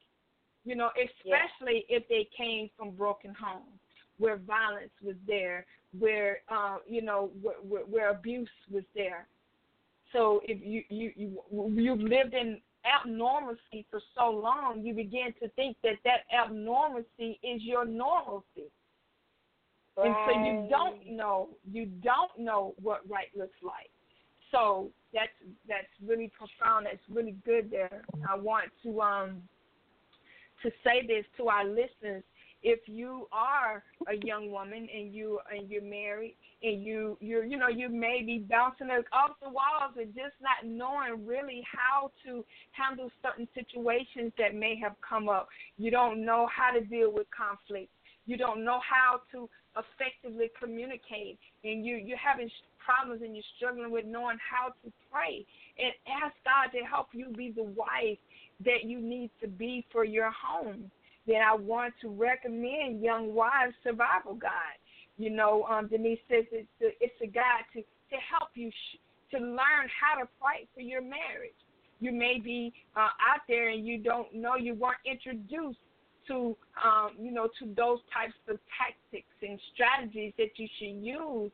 You 0.65 0.75
know, 0.75 0.89
especially 0.97 1.85
if 1.87 2.07
they 2.09 2.27
came 2.35 2.69
from 2.75 2.91
broken 2.91 3.33
homes 3.33 3.79
where 4.17 4.37
violence 4.37 4.91
was 5.03 5.15
there, 5.27 5.67
where 5.97 6.39
uh, 6.49 6.77
you 6.87 7.03
know, 7.03 7.29
where, 7.41 7.55
where, 7.57 7.83
where 7.83 8.09
abuse 8.09 8.49
was 8.71 8.83
there. 8.95 9.27
So 10.13 10.41
if 10.45 10.59
you 10.63 10.83
you 10.89 11.11
you 11.15 11.41
you've 11.73 12.01
lived 12.01 12.33
in 12.33 12.59
abnormalcy 12.85 13.85
for 13.89 14.01
so 14.15 14.29
long, 14.29 14.81
you 14.83 14.93
begin 14.93 15.33
to 15.41 15.49
think 15.49 15.77
that 15.83 15.95
that 16.03 16.21
abnormalcy 16.33 17.39
is 17.43 17.61
your 17.61 17.85
normalcy, 17.85 18.69
and 19.97 20.15
so 20.25 20.31
you 20.31 20.67
don't 20.69 21.05
know 21.07 21.49
you 21.71 21.85
don't 21.85 22.31
know 22.37 22.73
what 22.81 23.01
right 23.09 23.27
looks 23.37 23.57
like. 23.63 23.89
So 24.51 24.89
that's 25.13 25.29
that's 25.67 25.87
really 26.05 26.31
profound. 26.37 26.85
That's 26.85 26.97
really 27.09 27.35
good 27.45 27.69
there. 27.71 28.03
I 28.29 28.35
want 28.37 28.69
to 28.83 29.01
um 29.01 29.41
to 30.63 30.71
say 30.83 31.05
this 31.05 31.25
to 31.37 31.49
our 31.49 31.65
listeners. 31.65 32.23
If 32.63 32.79
you 32.85 33.27
are 33.31 33.83
a 34.07 34.15
young 34.25 34.51
woman 34.51 34.87
and 34.93 35.13
you 35.13 35.39
and 35.51 35.69
you're 35.69 35.81
married 35.81 36.35
and 36.61 36.83
you 36.83 37.17
you're 37.19 37.43
you 37.43 37.57
know 37.57 37.69
you 37.69 37.89
may 37.89 38.21
be 38.23 38.39
bouncing 38.39 38.89
off 38.89 39.31
the 39.41 39.49
walls 39.49 39.93
and 39.97 40.13
just 40.13 40.35
not 40.41 40.65
knowing 40.65 41.25
really 41.25 41.63
how 41.71 42.11
to 42.25 42.45
handle 42.71 43.09
certain 43.23 43.47
situations 43.55 44.31
that 44.37 44.53
may 44.53 44.77
have 44.81 44.95
come 45.07 45.27
up. 45.27 45.49
You 45.77 45.91
don't 45.91 46.23
know 46.23 46.47
how 46.55 46.71
to 46.71 46.85
deal 46.85 47.11
with 47.11 47.27
conflict. 47.35 47.89
You 48.27 48.37
don't 48.37 48.63
know 48.63 48.79
how 48.87 49.21
to 49.31 49.49
effectively 49.75 50.51
communicate, 50.59 51.39
and 51.63 51.85
you 51.85 51.95
you're 51.95 52.17
having 52.17 52.49
problems 52.83 53.21
and 53.23 53.35
you're 53.35 53.43
struggling 53.57 53.91
with 53.91 54.05
knowing 54.05 54.37
how 54.39 54.69
to 54.83 54.91
pray 55.11 55.45
and 55.77 55.93
ask 56.23 56.35
God 56.43 56.75
to 56.77 56.85
help 56.85 57.07
you 57.13 57.29
be 57.35 57.51
the 57.55 57.63
wife 57.63 58.17
that 58.65 58.83
you 58.83 58.99
need 58.99 59.31
to 59.41 59.47
be 59.47 59.85
for 59.91 60.03
your 60.03 60.31
home. 60.31 60.91
Then 61.27 61.41
I 61.41 61.55
want 61.55 61.93
to 62.01 62.09
recommend 62.09 63.01
Young 63.01 63.33
Wives 63.33 63.73
Survival 63.83 64.33
Guide. 64.35 64.79
You 65.17 65.29
know, 65.29 65.63
um, 65.65 65.87
Denese 65.87 66.19
says 66.29 66.45
it's 66.51 66.67
a, 66.81 66.89
it's 66.99 67.13
a 67.21 67.27
guide 67.27 67.65
to 67.73 67.81
to 67.81 68.17
help 68.29 68.49
you 68.55 68.69
sh- 68.69 68.97
to 69.31 69.37
learn 69.37 69.87
how 69.87 70.19
to 70.21 70.27
fight 70.39 70.67
for 70.73 70.81
your 70.81 71.01
marriage. 71.01 71.55
You 71.99 72.11
may 72.11 72.39
be 72.43 72.73
uh, 72.95 73.01
out 73.01 73.41
there 73.47 73.69
and 73.69 73.85
you 73.85 73.99
don't 73.99 74.33
know 74.33 74.55
you 74.55 74.73
weren't 74.73 74.97
introduced 75.05 75.77
to 76.27 76.55
um, 76.83 77.11
you 77.19 77.31
know 77.31 77.47
to 77.59 77.65
those 77.75 77.99
types 78.13 78.33
of 78.49 78.57
tactics 78.77 79.35
and 79.41 79.59
strategies 79.73 80.33
that 80.37 80.57
you 80.57 80.67
should 80.79 81.05
use 81.05 81.51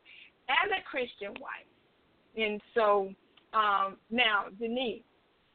as 0.50 0.72
a 0.72 0.82
Christian 0.90 1.34
wife. 1.42 1.68
And 2.38 2.62
so 2.74 3.14
um, 3.54 3.98
now, 4.12 4.46
Denese, 4.62 5.04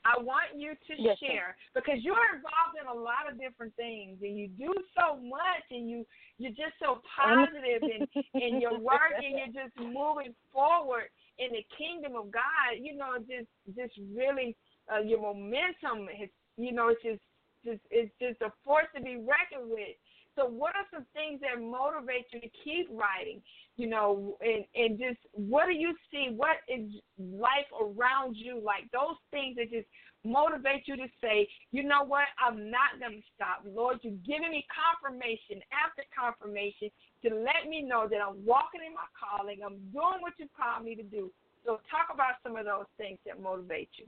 I 0.05 0.21
want 0.21 0.59
you 0.59 0.75
to 0.75 0.95
Yes, 0.99 1.19
share 1.19 1.57
because 1.75 2.03
you're 2.03 2.35
involved 2.35 2.75
in 2.75 2.87
a 2.91 2.95
lot 2.95 3.31
of 3.31 3.39
different 3.39 3.75
things 3.77 4.19
and 4.23 4.37
you 4.37 4.49
do 4.49 4.75
so 4.99 5.17
much 5.17 5.65
and 5.71 5.89
you 5.89 6.05
you're 6.39 6.57
just 6.59 6.75
so 6.83 7.01
positive 7.17 7.83
in, 7.87 8.07
in 8.35 8.61
your 8.61 8.79
work 8.79 9.15
and 9.15 9.39
you're 9.39 9.55
just 9.55 9.75
moving 9.79 10.35
forward 10.53 11.07
in 11.39 11.55
the 11.55 11.65
kingdom 11.79 12.17
of 12.17 12.31
God. 12.33 12.81
You 12.81 12.97
know, 12.97 13.19
just 13.19 13.49
just 13.77 13.95
really 14.15 14.57
uh, 14.91 15.01
your 15.01 15.21
momentum 15.21 16.09
has 16.19 16.29
you 16.57 16.73
know 16.73 16.89
it's 16.89 17.03
just 17.03 17.23
just 17.65 17.81
it's 17.91 18.13
just 18.21 18.43
a 18.43 18.53
force 18.65 18.91
to 18.95 19.03
be 19.03 19.17
reckoned 19.17 19.71
with. 19.71 19.95
So 20.35 20.47
what 20.47 20.75
are 20.77 20.87
some 20.93 21.05
things 21.13 21.41
that 21.43 21.61
motivate 21.61 22.27
you 22.33 22.41
to 22.41 22.51
keep 22.65 22.89
writing? 22.91 23.43
You 23.77 23.89
know, 23.89 24.37
and 24.41 24.65
and 24.75 24.99
just 24.99 25.21
what 25.33 25.67
do 25.67 25.73
you 25.73 25.95
see? 26.11 26.33
What 26.35 26.65
is 26.69 26.89
life 27.19 27.69
around 27.77 28.37
you 28.37 28.61
like? 28.65 28.91
Those 28.93 29.17
things 29.31 29.57
that 29.57 29.71
just 29.71 29.87
motivate 30.25 30.87
you 30.87 30.97
to 30.97 31.09
say, 31.21 31.49
you 31.73 31.83
know 31.83 32.05
what? 32.05 32.31
I'm 32.39 32.71
not 32.71 32.97
going 33.01 33.21
to 33.21 33.27
stop. 33.35 33.67
Lord, 33.67 33.99
you're 34.03 34.17
giving 34.25 34.51
me 34.51 34.65
confirmation 34.71 35.61
after 35.75 36.07
confirmation 36.15 36.89
to 37.27 37.35
let 37.35 37.69
me 37.69 37.83
know 37.83 38.07
that 38.09 38.23
I'm 38.23 38.39
walking 38.47 38.81
in 38.87 38.95
my 38.95 39.09
calling. 39.19 39.61
I'm 39.65 39.83
doing 39.93 40.23
what 40.23 40.39
you 40.39 40.47
called 40.55 40.85
me 40.85 40.95
to 40.95 41.03
do. 41.03 41.31
So 41.65 41.79
talk 41.91 42.11
about 42.13 42.43
some 42.43 42.57
of 42.57 42.67
those 42.67 42.91
things 42.99 43.19
that 43.27 43.41
motivate 43.41 43.91
you. 43.99 44.07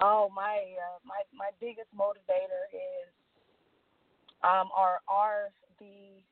Oh 0.00 0.30
my 0.30 0.62
uh, 0.78 0.98
my 1.02 1.26
my 1.34 1.50
biggest 1.58 1.90
motivator 1.90 2.70
is 2.70 3.10
um 4.44 4.68
are 4.74 5.00
are 5.08 5.48
the 5.78 6.22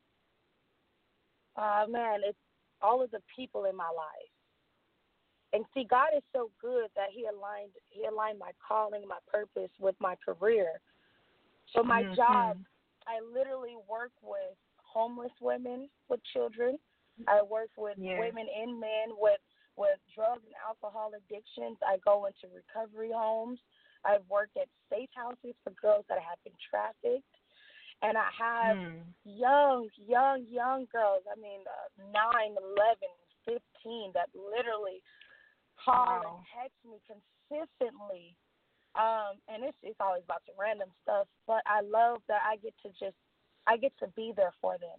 uh 1.60 1.86
man 1.88 2.20
it's 2.24 2.38
all 2.82 3.02
of 3.02 3.10
the 3.10 3.20
people 3.34 3.64
in 3.64 3.76
my 3.76 3.88
life 3.96 4.32
and 5.52 5.64
see 5.72 5.84
God 5.88 6.08
is 6.16 6.22
so 6.34 6.50
good 6.60 6.88
that 6.96 7.08
he 7.12 7.24
aligned 7.24 7.72
he 7.88 8.04
aligned 8.06 8.38
my 8.38 8.50
calling 8.66 9.02
my 9.08 9.18
purpose 9.30 9.70
with 9.78 9.96
my 10.00 10.16
career 10.24 10.80
so 11.72 11.82
my 11.82 12.02
Mhm. 12.02 12.16
job 12.16 12.56
I 13.06 13.20
literally 13.20 13.76
work 13.88 14.12
with 14.22 14.56
homeless 14.76 15.32
women 15.40 15.88
with 16.08 16.22
children 16.32 16.78
I 17.28 17.42
work 17.42 17.70
with 17.76 17.96
Yeah. 17.98 18.18
women 18.18 18.46
and 18.48 18.78
men 18.78 19.16
with 19.16 19.40
with 19.76 19.98
drug 20.14 20.40
and 20.44 20.54
alcohol 20.66 21.12
addictions. 21.14 21.76
I 21.86 21.98
go 21.98 22.24
into 22.26 22.48
recovery 22.54 23.10
homes. 23.12 23.60
I've 24.04 24.26
worked 24.28 24.56
at 24.56 24.68
safe 24.88 25.10
houses 25.14 25.54
for 25.62 25.70
girls 25.72 26.06
that 26.08 26.18
have 26.18 26.42
been 26.44 26.56
trafficked. 26.70 27.35
And 28.02 28.16
I 28.18 28.28
have 28.38 28.76
Mm. 28.76 29.14
young, 29.24 29.88
young, 29.96 30.46
young 30.48 30.86
girls, 30.92 31.24
I 31.30 31.34
mean, 31.40 31.60
uh, 31.66 32.12
9, 32.12 32.56
11, 32.56 33.08
15, 33.44 34.12
that 34.14 34.28
literally 34.34 35.02
call 35.82 36.06
Wow. 36.06 36.22
and 36.36 36.46
text 36.54 36.76
me 36.84 37.00
consistently. 37.06 38.36
Um, 38.94 39.40
and 39.48 39.62
it's 39.62 39.76
it's 39.82 40.00
always 40.00 40.24
about 40.24 40.42
some 40.46 40.56
random 40.58 40.88
stuff, 41.02 41.28
but 41.46 41.62
I 41.66 41.82
love 41.82 42.22
that 42.28 42.40
I 42.46 42.56
get 42.56 42.74
to 42.82 42.88
just 42.98 43.16
I 43.66 43.76
get 43.76 43.92
to 43.98 44.08
be 44.08 44.32
there 44.34 44.54
for 44.60 44.78
them. 44.78 44.98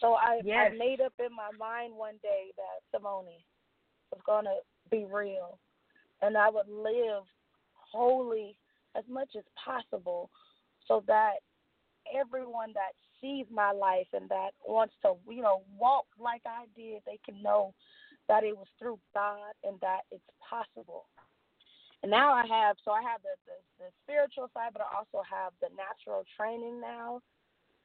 So 0.00 0.14
I 0.14 0.40
Yes. 0.44 0.72
I 0.72 0.76
made 0.76 1.00
up 1.00 1.12
in 1.18 1.34
my 1.34 1.50
mind 1.58 1.94
one 1.94 2.16
day 2.22 2.52
that 2.56 2.80
Simone 2.90 3.44
was 4.10 4.20
gonna 4.24 4.56
be 4.90 5.04
real, 5.04 5.58
and 6.22 6.38
I 6.38 6.48
would 6.48 6.68
live 6.68 7.24
wholly 7.72 8.56
as 8.96 9.04
much 9.08 9.36
as 9.36 9.44
possible, 9.62 10.30
so 10.86 11.04
that 11.06 11.40
everyone 12.14 12.72
that 12.74 12.92
sees 13.20 13.46
my 13.50 13.72
life 13.72 14.06
and 14.12 14.28
that 14.28 14.50
wants 14.66 14.94
to 15.02 15.14
you 15.28 15.42
know 15.42 15.62
walk 15.78 16.06
like 16.18 16.42
I 16.46 16.66
did, 16.76 17.02
they 17.06 17.18
can 17.24 17.42
know 17.42 17.74
that 18.28 18.44
it 18.44 18.56
was 18.56 18.68
through 18.78 18.98
God 19.14 19.54
and 19.64 19.80
that 19.80 20.02
it's 20.10 20.22
possible. 20.38 21.06
And 22.02 22.10
now 22.10 22.32
I 22.32 22.46
have 22.46 22.76
so 22.84 22.92
I 22.92 23.02
have 23.02 23.20
the, 23.22 23.34
the 23.46 23.84
the 23.84 23.90
spiritual 24.04 24.50
side, 24.54 24.70
but 24.72 24.82
I 24.82 24.88
also 24.96 25.24
have 25.28 25.52
the 25.60 25.68
natural 25.74 26.24
training 26.36 26.80
now. 26.80 27.20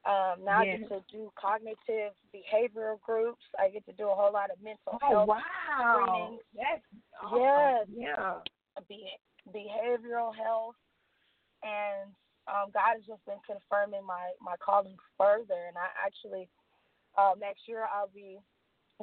Um, 0.06 0.44
now 0.44 0.60
I 0.60 0.66
get 0.66 0.88
to 0.90 1.00
do 1.10 1.32
cognitive 1.40 2.12
behavioral 2.28 3.00
groups. 3.00 3.40
I 3.58 3.70
get 3.70 3.86
to 3.86 3.92
do 3.92 4.10
a 4.10 4.14
whole 4.14 4.32
lot 4.32 4.50
of 4.50 4.62
mental 4.62 4.98
Oh 5.02 5.08
health 5.08 5.28
wow, 5.28 6.04
screenings. 6.04 6.42
that's 6.54 6.84
awesome. 7.22 7.88
Yes. 7.96 8.16
yeah. 8.18 8.34
be- 8.86 9.18
behavioral 9.48 10.34
health, 10.34 10.76
and 11.62 12.12
um, 12.46 12.70
God 12.72 13.00
has 13.00 13.06
just 13.06 13.24
been 13.24 13.40
confirming 13.46 14.04
my 14.04 14.32
my 14.40 14.56
calling 14.60 14.96
further. 15.16 15.68
And 15.68 15.76
I 15.76 15.88
actually 15.94 16.48
uh, 17.16 17.32
next 17.38 17.66
year 17.66 17.86
I'll 17.88 18.12
be 18.12 18.38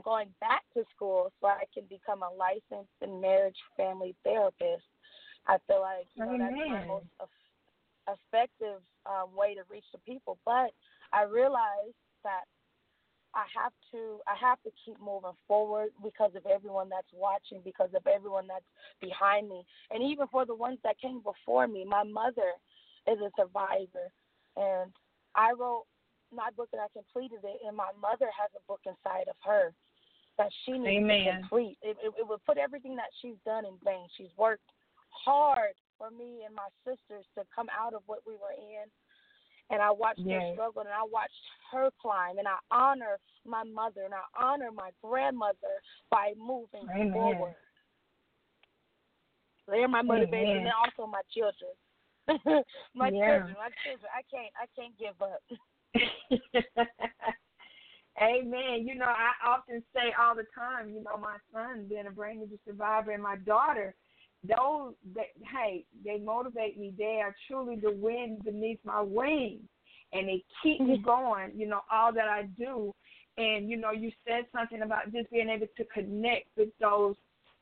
going 0.04 0.30
back 0.40 0.64
to 0.74 0.84
school 0.96 1.32
so 1.40 1.48
I 1.48 1.64
can 1.74 1.84
become 1.90 2.24
a 2.24 2.32
licensed 2.32 2.96
and 3.02 3.22
marriage 3.22 3.58
family 3.76 4.16
therapist. 4.24 4.88
I 5.48 5.58
feel 5.68 5.82
like 5.82 6.08
you 6.16 6.24
know 6.24 6.38
that's 6.38 6.54
my 6.54 6.80
Amen. 6.80 6.88
most 6.88 7.12
eff- 7.22 8.18
effective 8.18 8.82
um, 9.06 9.36
way 9.36 9.56
to 9.56 9.62
reach 9.70 9.86
the 9.92 10.00
people. 10.00 10.38
But 10.46 10.72
I 11.12 11.24
realized 11.24 11.98
that 12.24 12.46
I 13.34 13.46
have 13.56 13.72
to 13.92 14.20
I 14.28 14.36
have 14.40 14.62
to 14.64 14.72
keep 14.86 15.00
moving 15.00 15.36
forward 15.48 15.90
because 16.04 16.32
of 16.36 16.46
everyone 16.46 16.90
that's 16.90 17.12
watching, 17.14 17.62
because 17.64 17.90
of 17.96 18.06
everyone 18.08 18.48
that's 18.48 18.68
behind 19.00 19.50
me, 19.50 19.66
and 19.90 20.04
even 20.04 20.28
for 20.28 20.46
the 20.46 20.56
ones 20.56 20.80
that 20.84 21.00
came 21.00 21.22
before 21.24 21.68
me. 21.68 21.86
My 21.86 22.04
mother 22.04 22.54
is 23.08 23.20
a 23.20 23.32
survivor, 23.38 24.12
and 24.58 24.92
I 25.36 25.54
wrote 25.58 25.86
my 26.34 26.50
book 26.56 26.70
and 26.72 26.82
I 26.82 26.88
completed 26.94 27.44
it, 27.44 27.60
and 27.66 27.76
my 27.76 27.92
mother 28.00 28.30
has 28.32 28.50
a 28.56 28.64
book 28.68 28.82
inside 28.86 29.28
of 29.28 29.36
her 29.44 29.74
that 30.38 30.50
she 30.66 30.78
needs 30.78 31.08
to 31.08 31.38
complete. 31.40 31.78
It, 31.82 31.98
it, 32.02 32.14
it 32.18 32.28
would 32.28 32.44
put 32.46 32.58
everything 32.58 32.96
that 32.96 33.12
she's 33.22 33.38
done 33.46 33.66
in 33.66 33.76
vain. 33.84 34.08
She's 34.18 34.32
worked 34.38 34.70
hard 35.10 35.76
for 35.98 36.10
me 36.10 36.42
and 36.46 36.56
my 36.56 36.72
sisters 36.88 37.26
to 37.36 37.44
come 37.54 37.68
out 37.70 37.94
of 37.94 38.02
what 38.06 38.20
we 38.26 38.34
were 38.34 38.56
in. 38.58 38.88
And 39.70 39.82
I 39.82 39.92
watched 39.92 40.20
her 40.28 40.42
struggle, 40.54 40.82
and 40.82 40.90
I 40.90 41.04
watched 41.10 41.32
her 41.72 41.90
climb, 42.02 42.40
and 42.40 42.48
I 42.48 42.60
honor 42.72 43.20
my 43.46 43.64
mother, 43.64 44.04
and 44.04 44.14
I 44.14 44.28
honor 44.36 44.70
my 44.70 44.90
grandmother 45.02 45.80
by 46.10 46.34
moving 46.38 46.90
Amen. 46.94 47.14
forward. 47.14 47.56
They're 49.68 49.88
my 49.88 50.02
motivation, 50.02 50.58
Amen. 50.58 50.68
and 50.68 50.76
also 50.76 51.10
my 51.10 51.22
children. 51.34 51.72
my 52.96 53.10
Yeah. 53.12 53.26
children, 53.26 53.56
my 53.58 53.70
children. 53.84 54.10
I 54.14 54.22
can't, 54.30 54.54
I 54.58 54.68
can't 54.76 54.98
give 54.98 55.22
up. 55.22 55.42
Amen. 58.22 58.86
You 58.88 58.96
know, 58.96 59.06
I 59.06 59.32
often 59.46 59.84
say 59.94 60.14
all 60.20 60.36
the 60.36 60.46
time, 60.54 60.90
you 60.90 61.04
know, 61.04 61.18
my 61.18 61.38
son 61.54 61.88
being 61.90 62.08
a 62.08 62.12
brain 62.12 62.42
injury 62.42 62.60
survivor 62.66 63.12
and 63.12 63.24
my 63.24 63.38
daughter, 63.38 63.96
those 64.44 64.94
that 65.16 65.28
hey, 65.52 65.86
they 66.04 66.20
motivate 66.20 66.78
me. 66.78 66.94
They 66.98 67.22
are 67.24 67.36
truly 67.48 67.78
the 67.78 67.92
wind 67.92 68.44
beneath 68.44 68.80
my 68.84 69.02
wings 69.02 69.64
and 70.14 70.28
they 70.28 70.44
keep 70.62 70.82
me 70.82 70.98
going, 71.06 71.52
you 71.56 71.68
know, 71.68 71.82
all 71.92 72.14
that 72.14 72.28
I 72.28 72.44
do. 72.58 72.94
And, 73.38 73.70
you 73.70 73.78
know, 73.78 73.92
you 73.92 74.12
said 74.28 74.46
something 74.54 74.82
about 74.82 75.12
just 75.14 75.32
being 75.32 75.50
able 75.50 75.68
to 75.78 75.86
connect 75.86 76.48
with 76.58 76.70
those 76.80 77.16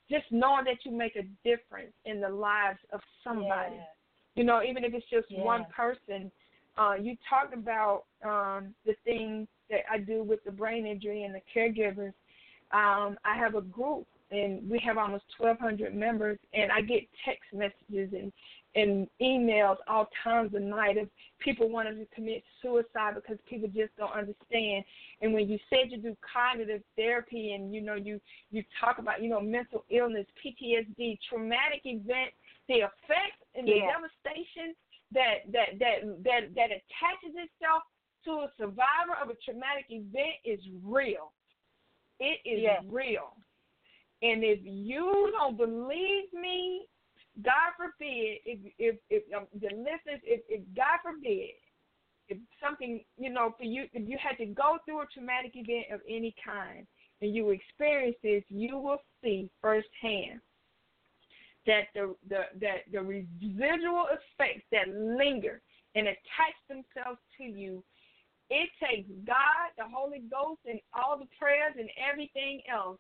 just 0.10 0.26
knowing 0.32 0.66
that 0.66 0.84
you 0.84 0.92
make 0.92 1.16
a 1.16 1.24
difference 1.48 1.94
in 2.06 2.20
the 2.20 2.30
lives 2.30 2.80
of 2.92 3.00
somebody 3.24 3.76
Yeah. 3.76 3.84
You 4.40 4.46
know, 4.46 4.64
even 4.64 4.86
if 4.86 4.94
it's 4.94 5.06
just 5.10 5.30
Yeah. 5.30 5.44
one 5.44 5.66
person. 5.66 6.32
Uh, 6.78 6.96
you 6.98 7.18
talked 7.30 7.54
about 7.54 8.06
um, 8.24 8.74
the 8.86 8.94
things 9.04 9.50
that 9.70 9.82
I 9.92 9.98
do 9.98 10.24
with 10.24 10.42
the 10.46 10.52
brain 10.52 10.86
injury 10.86 11.24
and 11.24 11.36
the 11.36 11.42
caregivers. 11.54 12.14
Um, 12.72 13.20
I 13.26 13.36
have 13.36 13.56
a 13.56 13.62
group, 13.62 14.08
and 14.32 14.70
we 14.70 14.80
have 14.80 14.98
almost 14.98 15.26
1,200 15.38 15.94
members, 15.94 16.40
and 16.54 16.72
I 16.72 16.80
get 16.80 17.04
text 17.26 17.54
messages 17.54 18.14
and 18.14 18.32
and 18.76 19.10
emails 19.20 19.78
all 19.88 20.08
times 20.24 20.54
of 20.54 20.62
night 20.62 20.96
of 20.98 21.10
people 21.40 21.70
wanting 21.70 21.98
to 21.98 22.06
commit 22.14 22.44
suicide 22.62 23.16
because 23.16 23.40
people 23.50 23.68
just 23.68 23.98
don't 23.98 24.14
understand. 24.14 24.86
And 25.22 25.34
when 25.34 25.50
you 25.50 25.58
said 25.72 25.90
you 25.92 25.98
do 25.98 26.16
cognitive 26.22 26.84
therapy 26.96 27.54
and 27.54 27.74
you 27.74 27.82
know 27.82 27.96
you 27.96 28.22
you 28.52 28.64
talk 28.80 29.00
about 29.00 29.22
you 29.22 29.30
know 29.30 29.42
mental 29.42 29.84
illness, 29.90 30.28
PTSD, 30.42 31.18
traumatic 31.28 31.82
event, 31.84 32.32
the 32.70 32.82
effect 32.86 33.42
and 33.56 33.68
the 33.68 33.82
Yeah. 33.82 33.92
devastation 33.92 34.76
that 35.12 35.52
that 35.52 35.80
that 35.80 36.24
that 36.24 36.42
that 36.56 36.70
attaches 36.72 37.36
itself 37.36 37.84
to 38.24 38.32
a 38.46 38.54
survivor 38.58 39.18
of 39.22 39.30
a 39.30 39.36
traumatic 39.44 39.86
event 39.90 40.38
is 40.46 40.60
real. 40.84 41.34
It 42.20 42.40
is 42.46 42.62
Yes. 42.62 42.84
real. 42.86 43.36
And 44.22 44.44
if 44.44 44.60
you 44.64 45.32
don't 45.32 45.58
believe 45.58 46.32
me, 46.34 46.88
God 47.42 47.74
forbid, 47.76 48.40
if 48.46 48.60
if 48.78 49.00
if 49.10 49.24
um, 49.34 49.48
the 49.54 49.70
listeners, 49.70 50.22
if, 50.24 50.42
if 50.48 50.62
God 50.76 51.00
forbid, 51.02 51.56
if 52.28 52.38
something 52.62 53.04
you 53.18 53.30
know 53.30 53.56
for 53.58 53.64
you, 53.64 53.90
if 53.94 54.08
you 54.08 54.18
had 54.22 54.38
to 54.38 54.46
go 54.46 54.78
through 54.86 55.02
a 55.02 55.06
traumatic 55.08 55.54
event 55.56 55.88
of 55.92 56.02
any 56.08 56.36
kind 56.46 56.86
and 57.22 57.34
you 57.34 57.50
experience 57.50 58.18
this, 58.22 58.44
you 58.50 58.78
will 58.78 59.02
see 59.24 59.50
firsthand 59.62 60.42
that 61.66 61.88
the 61.94 62.16
the 62.30 62.42
that 62.62 62.86
the 62.92 63.02
residual 63.02 64.08
effects 64.12 64.66
that 64.72 64.88
linger 64.88 65.62
and 65.96 66.08
attach 66.08 66.56
themselves 66.68 67.20
to 67.38 67.44
you. 67.44 67.84
It 68.52 68.70
takes 68.82 69.08
God, 69.28 69.70
the 69.78 69.84
Holy 69.86 70.24
Ghost, 70.32 70.62
and 70.66 70.80
all 70.94 71.20
the 71.20 71.28
prayers 71.38 71.76
and 71.78 71.90
everything 72.12 72.62
else 72.72 72.98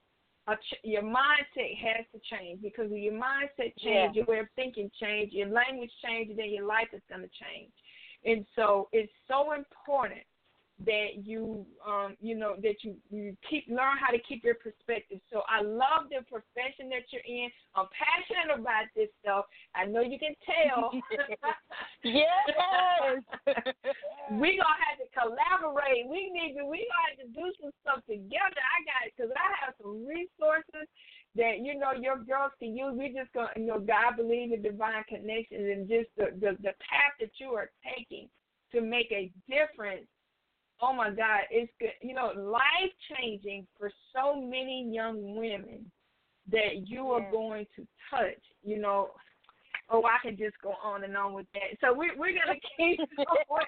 a 0.49 0.55
ch- 0.55 0.83
your 0.83 1.03
mindset 1.03 1.77
has 1.77 2.05
to 2.13 2.19
change 2.35 2.61
because 2.61 2.89
when 2.89 3.01
your 3.01 3.13
mindset 3.13 3.75
change, 3.77 4.15
Yeah. 4.15 4.23
your 4.23 4.25
way 4.25 4.39
of 4.39 4.49
thinking 4.55 4.89
change, 4.99 5.31
your 5.33 5.47
language 5.47 5.91
changes, 6.03 6.37
then 6.37 6.49
your 6.49 6.65
life 6.65 6.91
is 6.93 7.03
going 7.09 7.21
to 7.21 7.29
change. 7.29 7.71
And 8.25 8.45
so 8.55 8.89
it's 8.91 9.13
so 9.27 9.53
important 9.53 10.23
that 10.85 11.25
you 11.25 11.65
um 11.85 12.15
you 12.21 12.35
know 12.35 12.55
that 12.61 12.83
you 12.83 12.95
you 13.09 13.35
keep 13.49 13.67
learn 13.67 13.99
how 13.99 14.11
to 14.11 14.19
keep 14.19 14.43
your 14.43 14.55
perspective. 14.55 15.19
So 15.31 15.43
I 15.49 15.61
love 15.61 16.07
the 16.07 16.23
profession 16.23 16.87
that 16.95 17.11
you're 17.11 17.25
in. 17.27 17.49
I'm 17.75 17.87
passionate 17.91 18.55
about 18.55 18.87
this 18.95 19.09
stuff. 19.19 19.45
I 19.75 19.85
know 19.85 19.99
you 19.99 20.17
can 20.17 20.35
tell. 20.47 20.95
yes. 22.03 22.23
we 24.39 24.55
gonna 24.55 24.79
have 24.87 25.03
to 25.03 25.07
collaborate. 25.11 26.07
We 26.07 26.31
need 26.31 26.55
to. 26.55 26.63
We 26.63 26.87
gonna 26.87 27.07
have 27.11 27.19
to 27.19 27.29
do 27.35 27.45
some 27.59 27.71
stuff 27.83 27.99
together. 28.07 28.63
I 28.63 28.77
got 28.87 29.07
it 29.07 29.13
because 29.15 29.31
I 29.35 29.47
have 29.59 29.75
some 29.83 30.07
resources 30.07 30.87
that 31.35 31.59
you 31.59 31.75
know 31.75 31.91
your 31.91 32.23
girls 32.23 32.55
can 32.55 32.71
use. 32.71 32.95
We 32.95 33.11
just 33.11 33.35
gonna 33.35 33.51
you 33.59 33.67
know 33.67 33.83
God 33.83 34.15
believe 34.15 34.55
in 34.55 34.63
divine 34.63 35.03
connections 35.11 35.67
and 35.67 35.91
just 35.91 36.07
the 36.15 36.31
the, 36.39 36.55
the 36.63 36.71
path 36.79 37.19
that 37.19 37.35
you 37.35 37.51
are 37.51 37.67
taking 37.83 38.31
to 38.71 38.79
make 38.79 39.11
a 39.11 39.27
difference. 39.43 40.07
Oh 40.81 40.93
my 40.93 41.09
God, 41.09 41.41
it's 41.51 41.71
good. 41.79 41.89
You 42.01 42.13
know, 42.13 42.31
life 42.35 42.93
changing 43.17 43.67
for 43.77 43.91
so 44.15 44.35
many 44.35 44.89
young 44.91 45.35
women 45.35 45.91
that 46.51 46.87
you 46.87 47.07
are 47.11 47.31
going 47.31 47.65
to 47.75 47.87
touch. 48.09 48.41
You 48.63 48.79
know, 48.79 49.11
oh, 49.89 50.03
I 50.05 50.17
could 50.21 50.37
just 50.37 50.55
go 50.61 50.73
on 50.83 51.03
and 51.03 51.15
on 51.17 51.33
with 51.33 51.47
that. 51.53 51.77
So 51.81 51.93
we 51.93 52.11
we're 52.17 52.33
gonna 52.33 52.59
keep 52.77 52.99
going 52.99 53.65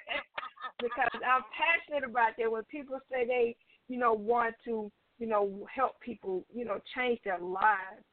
because 0.81 1.09
I'm 1.13 1.43
passionate 1.51 2.09
about 2.09 2.31
that. 2.37 2.51
When 2.51 2.63
people 2.63 2.99
say 3.11 3.25
they, 3.25 3.55
you 3.87 3.97
know, 3.97 4.13
want 4.13 4.55
to, 4.65 4.91
you 5.19 5.27
know, 5.27 5.67
help 5.73 5.99
people, 5.99 6.45
you 6.53 6.65
know, 6.65 6.79
change 6.95 7.19
their 7.23 7.39
lives, 7.39 8.05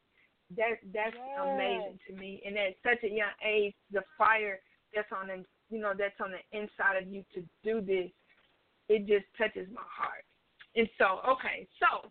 that's 0.57 0.81
that's 0.93 1.15
Yes. 1.15 1.47
amazing 1.53 1.99
to 2.09 2.15
me. 2.15 2.43
And 2.47 2.57
at 2.57 2.75
such 2.83 3.03
a 3.05 3.13
young 3.13 3.35
age, 3.47 3.75
the 3.93 4.03
fire 4.17 4.61
that's 4.95 5.09
on 5.13 5.29
the, 5.29 5.45
you 5.71 5.81
know, 5.81 5.93
that's 5.97 6.19
on 6.21 6.31
the 6.31 6.59
inside 6.59 7.03
of 7.03 7.09
you 7.09 7.25
to 7.35 7.43
do 7.63 7.81
this, 7.81 8.11
it 8.89 9.07
just 9.07 9.27
touches 9.37 9.69
my 9.73 9.83
heart. 9.85 10.25
And 10.77 10.89
so, 10.99 11.21
okay, 11.29 11.67
so 11.81 12.09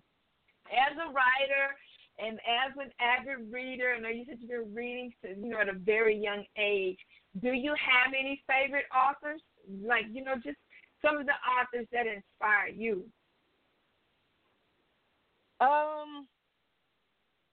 as 0.67 0.93
a 0.97 1.11
writer 1.11 1.75
and 2.19 2.39
as 2.43 2.73
an 2.77 2.91
avid 2.99 3.51
reader, 3.51 3.93
and 3.93 4.05
I 4.05 4.09
know 4.09 4.15
you 4.15 4.25
said 4.27 4.37
you've 4.39 4.49
been 4.49 4.73
reading 4.73 5.13
since 5.21 5.37
you 5.41 5.49
know 5.49 5.59
at 5.59 5.69
a 5.69 5.77
very 5.77 6.17
young 6.17 6.43
age. 6.57 6.97
Do 7.41 7.53
you 7.53 7.75
have 7.77 8.13
any 8.17 8.41
favorite 8.47 8.85
authors? 8.93 9.41
Like 9.85 10.05
you 10.11 10.23
know, 10.23 10.35
just 10.35 10.57
some 11.01 11.17
of 11.17 11.25
the 11.25 11.37
authors 11.45 11.87
that 11.91 12.07
inspire 12.07 12.69
you. 12.73 13.05
Um, 15.59 16.27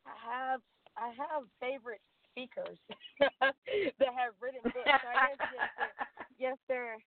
I 0.07 0.17
have 0.25 0.61
I 0.97 1.09
have 1.09 1.45
favorite 1.61 2.01
speakers 2.31 2.79
that 3.21 4.13
have 4.17 4.35
written 4.41 4.61
books. 4.63 4.77
I 4.87 5.37
guess 5.39 5.71
yes, 6.39 6.57
they're, 6.69 6.97
yes, 6.97 7.01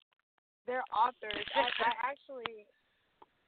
they're 0.68 0.86
authors. 0.94 1.46
I, 1.56 1.70
I 1.84 1.92
actually 2.12 2.66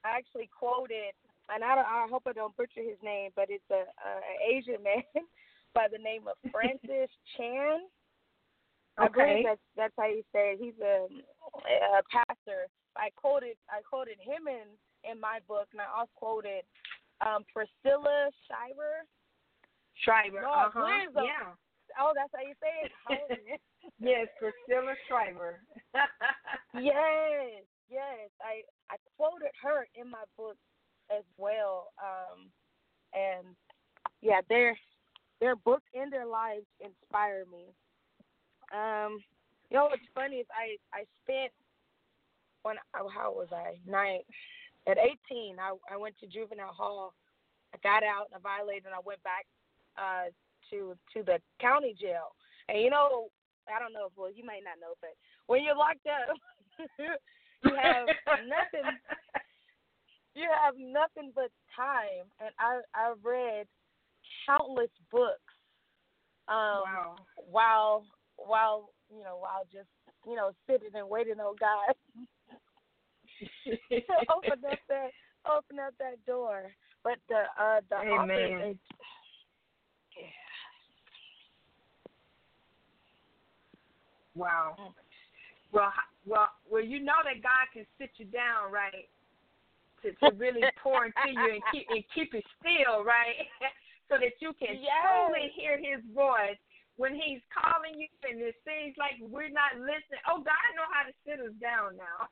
I 0.06 0.18
actually 0.18 0.50
quoted, 0.54 1.14
and 1.54 1.64
I 1.64 1.82
I 1.82 2.08
hope 2.10 2.24
I 2.28 2.34
don't 2.34 2.56
butcher 2.56 2.82
his 2.82 2.98
name, 3.04 3.32
but 3.36 3.50
it's 3.50 3.68
a, 3.72 3.86
a 3.86 4.12
an 4.22 4.38
Asian 4.46 4.82
man 4.84 5.04
by 5.74 5.88
the 5.92 5.98
name 5.98 6.28
of 6.28 6.38
Francis 6.52 7.12
Chan. 7.38 7.88
I 8.98 9.06
Okay. 9.06 9.14
believe 9.14 9.46
that's 9.46 9.68
that's 9.76 9.98
how 9.98 10.08
you 10.08 10.24
say 10.34 10.58
it. 10.58 10.60
He's 10.62 10.80
a, 10.82 11.06
a 12.00 12.02
pastor. 12.10 12.66
I 12.96 13.10
quoted 13.16 13.58
I 13.70 13.82
quoted 13.82 14.18
him 14.18 14.48
in 14.48 14.66
in 15.10 15.20
my 15.20 15.40
book, 15.48 15.68
and 15.72 15.82
I 15.82 15.86
also 15.94 16.12
quoted 16.16 16.64
um, 17.22 17.46
Priscilla. 17.54 18.30
Shirer. 18.50 19.06
Lord, 20.46 20.70
uh-huh. 20.70 21.26
Yeah. 21.26 21.58
Oh, 22.00 22.14
that's 22.14 22.30
how 22.30 22.46
you 22.46 22.54
say 22.62 22.86
it. 22.86 23.62
Yes, 24.00 24.28
Priscilla 24.40 24.94
Shirer. 25.08 25.60
yes, 26.76 27.64
yes. 27.90 28.30
I 28.42 28.62
I 28.92 28.98
quoted 29.18 29.52
her 29.64 29.88
in 29.96 30.10
my 30.10 30.24
book 30.38 30.58
as 31.16 31.24
well. 31.38 31.94
Um, 32.02 32.50
and 33.14 33.56
yeah, 34.22 34.42
their 34.50 34.78
their 35.40 35.56
book 35.56 35.82
and 35.94 36.12
their 36.12 36.26
lives 36.26 36.66
inspire 36.80 37.46
me. 37.52 37.66
Um, 38.74 39.20
you 39.70 39.78
know 39.78 39.86
what's 39.86 40.02
funny 40.14 40.38
is 40.38 40.48
I 40.52 40.78
I 40.98 41.06
spent 41.24 41.52
when 42.64 42.76
oh, 43.00 43.10
how 43.10 43.32
was 43.32 43.48
I 43.52 43.76
nine 43.90 44.20
at 44.88 44.98
eighteen 44.98 45.58
I 45.60 45.74
I 45.92 45.98
went 45.98 46.16
to 46.20 46.28
juvenile 46.28 46.74
hall. 46.74 47.14
I 47.74 47.78
got 47.84 48.04
out 48.04 48.28
and 48.32 48.36
I 48.36 48.58
violated 48.58 48.86
and 48.86 48.96
I 48.96 49.00
went 49.04 49.22
back 49.24 49.46
uh 49.98 50.30
to 50.72 50.96
to 51.14 51.24
the 51.24 51.40
county 51.60 51.96
jail. 52.00 52.36
And 52.70 52.82
you 52.82 52.90
know 52.90 53.30
I 53.74 53.80
don't 53.80 53.94
know 53.94 54.08
if 54.08 54.16
well 54.16 54.32
you 54.32 54.46
might 54.46 54.64
not 54.64 54.80
know, 54.80 54.96
but 55.02 55.16
when 55.48 55.64
you're 55.64 55.76
locked 55.78 56.08
up, 56.08 56.36
you 57.00 57.74
have 57.76 58.08
nothing. 58.48 58.88
You 60.36 60.48
have 60.54 60.76
nothing 60.78 61.32
but 61.34 61.50
time, 61.76 62.30
and 62.40 62.52
I 62.60 62.82
I 62.94 63.14
read 63.24 63.68
countless 64.46 64.92
books. 65.12 65.54
Um, 66.48 66.86
wow. 66.86 67.16
While 67.36 68.06
while 68.38 68.90
you 69.10 69.24
know 69.24 69.38
while 69.38 69.66
just 69.72 69.90
you 70.26 70.36
know 70.36 70.52
sitting 70.70 70.94
and 70.94 71.10
waiting 71.10 71.40
on 71.40 71.56
God. 71.60 71.96
to 73.68 74.16
open 74.36 74.64
up 74.70 74.80
that 74.90 75.10
open 75.50 75.80
up 75.80 75.94
that 76.00 76.24
door. 76.26 76.72
But 77.04 77.18
the 77.30 77.44
uh 77.60 77.82
the 77.90 77.98
Amen. 77.98 78.20
office 78.20 78.72
is 78.72 78.78
Wow. 84.38 84.94
Well, 85.74 85.92
well, 86.26 86.50
well. 86.70 86.84
You 86.84 87.00
know 87.02 87.20
that 87.26 87.42
God 87.42 87.66
can 87.74 87.86
sit 87.98 88.12
you 88.18 88.26
down, 88.26 88.72
right? 88.72 89.10
To 90.04 90.14
to 90.14 90.32
really 90.38 90.70
pour 90.84 91.06
into 91.06 91.30
you 91.34 91.52
and 91.52 91.64
keep 91.74 91.90
and 91.90 92.04
keep 92.14 92.34
it 92.34 92.46
still, 92.62 93.04
right? 93.04 93.50
so 94.10 94.16
that 94.22 94.38
you 94.40 94.54
can 94.56 94.78
Yes. 94.80 94.94
truly 95.04 95.52
hear 95.58 95.76
His 95.76 96.06
voice 96.14 96.56
when 96.96 97.14
He's 97.14 97.42
calling 97.52 98.00
you, 98.00 98.08
and 98.24 98.40
it 98.40 98.56
seems 98.64 98.96
like 98.96 99.18
we're 99.20 99.50
not 99.52 99.76
listening. 99.82 100.22
Oh, 100.30 100.40
God 100.40 100.62
know 100.78 100.88
how 100.94 101.04
to 101.10 101.14
sit 101.26 101.42
us 101.42 101.54
down 101.60 101.98
now. 101.98 102.30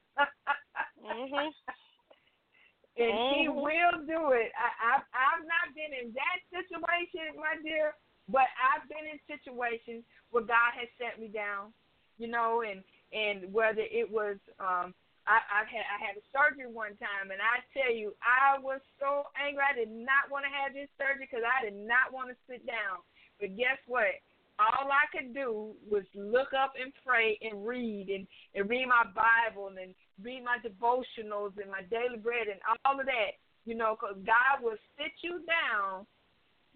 Mhm. 1.03 1.51
and 2.97 3.13
He 3.27 3.49
Mhm. 3.51 3.55
will 3.59 3.97
do 4.07 4.31
it. 4.31 4.53
I, 4.55 4.95
I've 4.95 5.05
I've 5.11 5.43
not 5.43 5.75
been 5.75 5.91
in 5.91 6.13
that 6.13 6.39
situation, 6.53 7.35
my 7.35 7.59
dear, 7.61 7.93
but 8.29 8.47
I've 8.55 8.87
been 8.87 9.05
in 9.05 9.19
situations 9.27 10.05
where 10.31 10.47
God 10.47 10.71
has 10.79 10.87
set 10.97 11.19
me 11.19 11.27
down, 11.27 11.73
you 12.17 12.27
know, 12.27 12.63
and 12.63 12.83
and 13.13 13.51
whether 13.53 13.81
it 13.81 14.09
was 14.09 14.37
um 14.59 14.93
I, 15.25 15.41
I 15.41 15.61
had 15.65 15.85
I 15.89 15.97
had 15.97 16.15
a 16.21 16.25
surgery 16.29 16.69
one 16.69 16.93
time, 17.01 17.33
and 17.33 17.41
I 17.41 17.61
tell 17.73 17.89
you, 17.89 18.13
I 18.21 18.61
was 18.61 18.79
so 19.01 19.25
angry. 19.33 19.65
I 19.65 19.73
did 19.73 19.89
not 19.89 20.29
want 20.29 20.45
to 20.45 20.53
have 20.53 20.77
this 20.77 20.89
surgery 21.01 21.25
because 21.25 21.45
I 21.45 21.65
did 21.65 21.73
not 21.73 22.13
want 22.13 22.29
to 22.29 22.37
sit 22.45 22.61
down. 22.65 23.01
But 23.41 23.57
guess 23.57 23.81
what? 23.89 24.21
All 24.55 24.87
I 24.87 25.03
could 25.11 25.33
do 25.33 25.75
was 25.83 26.07
look 26.15 26.55
up 26.55 26.79
and 26.79 26.93
pray 27.03 27.35
and 27.43 27.67
read 27.67 28.07
and, 28.07 28.23
and 28.55 28.69
read 28.69 28.87
my 28.87 29.03
Bible 29.11 29.67
and 29.67 29.91
read 30.23 30.45
my 30.47 30.61
devotionals 30.63 31.59
and 31.59 31.67
my 31.67 31.83
daily 31.91 32.21
bread 32.21 32.47
and 32.47 32.61
all 32.85 32.95
of 32.95 33.05
that. 33.05 33.35
You 33.65 33.75
know, 33.75 33.97
because 33.99 34.15
God 34.23 34.63
will 34.63 34.79
sit 34.95 35.11
you 35.25 35.41
down 35.43 36.05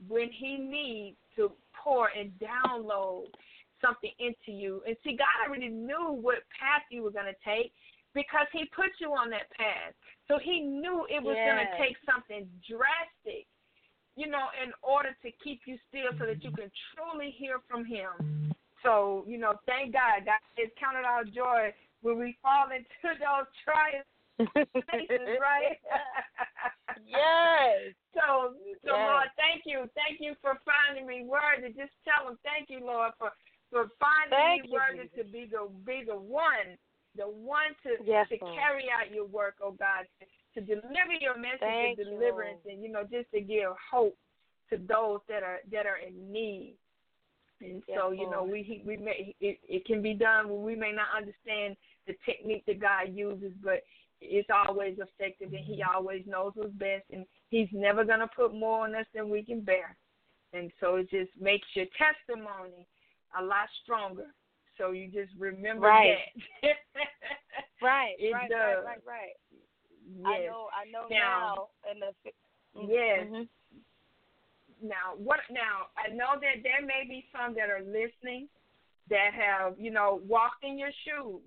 when 0.10 0.28
He 0.34 0.58
needs 0.58 1.22
to 1.38 1.54
pour 1.72 2.10
and 2.10 2.34
download 2.42 3.30
something 3.82 4.12
into 4.20 4.52
you. 4.52 4.82
And 4.88 4.96
see, 5.04 5.18
God 5.18 5.34
already 5.48 5.70
knew 5.70 6.14
what 6.14 6.46
path 6.54 6.84
you 6.92 7.04
were 7.04 7.12
going 7.12 7.32
to 7.32 7.40
take 7.44 7.72
because 8.14 8.48
He 8.52 8.70
put 8.76 8.92
you 9.00 9.12
on 9.12 9.30
that 9.32 9.50
path. 9.56 9.94
So 10.28 10.38
He 10.38 10.62
knew 10.62 11.08
it 11.10 11.24
was 11.24 11.38
going 11.44 11.60
to 11.60 11.70
take 11.78 11.98
something 12.06 12.48
drastic, 12.68 13.48
you 14.16 14.28
know, 14.28 14.52
in 14.62 14.72
order 14.84 15.16
to 15.24 15.30
keep 15.44 15.62
you 15.66 15.78
still 15.90 16.12
so 16.20 16.26
that 16.26 16.44
you 16.44 16.52
can 16.52 16.72
truly 16.94 17.32
hear 17.36 17.60
from 17.68 17.86
Him. 17.86 18.12
So, 18.84 19.26
you 19.28 19.38
know, 19.38 19.60
thank 19.66 19.94
God. 19.94 20.24
God 20.26 20.40
has 20.56 20.72
counted 20.80 21.04
our 21.04 21.24
joy 21.24 21.76
when 22.02 22.18
we 22.18 22.38
fall 22.42 22.72
into 22.72 22.88
those 23.20 23.50
trials 23.64 24.08
places, 24.40 25.36
right? 25.44 25.80
yes. 27.04 27.92
So, 28.16 28.56
so 28.86 28.96
Yes. 28.96 29.06
Lord, 29.06 29.30
thank 29.36 29.64
you, 29.66 29.90
thank 29.96 30.20
you 30.20 30.34
for 30.42 30.58
finding 30.64 31.06
me 31.06 31.28
worthy. 31.28 31.74
Just 31.76 31.94
tell 32.08 32.28
them 32.28 32.40
thank 32.44 32.70
you, 32.70 32.80
Lord, 32.86 33.12
for 33.20 33.32
for 33.70 33.90
finding 34.00 34.38
Thank 34.38 34.66
you, 34.66 34.74
worthy 34.74 35.10
Jesus. 35.10 35.18
to 35.18 35.24
be 35.32 35.50
the 35.50 35.70
be 35.86 36.04
the 36.06 36.18
one, 36.18 36.78
the 37.16 37.24
one 37.24 37.76
to 37.84 38.04
Yes, 38.04 38.28
to 38.30 38.38
Lord. 38.42 38.56
carry 38.58 38.86
out 38.90 39.14
your 39.14 39.26
work, 39.26 39.56
oh 39.62 39.72
God, 39.72 40.06
to 40.56 40.62
deliver 40.62 41.14
your 41.20 41.38
message 41.38 41.60
Thank 41.62 42.00
of 42.00 42.06
deliverance, 42.06 42.60
Lord. 42.66 42.76
and 42.76 42.84
you 42.84 42.92
know, 42.92 43.04
just 43.04 43.30
to 43.32 43.42
give 43.42 43.72
hope 43.92 44.18
to 44.70 44.78
those 44.78 45.20
that 45.28 45.44
are 45.44 45.60
that 45.72 45.86
are 45.86 45.98
in 45.98 46.32
need. 46.32 46.76
And 47.62 47.84
Yes, 47.88 47.98
so, 48.00 48.12
you 48.12 48.30
know, 48.30 48.44
we 48.44 48.82
we 48.86 48.98
may 48.98 49.36
it, 49.40 49.60
it 49.68 49.86
can 49.86 50.02
be 50.02 50.14
done 50.14 50.50
when 50.50 50.64
we 50.64 50.76
may 50.76 50.92
not 50.92 51.08
understand 51.16 51.76
the 52.08 52.16
technique 52.26 52.64
that 52.68 52.80
God 52.80 53.14
uses, 53.14 53.54
but 53.64 53.84
it's 54.22 54.50
always 54.50 54.98
effective, 54.98 55.54
and 55.54 55.66
He 55.66 55.82
mm-hmm. 55.82 55.96
always 55.96 56.24
knows 56.26 56.54
what's 56.56 56.72
best, 56.74 57.06
and 57.12 57.26
He's 57.50 57.70
never 57.72 58.04
gonna 58.04 58.30
put 58.36 58.54
more 58.54 58.86
on 58.86 58.96
us 58.96 59.06
than 59.14 59.30
we 59.30 59.44
can 59.44 59.62
bear. 59.62 59.96
And 60.54 60.72
so 60.80 60.96
it 60.96 61.10
just 61.10 61.32
makes 61.40 61.68
your 61.76 61.86
testimony 61.98 62.88
a 63.38 63.44
lot 63.44 63.68
stronger. 63.84 64.28
So 64.78 64.92
you 64.92 65.08
just 65.08 65.32
remember 65.38 65.88
Right. 65.88 66.18
that. 66.62 66.70
Right, 67.82 68.16
It 68.20 68.34
right, 68.34 68.50
does. 68.50 68.84
right, 68.84 69.00
right, 69.08 69.34
right. 70.26 70.26
I 70.26 70.40
yes. 70.42 70.50
know 70.52 70.68
I 70.76 70.84
know 70.92 71.08
Now- 71.10 71.70
now 71.86 71.92
in 71.92 72.00
the 72.00 72.12
fi- 72.24 72.34
Yes. 72.88 73.26
Mhm. 73.28 73.48
now 74.82 75.16
what 75.18 75.40
now 75.50 75.88
i 75.98 76.08
know 76.14 76.40
that 76.40 76.64
there 76.64 76.82
may 76.86 77.04
be 77.08 77.26
some 77.34 77.54
that 77.56 77.70
are 77.70 77.82
listening 77.84 78.48
that 79.10 79.34
have 79.34 79.78
you 79.80 79.92
know 79.92 80.22
walked 80.28 80.64
in 80.64 80.78
your 80.80 80.92
shoes 81.04 81.42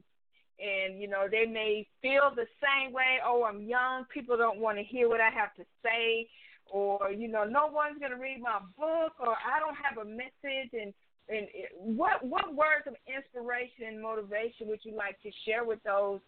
and 0.59 1.01
you 1.01 1.09
know 1.09 1.27
they 1.31 1.47
may 1.47 1.87
feel 2.03 2.31
the 2.35 2.47
same 2.61 2.93
way 2.93 3.19
oh 3.25 3.45
i'm 3.45 3.63
young 3.63 4.05
people 4.13 4.37
don't 4.37 4.59
want 4.59 4.77
to 4.77 4.85
hear 4.85 5.09
what 5.09 5.21
i 5.21 5.31
have 5.31 5.55
to 5.55 5.65
say 5.83 6.29
or 6.67 7.11
you 7.11 7.27
know 7.29 7.45
no 7.45 7.67
one's 7.69 7.99
going 7.99 8.11
to 8.13 8.19
read 8.19 8.41
my 8.41 8.59
book 8.77 9.13
or 9.21 9.35
i 9.49 9.59
don't 9.61 9.77
have 9.77 9.97
a 9.99 10.05
message 10.05 10.71
and 10.75 10.93
and 11.33 11.49
what 11.97 12.25
what 12.25 12.55
words 12.55 12.87
of 12.87 12.95
inspiration 13.09 13.87
and 13.89 14.01
motivation 14.01 14.69
would 14.69 14.81
you 14.83 14.95
like 14.95 15.21
to 15.23 15.31
share 15.45 15.65
with 15.65 15.83
those 15.85 16.21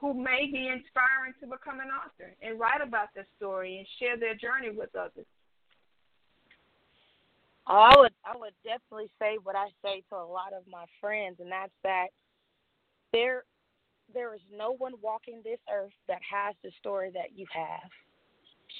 who 0.00 0.14
may 0.14 0.48
be 0.50 0.68
inspiring 0.68 1.34
to 1.40 1.46
become 1.46 1.80
an 1.80 1.88
author 1.90 2.34
and 2.42 2.58
write 2.58 2.80
about 2.82 3.08
their 3.14 3.26
story 3.36 3.78
and 3.78 3.86
share 3.98 4.18
their 4.18 4.34
journey 4.34 4.70
with 4.70 4.94
others 4.96 5.26
Oh, 7.68 7.74
I 7.74 7.94
would 7.98 8.12
I 8.24 8.36
would 8.36 8.54
definitely 8.64 9.10
say 9.20 9.38
what 9.42 9.54
I 9.54 9.68
say 9.84 10.02
to 10.10 10.16
a 10.16 10.26
lot 10.26 10.52
of 10.52 10.66
my 10.66 10.84
friends, 11.00 11.36
and 11.38 11.50
that's 11.50 11.72
that 11.84 12.08
there 13.12 13.44
there 14.12 14.34
is 14.34 14.40
no 14.50 14.74
one 14.74 14.94
walking 15.00 15.40
this 15.44 15.60
earth 15.72 15.94
that 16.08 16.20
has 16.26 16.54
the 16.64 16.72
story 16.80 17.10
that 17.14 17.38
you 17.38 17.46
have. 17.52 17.88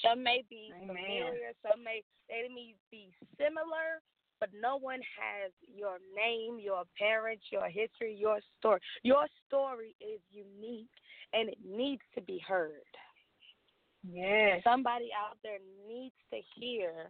Some 0.03 0.21
may 0.21 0.43
be 0.49 0.73
Amen. 0.75 0.97
familiar, 0.97 1.55
some 1.61 1.83
may 1.83 2.03
they 2.27 2.49
may 2.53 2.75
be 2.91 3.13
similar, 3.37 4.03
but 4.43 4.49
no 4.61 4.75
one 4.75 4.99
has 4.99 5.53
your 5.73 5.99
name, 6.13 6.59
your 6.59 6.83
parents, 6.99 7.43
your 7.49 7.69
history, 7.69 8.13
your 8.13 8.39
story. 8.59 8.81
Your 9.01 9.25
story 9.47 9.95
is 10.01 10.19
unique 10.31 10.89
and 11.31 11.47
it 11.47 11.57
needs 11.65 12.01
to 12.15 12.21
be 12.21 12.41
heard. 12.45 12.71
yes 14.11 14.59
Somebody 14.61 15.11
out 15.17 15.37
there 15.43 15.59
needs 15.87 16.13
to 16.31 16.39
hear 16.59 17.09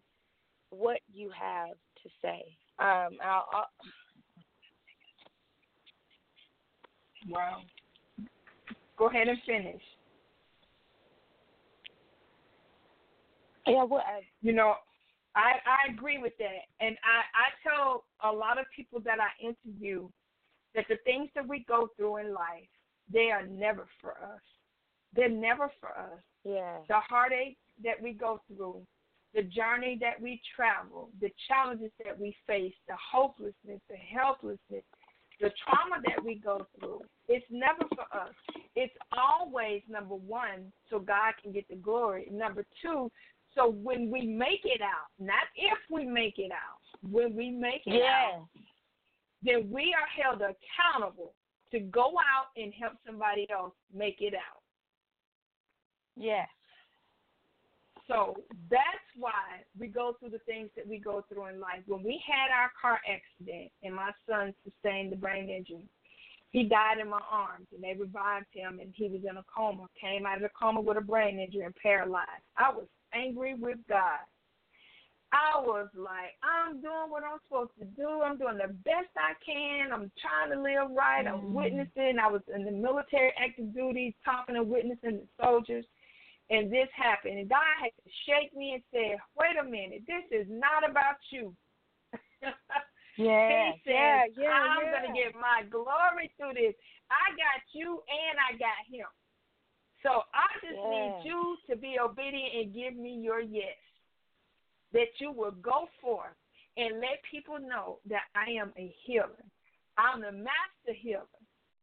what 0.69 0.99
you 1.11 1.31
have 1.31 1.75
to 2.03 2.09
say. 2.21 2.43
Um, 2.77 3.17
I'll, 3.25 3.47
I'll, 3.51 3.67
Wow. 7.29 7.61
Go 8.95 9.07
ahead 9.07 9.27
and 9.27 9.39
finish. 9.43 9.81
yeah, 13.65 13.83
what? 13.85 14.03
I, 14.05 14.21
You 14.43 14.53
know, 14.53 14.75
I 15.35 15.53
I 15.65 15.91
agree 15.91 16.19
with 16.19 16.33
that, 16.39 16.67
and 16.79 16.95
I 17.03 17.19
I 17.33 17.47
tell 17.67 18.05
a 18.23 18.31
lot 18.31 18.59
of 18.59 18.65
people 18.75 18.99
that 19.01 19.17
I 19.19 19.29
interview 19.43 20.07
that 20.75 20.85
the 20.89 20.97
things 21.05 21.29
that 21.35 21.47
we 21.47 21.65
go 21.67 21.89
through 21.97 22.17
in 22.17 22.33
life, 22.33 22.69
they 23.11 23.31
are 23.31 23.45
never 23.45 23.87
for 24.01 24.11
us. 24.11 24.41
They're 25.15 25.29
never 25.29 25.71
for 25.79 25.89
us. 25.89 26.19
yeah, 26.43 26.77
The 26.87 26.99
heartache 26.99 27.57
that 27.83 28.01
we 28.01 28.13
go 28.13 28.41
through, 28.47 28.81
the 29.35 29.43
journey 29.43 29.97
that 30.01 30.19
we 30.19 30.41
travel, 30.55 31.09
the 31.21 31.31
challenges 31.47 31.91
that 32.03 32.19
we 32.19 32.35
face, 32.47 32.73
the 32.87 32.95
hopelessness, 33.11 33.81
the 33.89 33.95
helplessness, 33.95 34.83
the 35.39 35.51
trauma 35.63 36.01
that 36.07 36.23
we 36.23 36.35
go 36.35 36.65
through, 36.79 37.01
it's 37.27 37.45
never 37.49 37.83
for 37.89 38.17
us. 38.17 38.33
It's 38.75 38.93
always 39.15 39.81
number 39.87 40.15
one, 40.15 40.71
so 40.89 40.99
God 40.99 41.33
can 41.41 41.51
get 41.51 41.67
the 41.69 41.75
glory. 41.75 42.27
Number 42.31 42.65
two, 42.81 43.11
so 43.55 43.69
when 43.69 44.09
we 44.09 44.25
make 44.25 44.61
it 44.63 44.81
out, 44.81 45.09
not 45.19 45.43
if 45.55 45.77
we 45.89 46.05
make 46.05 46.37
it 46.37 46.51
out, 46.51 46.81
when 47.09 47.35
we 47.35 47.51
make 47.51 47.81
it 47.85 48.01
yeah, 48.01 48.37
out, 48.37 48.47
then 49.43 49.69
we 49.71 49.93
are 49.93 50.23
held 50.23 50.41
accountable 50.41 51.33
to 51.71 51.79
go 51.79 52.13
out 52.17 52.47
and 52.55 52.73
help 52.73 52.93
somebody 53.05 53.47
else 53.51 53.73
make 53.93 54.17
it 54.21 54.33
out. 54.33 54.61
Yes. 56.15 56.47
So 58.07 58.35
that's 58.69 59.09
why 59.17 59.63
we 59.79 59.87
go 59.87 60.15
through 60.19 60.31
the 60.31 60.39
things 60.39 60.69
that 60.75 60.87
we 60.87 60.99
go 60.99 61.23
through 61.29 61.47
in 61.47 61.59
life. 61.59 61.81
When 61.87 62.03
we 62.03 62.21
had 62.27 62.53
our 62.53 62.71
car 62.79 62.99
accident 63.07 63.71
and 63.81 63.95
my 63.95 64.11
son 64.29 64.53
sustained 64.63 65.11
the 65.11 65.15
brain 65.15 65.49
injury, 65.49 65.87
he 66.51 66.63
died 66.63 66.99
in 67.01 67.09
my 67.09 67.21
arms 67.31 67.67
and 67.73 67.83
they 67.83 67.99
revived 67.99 68.45
him 68.51 68.79
and 68.79 68.93
he 68.95 69.07
was 69.07 69.21
in 69.27 69.37
a 69.37 69.45
coma, 69.53 69.87
came 69.99 70.25
out 70.25 70.37
of 70.37 70.43
the 70.43 70.49
coma 70.49 70.81
with 70.81 70.97
a 70.97 71.01
brain 71.01 71.39
injury 71.39 71.63
and 71.63 71.75
paralyzed. 71.75 72.29
I 72.57 72.71
was 72.71 72.85
angry 73.15 73.55
with 73.55 73.77
God. 73.87 74.19
I 75.33 75.59
was 75.59 75.87
like, 75.95 76.37
I'm 76.43 76.79
doing 76.79 77.09
what 77.09 77.23
I'm 77.23 77.39
supposed 77.47 77.71
to 77.79 77.85
do. 77.85 78.21
I'm 78.21 78.37
doing 78.37 78.57
the 78.57 78.71
best 78.85 79.09
I 79.17 79.33
can. 79.43 79.91
I'm 79.91 80.11
trying 80.21 80.53
to 80.53 80.61
live 80.61 80.95
right. 80.95 81.25
I'm 81.25 81.49
mm. 81.49 81.53
witnessing. 81.53 82.19
I 82.21 82.29
was 82.29 82.41
in 82.53 82.65
the 82.65 82.71
military 82.71 83.33
active 83.43 83.73
duty, 83.73 84.15
talking 84.23 84.55
and 84.55 84.69
witnessing 84.69 85.25
the 85.25 85.27
soldiers 85.43 85.85
and 86.49 86.71
this 86.71 86.89
happened. 86.95 87.39
And 87.39 87.49
God 87.49 87.65
had 87.79 87.93
to 87.97 88.09
shake 88.27 88.55
me 88.55 88.77
and 88.77 88.83
say, 88.91 89.17
wait 89.37 89.57
a 89.59 89.63
minute, 89.63 90.03
this 90.07 90.25
is 90.31 90.47
not 90.49 90.87
about 90.87 91.17
you. 91.31 91.55
yeah, 93.17 93.73
he 93.73 93.81
said, 93.85 94.35
yeah, 94.37 94.43
yeah, 94.43 94.51
I'm 94.51 94.85
yeah. 94.85 94.91
going 94.91 95.07
to 95.09 95.15
get 95.15 95.33
my 95.33 95.63
glory 95.69 96.31
through 96.37 96.53
this. 96.53 96.75
I 97.09 97.33
got 97.33 97.61
you 97.71 98.03
and 98.05 98.35
I 98.37 98.57
got 98.59 98.79
him. 98.89 99.07
So 100.03 100.23
I 100.33 100.47
just 100.61 100.83
Yeah. 100.83 100.89
need 100.89 101.15
you 101.23 101.57
to 101.69 101.75
be 101.75 101.97
obedient 101.99 102.53
and 102.55 102.73
give 102.73 102.95
me 102.95 103.15
your 103.15 103.39
yes. 103.39 103.77
That 104.91 105.09
you 105.19 105.31
will 105.31 105.51
go 105.51 105.89
forth 106.01 106.35
and 106.77 106.99
let 106.99 107.23
people 107.29 107.57
know 107.59 107.99
that 108.05 108.23
I 108.35 108.51
am 108.51 108.73
a 108.77 108.93
healer. 109.05 109.43
I'm 109.97 110.21
the 110.21 110.31
master 110.31 110.93
healer. 110.93 111.27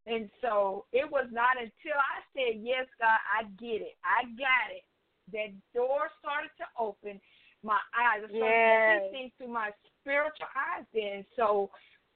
And 0.07 0.31
so 0.41 0.87
it 0.93 1.11
was 1.11 1.27
not 1.31 1.57
until 1.57 1.97
I 1.97 2.23
said, 2.35 2.61
Yes, 2.63 2.87
God, 3.01 3.19
I 3.29 3.45
get 3.61 3.83
it. 3.83 3.97
I 4.05 4.25
got 4.37 4.71
it. 4.71 4.85
That 5.33 5.55
door 5.75 6.09
started 6.21 6.51
to 6.59 6.67
open. 6.79 7.21
My 7.63 7.79
eyes 7.95 8.25
started 8.25 8.39
Yes. 8.39 9.03
to 9.03 9.17
see 9.17 9.33
through 9.37 9.53
my 9.53 9.71
spiritual 10.01 10.47
eyes 10.57 10.87
then. 10.95 11.25
So 11.37 11.71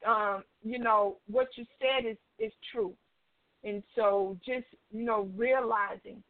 um, 0.07 0.45
you 0.63 0.79
know, 0.79 1.17
what 1.27 1.49
you 1.57 1.65
said 1.79 2.09
is, 2.09 2.17
is 2.39 2.53
true. 2.73 2.93
And 3.65 3.83
so 3.95 4.37
just, 4.45 4.67
you 4.91 5.05
know, 5.05 5.29
realizing 5.37 6.23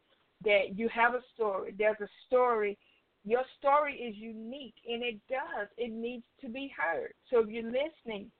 that 0.45 0.76
you 0.76 0.89
have 0.89 1.14
a 1.14 1.20
story. 1.35 1.74
There's 1.76 2.01
a 2.01 2.09
story. 2.26 2.78
Your 3.24 3.43
story 3.59 3.95
is 3.95 4.16
unique 4.16 4.74
and 4.89 5.03
it 5.03 5.18
does. 5.28 5.68
It 5.76 5.93
needs 5.93 6.24
to 6.43 6.49
be 6.49 6.72
heard. 6.76 7.14
So 7.30 7.41
if 7.41 7.49
you're 7.49 7.64
listening 7.64 8.30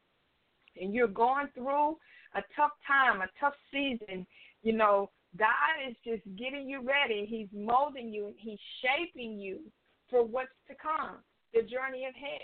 and 0.81 0.95
you're 0.95 1.09
going 1.09 1.49
through 1.55 1.97
a 2.35 2.43
tough 2.55 2.73
time, 2.87 3.23
a 3.23 3.29
tough 3.41 3.55
season, 3.73 4.27
you 4.63 4.73
know, 4.73 5.11
God 5.37 5.89
is 5.89 5.97
just 6.05 6.23
getting 6.37 6.69
you 6.69 6.83
ready. 6.83 7.27
He's 7.27 7.49
molding 7.53 8.13
you 8.13 8.27
and 8.27 8.37
He's 8.39 8.59
shaping 8.83 9.39
you 9.41 9.61
for 10.11 10.25
what's 10.25 10.49
to 10.69 10.75
come, 10.75 11.19
the 11.53 11.63
journey 11.63 12.05
ahead. 12.05 12.41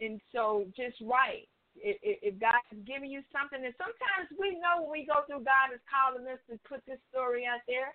And 0.00 0.20
so 0.32 0.66
just 0.76 0.96
right. 1.02 1.48
If, 1.80 1.96
if 2.02 2.34
God 2.40 2.60
is 2.72 2.80
giving 2.84 3.10
you 3.10 3.20
something, 3.30 3.60
and 3.60 3.76
sometimes 3.76 4.32
we 4.34 4.58
know 4.58 4.84
when 4.84 4.92
we 4.92 5.08
go 5.08 5.22
through, 5.28 5.44
God 5.44 5.72
is 5.74 5.82
calling 5.86 6.26
us 6.26 6.40
to 6.48 6.56
put 6.64 6.84
this 6.88 7.00
story 7.12 7.44
out 7.44 7.62
there. 7.68 7.94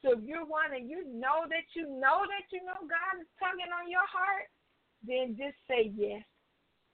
So 0.00 0.14
if 0.14 0.22
you're 0.22 0.46
one 0.46 0.72
and 0.74 0.88
you 0.88 1.02
know 1.10 1.44
that 1.50 1.66
you 1.74 1.86
know 1.86 2.22
that 2.24 2.46
you 2.54 2.62
know 2.62 2.78
God 2.86 3.18
is 3.18 3.28
tugging 3.38 3.72
on 3.74 3.90
your 3.90 4.06
heart, 4.06 4.46
then 5.02 5.34
just 5.34 5.58
say 5.66 5.90
yes 5.94 6.22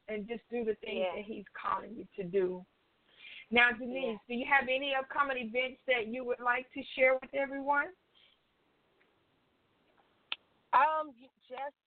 and 0.09 0.28
just 0.28 0.45
do 0.51 0.64
the 0.64 0.76
things 0.80 1.05
that 1.16 1.24
He's 1.24 1.49
calling 1.53 1.93
you 1.97 2.07
to 2.16 2.24
do. 2.24 2.64
Now, 3.51 3.70
Denese, 3.70 4.18
do 4.26 4.35
you 4.35 4.47
have 4.49 4.68
any 4.68 4.95
upcoming 4.99 5.37
events 5.39 5.78
that 5.87 6.09
you 6.09 6.24
would 6.24 6.41
like 6.41 6.66
to 6.72 6.80
share 6.97 7.14
with 7.20 7.32
everyone? 7.35 7.93
Um, 10.72 11.12
just 11.49 11.78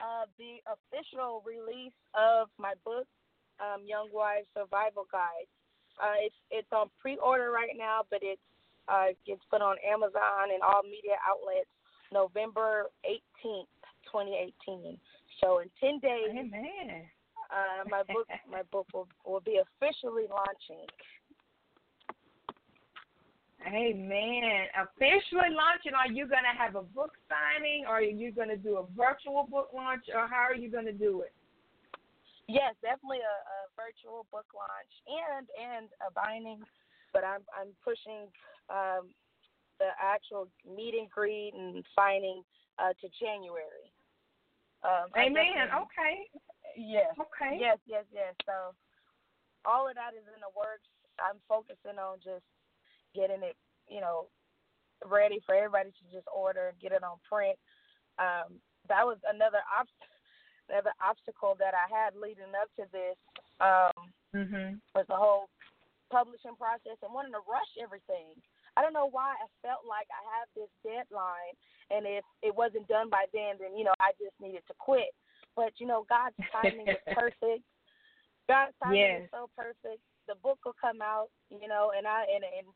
uh, 0.00 0.26
the 0.36 0.60
official 0.68 1.42
release 1.46 1.96
of 2.12 2.48
my 2.58 2.74
book, 2.84 3.06
um, 3.60 3.82
Young 3.86 4.08
Wives 4.12 4.46
Survival 4.54 5.06
Guide. 5.10 5.48
Uh, 6.00 6.18
it's 6.26 6.40
it's 6.50 6.72
on 6.72 6.90
pre-order 6.98 7.50
right 7.50 7.76
now, 7.76 8.02
but 8.10 8.18
it's 8.22 8.42
uh, 8.88 9.14
gets 9.26 9.42
put 9.50 9.62
on 9.62 9.76
Amazon 9.86 10.52
and 10.52 10.62
all 10.62 10.82
media 10.82 11.16
outlets 11.22 11.70
November 12.12 12.90
18th, 13.06 13.70
2018. 14.10 14.98
So 15.40 15.60
in 15.60 15.70
10 15.80 15.98
days, 16.00 16.30
Amen. 16.30 17.06
uh, 17.50 17.88
my 17.88 18.02
book 18.02 18.26
my 18.50 18.62
book 18.70 18.86
will 18.92 19.08
will 19.24 19.40
be 19.40 19.60
officially 19.62 20.26
launching. 20.30 20.86
Amen. 23.66 24.68
Officially 24.76 25.56
launching. 25.56 25.94
Are 25.96 26.12
you 26.12 26.28
going 26.28 26.44
to 26.44 26.52
have 26.56 26.76
a 26.76 26.82
book 26.82 27.12
signing, 27.28 27.84
or 27.88 27.96
are 27.96 28.02
you 28.02 28.30
going 28.30 28.50
to 28.50 28.56
do 28.56 28.76
a 28.76 28.84
virtual 28.96 29.48
book 29.50 29.70
launch, 29.74 30.04
or 30.14 30.28
how 30.28 30.44
are 30.44 30.54
you 30.54 30.70
going 30.70 30.84
to 30.84 30.92
do 30.92 31.22
it? 31.22 31.32
Yes, 32.46 32.76
definitely 32.84 33.24
a, 33.24 33.36
a 33.40 33.58
virtual 33.72 34.28
book 34.28 34.46
launch 34.52 34.92
and 35.08 35.48
and 35.56 35.88
a 36.04 36.12
binding, 36.12 36.60
but 37.12 37.24
I'm 37.24 37.40
I'm 37.56 37.72
pushing 37.80 38.28
um, 38.68 39.08
the 39.80 39.96
actual 39.96 40.48
meet 40.64 40.94
and 40.94 41.08
greet 41.08 41.52
and 41.56 41.84
signing 41.96 42.44
uh, 42.78 42.92
to 43.00 43.06
January. 43.16 43.88
Um, 44.84 45.08
Amen. 45.16 45.72
Okay. 45.72 46.28
Yes. 46.76 47.16
Okay. 47.16 47.56
Yes, 47.56 47.78
yes, 47.86 48.04
yes. 48.12 48.34
So 48.44 48.76
all 49.64 49.88
of 49.88 49.96
that 49.96 50.12
is 50.12 50.26
in 50.28 50.40
the 50.44 50.52
works. 50.52 50.84
I'm 51.16 51.40
focusing 51.48 51.96
on 51.96 52.20
just 52.20 52.44
getting 53.14 53.40
it, 53.40 53.56
you 53.88 54.00
know, 54.00 54.28
ready 55.06 55.40
for 55.46 55.54
everybody 55.54 55.90
to 55.90 56.04
just 56.12 56.26
order 56.28 56.74
and 56.74 56.80
get 56.80 56.92
it 56.92 57.02
on 57.02 57.16
print. 57.24 57.56
Um, 58.18 58.60
that 58.88 59.06
was 59.06 59.18
another 59.24 59.62
obstacle. 59.78 60.13
Another 60.68 60.92
obstacle 61.02 61.54
that 61.58 61.74
I 61.74 61.86
had 61.92 62.16
leading 62.16 62.54
up 62.54 62.72
to 62.76 62.86
this 62.90 63.16
um, 63.60 64.12
Mhm. 64.34 64.80
was 64.94 65.06
the 65.06 65.16
whole 65.16 65.48
publishing 66.10 66.56
process 66.56 66.98
and 67.02 67.12
wanting 67.12 67.32
to 67.32 67.40
rush 67.46 67.70
everything. 67.80 68.34
I 68.76 68.82
don't 68.82 68.92
know 68.92 69.06
why 69.06 69.34
I 69.38 69.46
felt 69.62 69.84
like 69.86 70.08
I 70.10 70.22
have 70.38 70.48
this 70.54 70.70
deadline, 70.82 71.54
and 71.90 72.06
if 72.06 72.24
it 72.42 72.54
wasn't 72.54 72.88
done 72.88 73.08
by 73.08 73.26
then, 73.32 73.58
then 73.58 73.76
you 73.76 73.84
know 73.84 73.94
I 74.00 74.12
just 74.18 74.34
needed 74.40 74.66
to 74.66 74.74
quit. 74.78 75.14
But 75.54 75.78
you 75.78 75.86
know 75.86 76.06
God's 76.08 76.36
timing 76.52 76.88
is 76.88 77.02
perfect. 77.14 77.62
God's 78.48 78.74
timing 78.82 78.98
Yes. 78.98 79.22
is 79.22 79.30
so 79.30 79.48
perfect. 79.56 80.02
The 80.26 80.34
book 80.42 80.58
will 80.64 80.76
come 80.80 81.00
out, 81.02 81.28
you 81.50 81.68
know, 81.68 81.92
and 81.96 82.06
I 82.06 82.24
and 82.26 82.44
and 82.44 82.66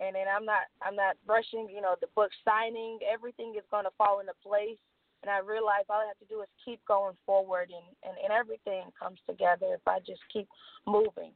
and 0.00 0.16
then 0.16 0.28
I'm 0.28 0.44
not 0.44 0.68
I'm 0.82 0.96
not 0.96 1.16
rushing. 1.26 1.68
You 1.68 1.80
know, 1.80 1.96
the 2.00 2.08
book 2.14 2.30
signing, 2.44 2.98
everything 3.04 3.54
is 3.56 3.64
going 3.70 3.84
to 3.84 3.96
fall 3.96 4.20
into 4.20 4.34
place. 4.42 4.80
And 5.22 5.30
I 5.30 5.38
realize 5.40 5.84
all 5.90 6.00
I 6.00 6.08
have 6.08 6.18
to 6.18 6.32
do 6.32 6.40
is 6.40 6.48
keep 6.64 6.80
going 6.86 7.16
forward, 7.26 7.68
and 7.68 7.86
and 8.04 8.16
and 8.24 8.32
everything 8.32 8.88
comes 8.98 9.18
together 9.28 9.74
if 9.74 9.84
I 9.86 9.98
just 10.00 10.22
keep 10.32 10.48
moving. 10.86 11.32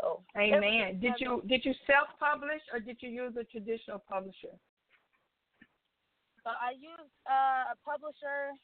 So 0.00 0.22
Amen. 0.36 1.00
Did 1.00 1.14
you 1.18 1.42
did 1.46 1.64
you 1.64 1.74
self 1.86 2.08
publish 2.18 2.62
or 2.72 2.80
did 2.80 2.98
you 3.00 3.10
use 3.10 3.34
a 3.38 3.44
traditional 3.44 4.02
publisher? 4.08 4.54
So 6.44 6.50
I 6.54 6.72
used 6.78 7.12
uh, 7.26 7.74
a 7.74 7.76
publisher. 7.84 8.54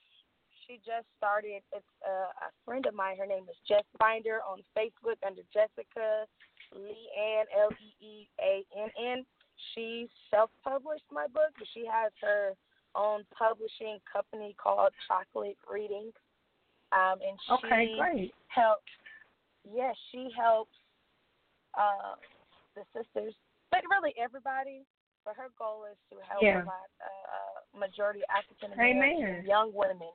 She 0.65 0.81
just 0.81 1.05
started. 1.19 1.61
It's 1.75 1.95
uh, 2.01 2.49
a 2.49 2.51
friend 2.65 2.87
of 2.87 2.95
mine. 2.95 3.19
Her 3.19 3.27
name 3.27 3.45
is 3.51 3.59
Jess 3.69 3.85
Binder 3.99 4.41
on 4.49 4.65
Facebook 4.73 5.21
under 5.27 5.43
Jessica 5.53 6.25
Leanne 6.73 7.51
L 7.53 7.71
E 7.77 7.91
E 8.01 8.29
A 8.41 8.65
N 8.79 8.91
N. 8.97 9.27
She 9.75 10.09
self-published 10.31 11.05
my 11.13 11.27
book, 11.27 11.53
but 11.59 11.69
she 11.75 11.85
has 11.87 12.11
her 12.23 12.55
own 12.97 13.25
publishing 13.37 13.99
company 14.11 14.55
called 14.63 14.91
Chocolate 15.09 15.59
Readings. 15.71 16.15
Um, 16.93 17.19
and 17.27 17.39
she 17.47 17.67
Okay, 17.67 17.97
great. 17.99 18.35
helps. 18.49 18.83
Yes, 19.65 19.97
she 20.13 20.29
helps 20.37 20.75
uh, 21.75 22.15
the 22.77 22.83
sisters, 22.95 23.35
but 23.71 23.81
really 23.91 24.15
everybody. 24.19 24.85
But 25.25 25.37
her 25.37 25.49
goal 25.59 25.87
is 25.91 25.97
to 26.11 26.23
help 26.29 26.43
Yeah. 26.43 26.63
a 26.63 26.67
lot, 26.67 26.91
uh, 27.01 27.79
majority 27.79 28.21
African 28.29 28.73
American 28.73 29.45
young 29.47 29.73
women 29.73 30.13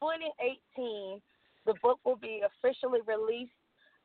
2018, 0.00 1.20
the 1.66 1.74
book 1.82 1.98
will 2.04 2.16
be 2.16 2.42
officially 2.46 3.00
released. 3.06 3.52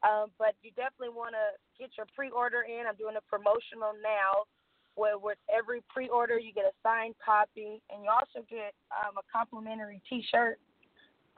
Um, 0.01 0.33
but 0.41 0.57
you 0.65 0.73
definitely 0.73 1.13
want 1.13 1.37
to 1.37 1.53
get 1.77 1.93
your 1.93 2.09
pre-order 2.17 2.65
in. 2.65 2.89
I'm 2.89 2.97
doing 2.97 3.21
a 3.21 3.25
promotional 3.29 3.93
now, 4.01 4.49
where 4.97 5.21
with 5.21 5.37
every 5.45 5.85
pre-order 5.93 6.41
you 6.41 6.51
get 6.51 6.65
a 6.65 6.73
signed 6.81 7.13
copy, 7.21 7.79
and 7.93 8.01
you 8.01 8.09
also 8.09 8.41
get 8.49 8.73
um, 8.89 9.21
a 9.21 9.25
complimentary 9.29 10.01
T-shirt. 10.09 10.57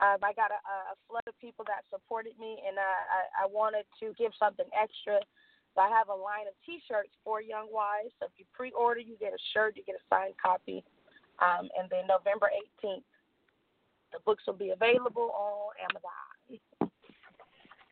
Um, 0.00 0.18
I 0.24 0.32
got 0.32 0.50
a, 0.50 0.58
a 0.58 0.96
flood 1.06 1.28
of 1.28 1.36
people 1.38 1.62
that 1.68 1.86
supported 1.92 2.34
me, 2.40 2.58
and 2.66 2.80
uh, 2.80 3.00
I, 3.38 3.44
I 3.44 3.46
wanted 3.46 3.84
to 4.00 4.16
give 4.16 4.32
something 4.40 4.66
extra. 4.74 5.20
So 5.76 5.84
I 5.84 5.92
have 5.92 6.08
a 6.08 6.16
line 6.16 6.48
of 6.48 6.56
T-shirts 6.66 7.12
for 7.22 7.44
Young 7.44 7.68
Wives. 7.70 8.16
So 8.18 8.26
if 8.26 8.34
you 8.40 8.48
pre-order, 8.56 9.04
you 9.04 9.14
get 9.20 9.36
a 9.36 9.42
shirt, 9.52 9.76
you 9.76 9.84
get 9.84 10.00
a 10.00 10.04
signed 10.08 10.34
copy, 10.40 10.82
um, 11.38 11.68
and 11.78 11.86
then 11.92 12.08
November 12.08 12.48
18th, 12.80 13.06
the 14.14 14.22
books 14.24 14.44
will 14.46 14.54
be 14.54 14.70
available 14.70 15.34
on 15.34 15.74
Amazon. 15.82 16.34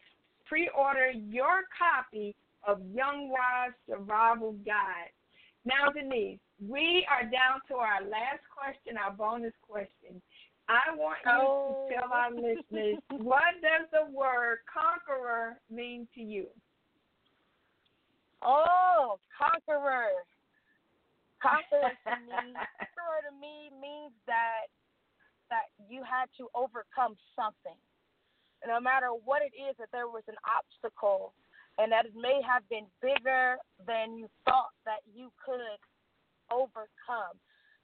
Pre-order 0.47 1.11
your 1.11 1.63
copy 1.77 2.35
of 2.67 2.81
Young 2.95 3.29
Wives 3.29 3.75
Survival 3.89 4.53
Guide. 4.65 5.11
Now, 5.65 5.91
Denese, 5.91 6.39
we 6.65 7.07
are 7.11 7.23
down 7.25 7.61
to 7.69 7.75
our 7.75 8.01
last 8.03 8.43
question, 8.57 8.97
our 8.97 9.13
bonus 9.13 9.53
question. 9.69 10.23
I 10.69 10.95
want 10.95 11.19
you 11.25 11.31
Oh. 11.33 11.87
to 11.89 11.95
tell 11.95 12.13
our 12.13 12.31
listeners 12.31 12.99
what 13.11 13.55
does 13.63 13.87
the 13.93 14.11
word 14.13 14.59
conqueror 14.73 15.59
mean 15.71 16.09
to 16.15 16.21
you? 16.21 16.47
Oh, 18.43 19.19
conqueror. 19.37 20.11
Conqueror 21.43 21.91
to 22.05 22.11
me, 22.27 22.55
conqueror 22.79 23.21
to 23.31 23.35
me 23.41 23.71
means 23.81 24.13
that 24.27 24.71
that 25.51 25.71
you 25.89 26.03
had 26.03 26.27
to 26.37 26.49
overcome 26.55 27.15
something. 27.39 27.79
No 28.67 28.81
matter 28.81 29.09
what 29.25 29.43
it 29.43 29.53
is, 29.57 29.77
that 29.79 29.89
there 29.93 30.09
was 30.09 30.23
an 30.29 30.39
obstacle, 30.47 31.35
and 31.79 31.93
that 31.93 32.07
it 32.07 32.15
may 32.17 32.41
have 32.41 32.63
been 32.69 32.87
bigger 33.03 33.57
than 33.87 34.17
you 34.17 34.29
thought 34.45 34.73
that 34.85 35.05
you 35.05 35.31
could 35.45 35.81
overcome, 36.51 37.37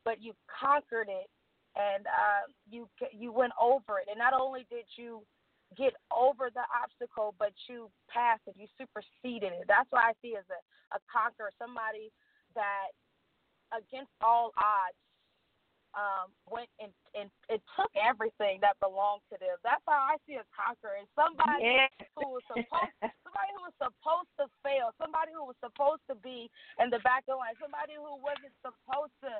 but 0.05 0.23
you 0.23 0.33
conquered 0.49 1.09
it, 1.11 1.29
and 1.77 2.07
uh, 2.07 2.49
you 2.71 2.89
you 3.13 3.33
went 3.33 3.53
over 3.61 3.99
it. 4.01 4.09
And 4.09 4.19
not 4.19 4.33
only 4.33 4.67
did 4.71 4.87
you 4.97 5.23
get 5.77 5.95
over 6.13 6.51
the 6.53 6.65
obstacle, 6.73 7.35
but 7.39 7.53
you 7.69 7.91
passed 8.09 8.43
it, 8.47 8.55
you 8.57 8.69
superseded 8.77 9.53
it. 9.53 9.65
That's 9.69 9.89
what 9.91 10.05
I 10.05 10.13
see 10.21 10.37
as 10.37 10.45
a, 10.53 10.61
a 10.97 11.01
conqueror, 11.09 11.53
somebody 11.59 12.13
that 12.55 12.93
against 13.73 14.13
all 14.21 14.53
odds 14.57 14.97
um, 15.93 16.33
went 16.49 16.69
and, 16.81 16.93
and 17.13 17.29
it 17.53 17.61
took 17.77 17.93
everything 17.97 18.61
that 18.65 18.81
belonged 18.81 19.25
to 19.33 19.37
them. 19.37 19.57
That's 19.61 19.85
how 19.85 20.09
I 20.13 20.17
see 20.25 20.41
a 20.41 20.47
conqueror. 20.53 21.01
Somebody 21.17 21.89
Yes. 21.89 21.93
who 22.17 22.37
was 22.37 22.45
supposed 22.49 22.93
somebody 23.25 23.53
who 23.57 23.63
was 23.65 23.77
supposed 23.81 24.33
to 24.37 24.45
fail, 24.61 24.93
somebody 25.01 25.33
who 25.33 25.45
was 25.49 25.57
supposed 25.65 26.05
to 26.09 26.17
be 26.21 26.53
in 26.81 26.93
the 26.93 27.01
back 27.01 27.25
of 27.29 27.37
the 27.37 27.41
line, 27.41 27.57
somebody 27.57 27.97
who 27.97 28.21
wasn't 28.21 28.53
supposed 28.61 29.15
to 29.25 29.33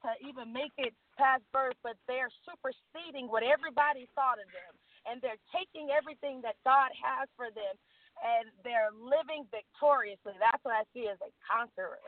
to 0.00 0.16
even 0.24 0.48
make 0.48 0.72
it 0.80 0.96
past 1.20 1.44
birth, 1.52 1.76
but 1.84 1.92
they're 2.08 2.32
superseding 2.48 3.28
what 3.28 3.44
everybody 3.44 4.08
thought 4.16 4.40
of 4.40 4.48
them. 4.48 4.72
And 5.04 5.20
they're 5.20 5.40
taking 5.52 5.92
everything 5.92 6.40
that 6.40 6.56
God 6.64 6.88
has 6.96 7.28
for 7.36 7.52
them 7.52 7.76
and 8.20 8.48
they're 8.64 8.92
living 8.96 9.48
victoriously. 9.48 10.36
That's 10.40 10.60
what 10.64 10.76
I 10.76 10.84
see 10.92 11.08
as 11.08 11.20
a 11.24 11.32
conqueror. 11.44 12.00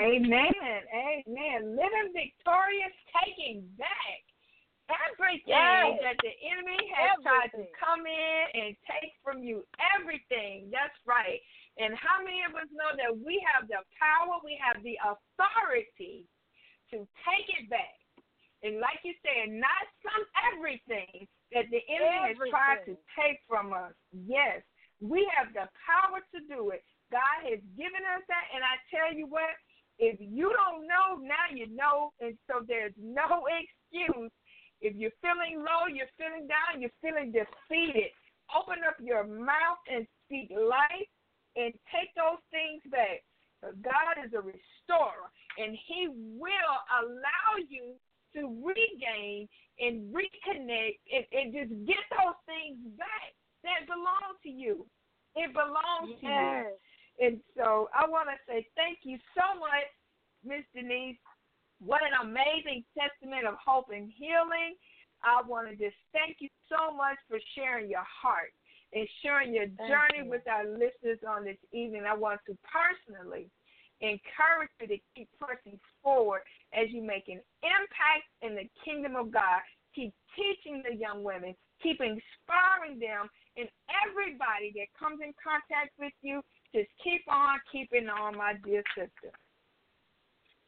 Amen. 0.00 0.52
Amen. 0.92 1.76
Living 1.76 2.12
victorious, 2.12 2.92
taking 3.24 3.66
back 3.78 4.20
everything 5.10 5.42
Yes. 5.46 6.02
that 6.02 6.18
the 6.22 6.34
enemy 6.46 6.78
has 6.94 7.18
tried 7.22 7.50
to 7.52 7.66
come 7.74 8.06
in 8.06 8.42
and 8.54 8.76
take 8.86 9.14
from 9.22 9.42
you. 9.42 9.66
Everything. 9.98 10.70
That's 10.70 10.94
right. 11.06 11.40
And 11.78 11.94
how 11.96 12.22
many 12.22 12.42
of 12.44 12.54
us 12.54 12.68
know 12.70 12.94
that 12.96 13.16
we 13.18 13.42
have 13.52 13.68
the 13.68 13.82
power, 13.98 14.38
we 14.44 14.56
have 14.62 14.82
the 14.82 14.98
authority 15.02 16.26
to 16.90 17.08
take 17.26 17.48
it 17.58 17.68
back? 17.68 17.98
And 18.62 18.80
like 18.80 19.00
you 19.02 19.14
said, 19.22 19.50
not 19.52 19.84
some 20.02 20.24
everything 20.54 21.28
that 21.52 21.68
the 21.70 21.82
enemy 21.88 22.34
has 22.34 22.36
tried 22.50 22.84
to 22.86 22.96
take 23.18 23.40
from 23.48 23.72
us. 23.72 23.92
Yes, 24.12 24.62
we 25.00 25.28
have 25.36 25.52
the 25.52 25.68
power 25.84 26.20
to 26.34 26.40
do 26.48 26.70
it. 26.70 26.82
God 27.12 27.46
has 27.46 27.60
given 27.76 28.02
us 28.16 28.22
that, 28.26 28.46
and 28.54 28.64
I 28.64 28.80
tell 28.90 29.14
you 29.14 29.26
what, 29.26 29.54
if 29.98 30.20
you 30.20 30.52
don't 30.52 30.86
know, 30.86 31.16
now 31.22 31.48
you 31.54 31.68
know, 31.74 32.12
and 32.20 32.36
so 32.46 32.64
there's 32.66 32.92
no 32.98 33.46
excuse. 33.48 34.30
If 34.80 34.94
you're 34.96 35.14
feeling 35.22 35.64
low, 35.64 35.86
you're 35.92 36.12
feeling 36.18 36.46
down, 36.46 36.80
you're 36.80 36.90
feeling 37.00 37.32
defeated, 37.32 38.12
open 38.54 38.84
up 38.86 38.96
your 39.00 39.24
mouth 39.24 39.80
and 39.90 40.06
speak 40.26 40.50
life 40.50 41.08
and 41.56 41.72
take 41.88 42.12
those 42.14 42.40
things 42.50 42.82
back. 42.90 43.24
'Cause 43.62 43.74
God 43.80 44.18
is 44.24 44.34
a 44.34 44.40
restorer, 44.42 45.32
and 45.56 45.74
He 45.74 46.08
will 46.08 46.76
allow 47.00 47.56
you 47.68 47.98
to 48.34 48.40
regain 48.62 49.48
and 49.80 50.14
reconnect 50.14 50.98
and, 51.10 51.26
and 51.32 51.52
just 51.54 51.86
get 51.86 52.04
those 52.10 52.36
things 52.44 52.76
back 52.98 53.32
that 53.64 53.86
belong 53.86 54.36
to 54.42 54.50
you. 54.50 54.86
It 55.36 55.52
belongs 55.54 56.20
to 56.20 56.26
you. 56.26 56.32
And 57.20 57.40
so 57.56 57.88
I 57.96 58.08
want 58.08 58.28
to 58.28 58.36
say 58.46 58.66
thank 58.76 58.98
you 59.02 59.18
so 59.34 59.58
much, 59.58 59.88
Miss 60.44 60.64
Denese. 60.76 61.18
What 61.80 62.00
an 62.02 62.16
amazing 62.24 62.84
testament 62.96 63.46
of 63.46 63.54
hope 63.60 63.92
and 63.92 64.10
healing. 64.12 64.76
I 65.24 65.40
want 65.46 65.68
to 65.68 65.76
just 65.76 65.96
thank 66.12 66.38
you 66.40 66.48
so 66.68 66.94
much 66.94 67.16
for 67.28 67.38
sharing 67.54 67.88
your 67.88 68.04
heart 68.04 68.52
and 68.92 69.08
sharing 69.22 69.52
your 69.52 69.66
Thank 69.76 69.88
journey 69.88 70.24
you. 70.24 70.30
with 70.30 70.46
our 70.48 70.64
listeners 70.64 71.20
on 71.26 71.44
this 71.44 71.60
evening. 71.72 72.04
I 72.08 72.14
want 72.14 72.40
to 72.46 72.56
personally 72.64 73.50
encourage 74.00 74.72
you 74.80 74.88
to 74.88 74.98
keep 75.14 75.28
pressing 75.40 75.80
forward 76.02 76.42
as 76.72 76.92
you 76.92 77.02
make 77.02 77.28
an 77.28 77.40
impact 77.64 78.28
in 78.42 78.54
the 78.54 78.68
kingdom 78.84 79.16
of 79.16 79.32
God. 79.32 79.60
Keep 79.94 80.12
teaching 80.36 80.84
the 80.84 80.94
young 80.94 81.24
women, 81.24 81.56
keep 81.82 82.00
inspiring 82.04 83.00
them, 83.00 83.28
and 83.56 83.68
everybody 83.88 84.72
that 84.76 84.92
comes 84.92 85.24
in 85.24 85.32
contact 85.40 85.96
with 85.98 86.12
you, 86.20 86.44
just 86.76 86.92
keep 87.02 87.24
on 87.28 87.56
keeping 87.72 88.08
on, 88.08 88.36
my 88.36 88.52
dear 88.60 88.84
sister. 88.92 89.32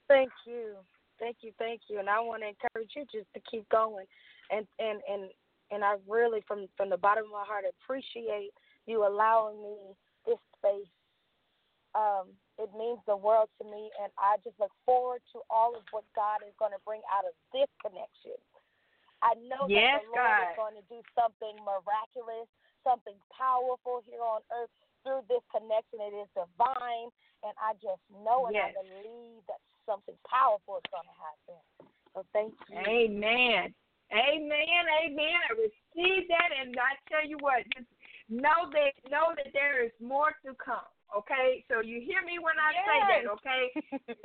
Thank 0.09 0.33
you. 0.47 0.81
Thank 1.21 1.37
you, 1.43 1.53
thank 1.59 1.83
you. 1.89 1.99
And 1.99 2.09
I 2.09 2.21
want 2.21 2.41
to 2.41 2.49
encourage 2.49 2.97
you 2.97 3.05
just 3.13 3.29
to 3.35 3.41
keep 3.45 3.69
going. 3.69 4.07
And 4.49 4.65
and 4.79 5.05
and 5.05 5.29
and 5.71 5.85
I 5.85 6.01
really 6.09 6.41
from 6.49 6.65
from 6.77 6.89
the 6.89 6.97
bottom 6.97 7.29
of 7.29 7.37
my 7.37 7.45
heart 7.45 7.69
appreciate 7.69 8.57
you 8.87 9.05
allowing 9.05 9.61
me 9.61 9.77
this 10.25 10.41
space. 10.57 10.89
Um, 11.93 12.33
it 12.57 12.71
means 12.73 13.01
the 13.05 13.17
world 13.17 13.53
to 13.61 13.65
me 13.69 13.91
and 14.01 14.09
I 14.17 14.41
just 14.45 14.57
look 14.57 14.73
forward 14.89 15.21
to 15.35 15.45
all 15.51 15.77
of 15.77 15.85
what 15.91 16.05
God 16.17 16.41
is 16.47 16.55
going 16.57 16.73
to 16.73 16.81
bring 16.89 17.05
out 17.13 17.29
of 17.29 17.35
this 17.53 17.69
connection. 17.85 18.39
I 19.21 19.35
know 19.45 19.67
Yes, 19.67 19.99
that 19.99 20.07
the 20.07 20.15
Lord 20.15 20.31
God. 20.31 20.45
is 20.47 20.57
going 20.57 20.77
to 20.79 20.87
do 20.89 21.01
something 21.19 21.57
miraculous, 21.65 22.47
something 22.87 23.19
powerful 23.35 24.05
here 24.07 24.23
on 24.23 24.47
earth 24.55 24.73
through 25.09 25.25
this 25.33 25.41
connection. 25.49 26.05
It 26.05 26.13
is 26.13 26.29
divine, 26.37 27.09
and 27.41 27.57
I 27.57 27.73
just 27.81 28.05
know 28.13 28.53
and 28.53 28.55
Yes. 28.55 28.77
I 28.77 28.85
believe 28.85 29.41
that 29.49 29.65
something 29.89 30.17
powerful 30.29 30.77
is 30.77 30.89
going 30.93 31.09
to 31.09 31.17
happen. 31.17 31.59
So 32.13 32.29
thank 32.37 32.53
you. 32.69 32.77
Amen. 32.77 33.73
Amen. 34.13 34.85
Amen. 35.01 35.37
I 35.49 35.53
receive 35.57 36.29
that, 36.29 36.51
and 36.61 36.77
I 36.77 36.93
tell 37.09 37.25
you 37.25 37.41
what, 37.41 37.65
just 37.73 37.89
know 38.29 38.69
that 38.73 38.93
know 39.09 39.33
that 39.37 39.53
there 39.57 39.81
is 39.85 39.93
more 40.01 40.37
to 40.45 40.53
come. 40.61 40.85
Okay, 41.17 41.65
so 41.73 41.81
you 41.81 42.05
hear 42.05 42.21
me 42.21 42.37
when 42.37 42.61
I 42.61 42.71
say 42.85 42.99
that. 43.09 43.25
Okay, 43.41 43.65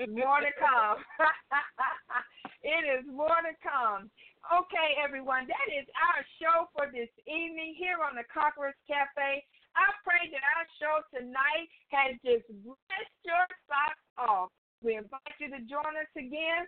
more 0.12 0.44
to 0.44 0.52
come. 0.60 1.00
it 2.64 2.84
is 2.84 3.08
more 3.08 3.40
to 3.40 3.56
come. 3.64 4.12
Okay, 4.52 5.00
everyone, 5.00 5.48
that 5.48 5.68
is 5.72 5.88
our 5.96 6.20
show 6.44 6.68
for 6.76 6.92
this 6.92 7.08
evening 7.24 7.76
here 7.80 8.04
on 8.04 8.20
the 8.20 8.28
Conquerors 8.28 8.76
Cafe. 8.84 9.48
I 9.76 9.88
pray 10.06 10.30
that 10.30 10.44
our 10.56 10.66
show 10.78 10.96
tonight 11.10 11.70
has 11.90 12.18
just 12.22 12.46
blessed 12.62 13.20
your 13.26 13.46
socks 13.66 14.08
off. 14.18 14.50
We 14.82 14.98
invite 14.98 15.38
you 15.40 15.50
to 15.50 15.62
join 15.66 15.94
us 15.98 16.12
again 16.14 16.68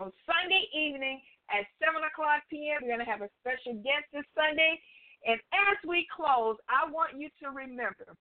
on 0.00 0.12
Sunday 0.24 0.64
evening 0.72 1.20
at 1.52 1.68
7 1.82 2.00
o'clock 2.06 2.46
p.m. 2.48 2.80
We're 2.82 2.94
going 2.96 3.04
to 3.04 3.10
have 3.10 3.24
a 3.24 3.32
special 3.44 3.76
guest 3.84 4.08
this 4.14 4.28
Sunday. 4.32 4.80
And 5.26 5.38
as 5.52 5.76
we 5.84 6.08
close, 6.08 6.56
I 6.70 6.88
want 6.90 7.18
you 7.18 7.28
to 7.44 7.52
remember 7.52 8.16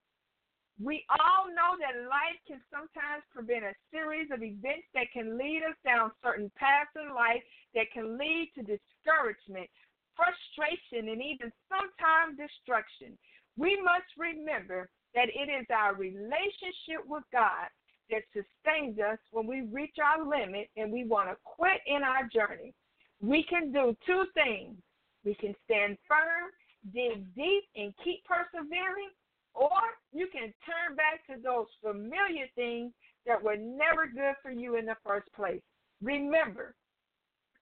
we 0.82 1.06
all 1.14 1.46
know 1.54 1.78
that 1.78 2.10
life 2.10 2.42
can 2.50 2.58
sometimes 2.74 3.22
prevent 3.30 3.70
a 3.70 3.78
series 3.94 4.34
of 4.34 4.42
events 4.42 4.90
that 4.98 5.14
can 5.14 5.38
lead 5.38 5.62
us 5.62 5.78
down 5.86 6.10
certain 6.26 6.50
paths 6.58 6.90
in 6.98 7.14
life 7.14 7.44
that 7.78 7.94
can 7.94 8.18
lead 8.18 8.50
to 8.58 8.66
discouragement, 8.66 9.70
frustration, 10.18 11.14
and 11.14 11.22
even 11.22 11.54
sometimes 11.70 12.34
destruction. 12.34 13.14
We 13.62 13.80
must 13.84 14.10
remember 14.18 14.90
that 15.14 15.28
it 15.30 15.48
is 15.52 15.68
our 15.70 15.94
relationship 15.94 17.06
with 17.06 17.22
God 17.32 17.70
that 18.10 18.24
sustains 18.34 18.98
us 18.98 19.20
when 19.30 19.46
we 19.46 19.62
reach 19.62 19.98
our 20.04 20.26
limit 20.26 20.68
and 20.78 20.92
we 20.92 21.06
want 21.06 21.30
to 21.30 21.38
quit 21.44 21.80
in 21.86 22.02
our 22.02 22.28
journey. 22.34 22.74
We 23.22 23.46
can 23.48 23.72
do 23.72 23.96
two 24.04 24.26
things. 24.34 24.78
We 25.24 25.36
can 25.36 25.54
stand 25.66 26.00
firm, 26.08 26.50
dig 26.92 27.24
deep, 27.36 27.66
and 27.76 27.94
keep 28.04 28.26
persevering, 28.26 29.14
or 29.54 29.70
you 30.12 30.26
can 30.34 30.52
turn 30.66 30.96
back 30.96 31.28
to 31.28 31.40
those 31.40 31.68
familiar 31.84 32.48
things 32.56 32.92
that 33.28 33.44
were 33.44 33.58
never 33.58 34.08
good 34.08 34.34
for 34.42 34.50
you 34.50 34.78
in 34.78 34.88
the 34.88 34.98
first 35.06 35.32
place. 35.36 35.62
Remember, 36.02 36.74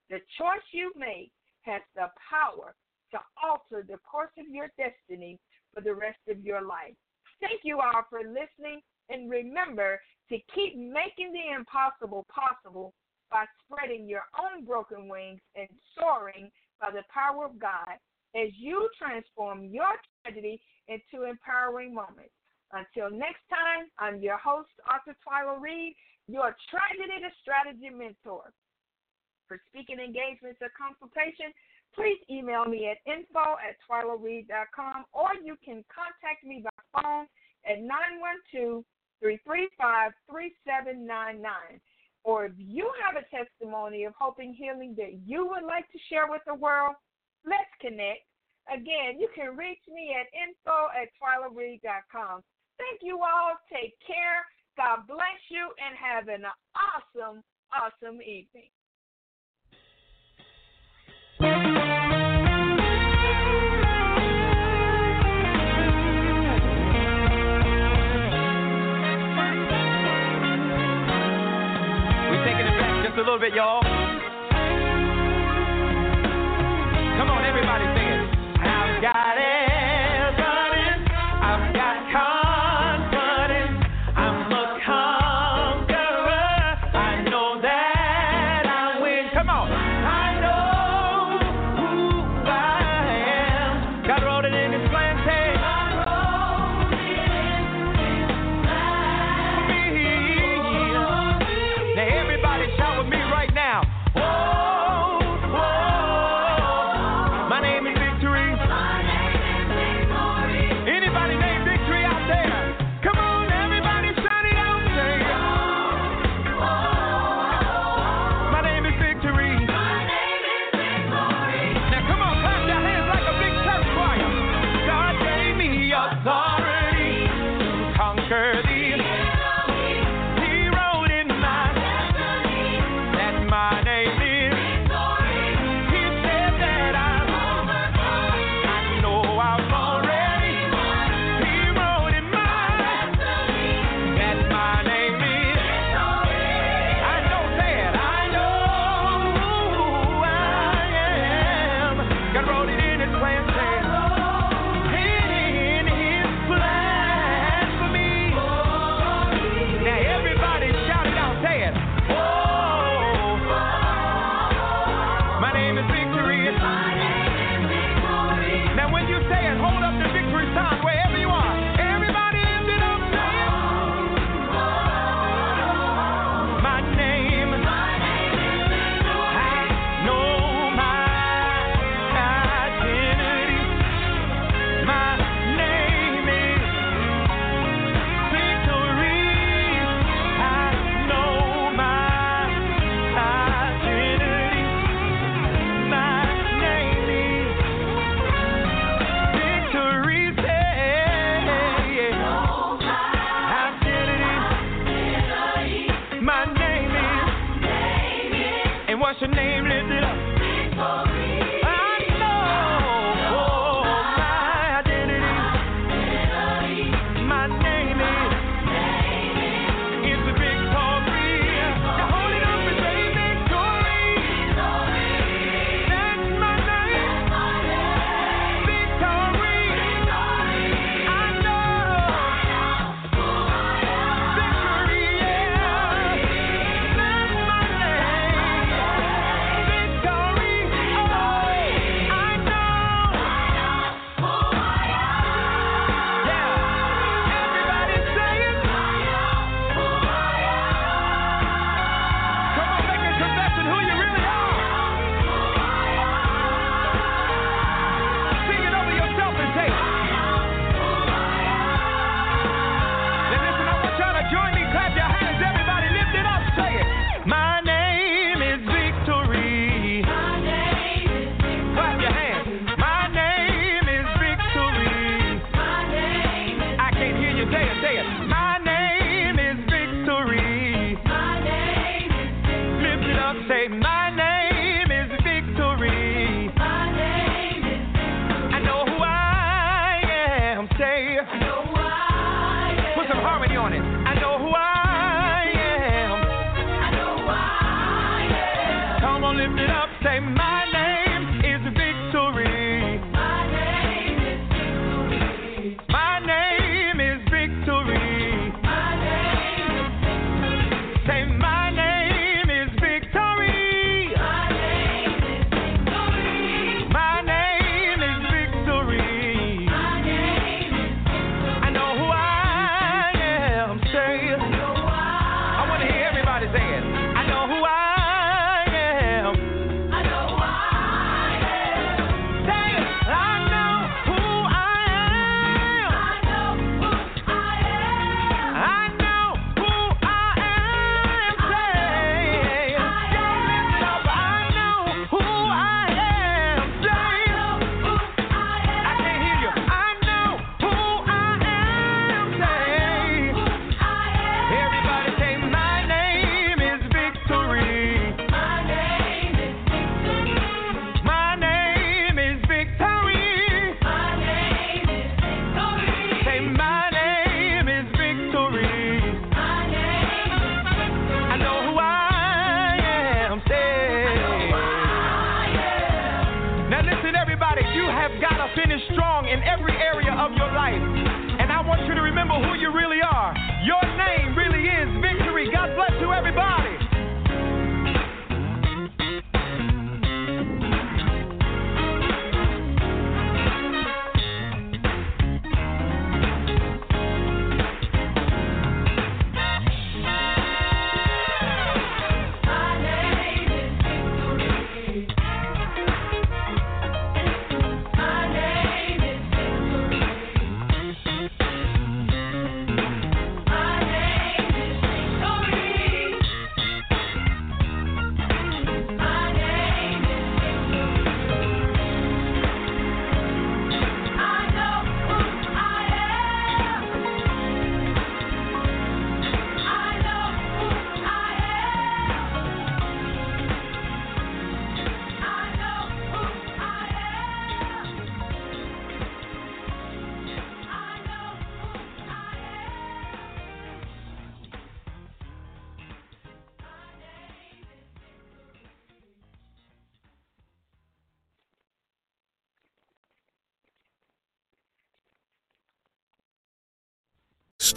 the 0.09 0.19
choice 0.37 0.63
you 0.71 0.93
make 0.95 1.33
has 1.63 1.81
the 1.93 2.07
power 2.31 2.73
to 3.11 3.19
alter 3.43 3.85
the 3.85 3.97
course 4.09 4.31
of 4.37 4.47
your 4.47 4.71
destiny 4.77 5.37
for 5.73 5.81
the 5.81 5.93
rest 5.93 6.19
of 6.29 6.43
your 6.43 6.61
life. 6.61 6.95
Thank 7.41 7.61
you 7.63 7.79
all 7.79 8.03
for 8.09 8.19
listening, 8.19 8.81
and 9.09 9.29
remember 9.29 9.99
to 10.29 10.37
keep 10.53 10.75
making 10.77 11.33
the 11.33 11.55
impossible 11.55 12.25
possible 12.29 12.93
by 13.31 13.45
spreading 13.63 14.07
your 14.07 14.23
own 14.37 14.65
broken 14.65 15.07
wings 15.07 15.41
and 15.55 15.67
soaring 15.97 16.49
by 16.81 16.91
the 16.91 17.03
power 17.13 17.45
of 17.45 17.59
God 17.59 17.97
as 18.35 18.49
you 18.57 18.89
transform 18.97 19.65
your 19.65 19.89
tragedy 20.21 20.61
into 20.87 21.25
empowering 21.25 21.93
moments. 21.93 22.33
Until 22.73 23.09
next 23.09 23.41
time, 23.49 23.89
I'm 23.97 24.21
your 24.21 24.37
host, 24.37 24.69
Author 24.85 25.17
Twyla 25.25 25.59
Reed, 25.59 25.95
your 26.27 26.55
tragedy 26.69 27.17
to 27.21 27.29
strategy 27.41 27.89
mentor. 27.89 28.53
For 29.47 29.57
speaking 29.73 29.97
engagements 29.97 30.61
or 30.61 30.69
consultation, 30.77 31.49
please 31.95 32.19
email 32.29 32.65
me 32.65 32.89
at 32.89 32.97
info 33.11 33.57
at 33.59 33.75
twylareed.com 33.87 35.05
or 35.13 35.29
you 35.43 35.55
can 35.63 35.83
contact 35.89 36.43
me 36.43 36.63
by 36.63 37.01
phone 37.01 37.25
at 37.65 37.81
912 37.81 38.83
335 39.19 40.11
3799. 40.29 41.81
Or 42.23 42.45
if 42.45 42.53
you 42.57 42.91
have 42.99 43.15
a 43.15 43.27
testimony 43.31 44.03
of 44.03 44.13
hope 44.17 44.39
and 44.39 44.55
healing 44.55 44.93
that 44.97 45.19
you 45.25 45.47
would 45.47 45.63
like 45.63 45.89
to 45.91 45.99
share 46.09 46.27
with 46.29 46.41
the 46.45 46.55
world, 46.55 46.95
let's 47.45 47.71
connect. 47.79 48.27
Again, 48.67 49.17
you 49.19 49.29
can 49.33 49.57
reach 49.57 49.81
me 49.87 50.13
at 50.13 50.27
info 50.35 50.91
at 50.93 51.09
twylareed.com. 51.17 52.43
Thank 52.77 53.01
you 53.01 53.19
all. 53.23 53.57
Take 53.71 53.95
care. 54.05 54.45
God 54.77 55.07
bless 55.07 55.41
you 55.49 55.71
and 55.79 55.95
have 55.97 56.27
an 56.27 56.45
awesome, 56.75 57.43
awesome 57.73 58.21
evening. 58.21 58.71
Little 73.29 73.47
bit, 73.47 73.53
y'all. 73.53 73.98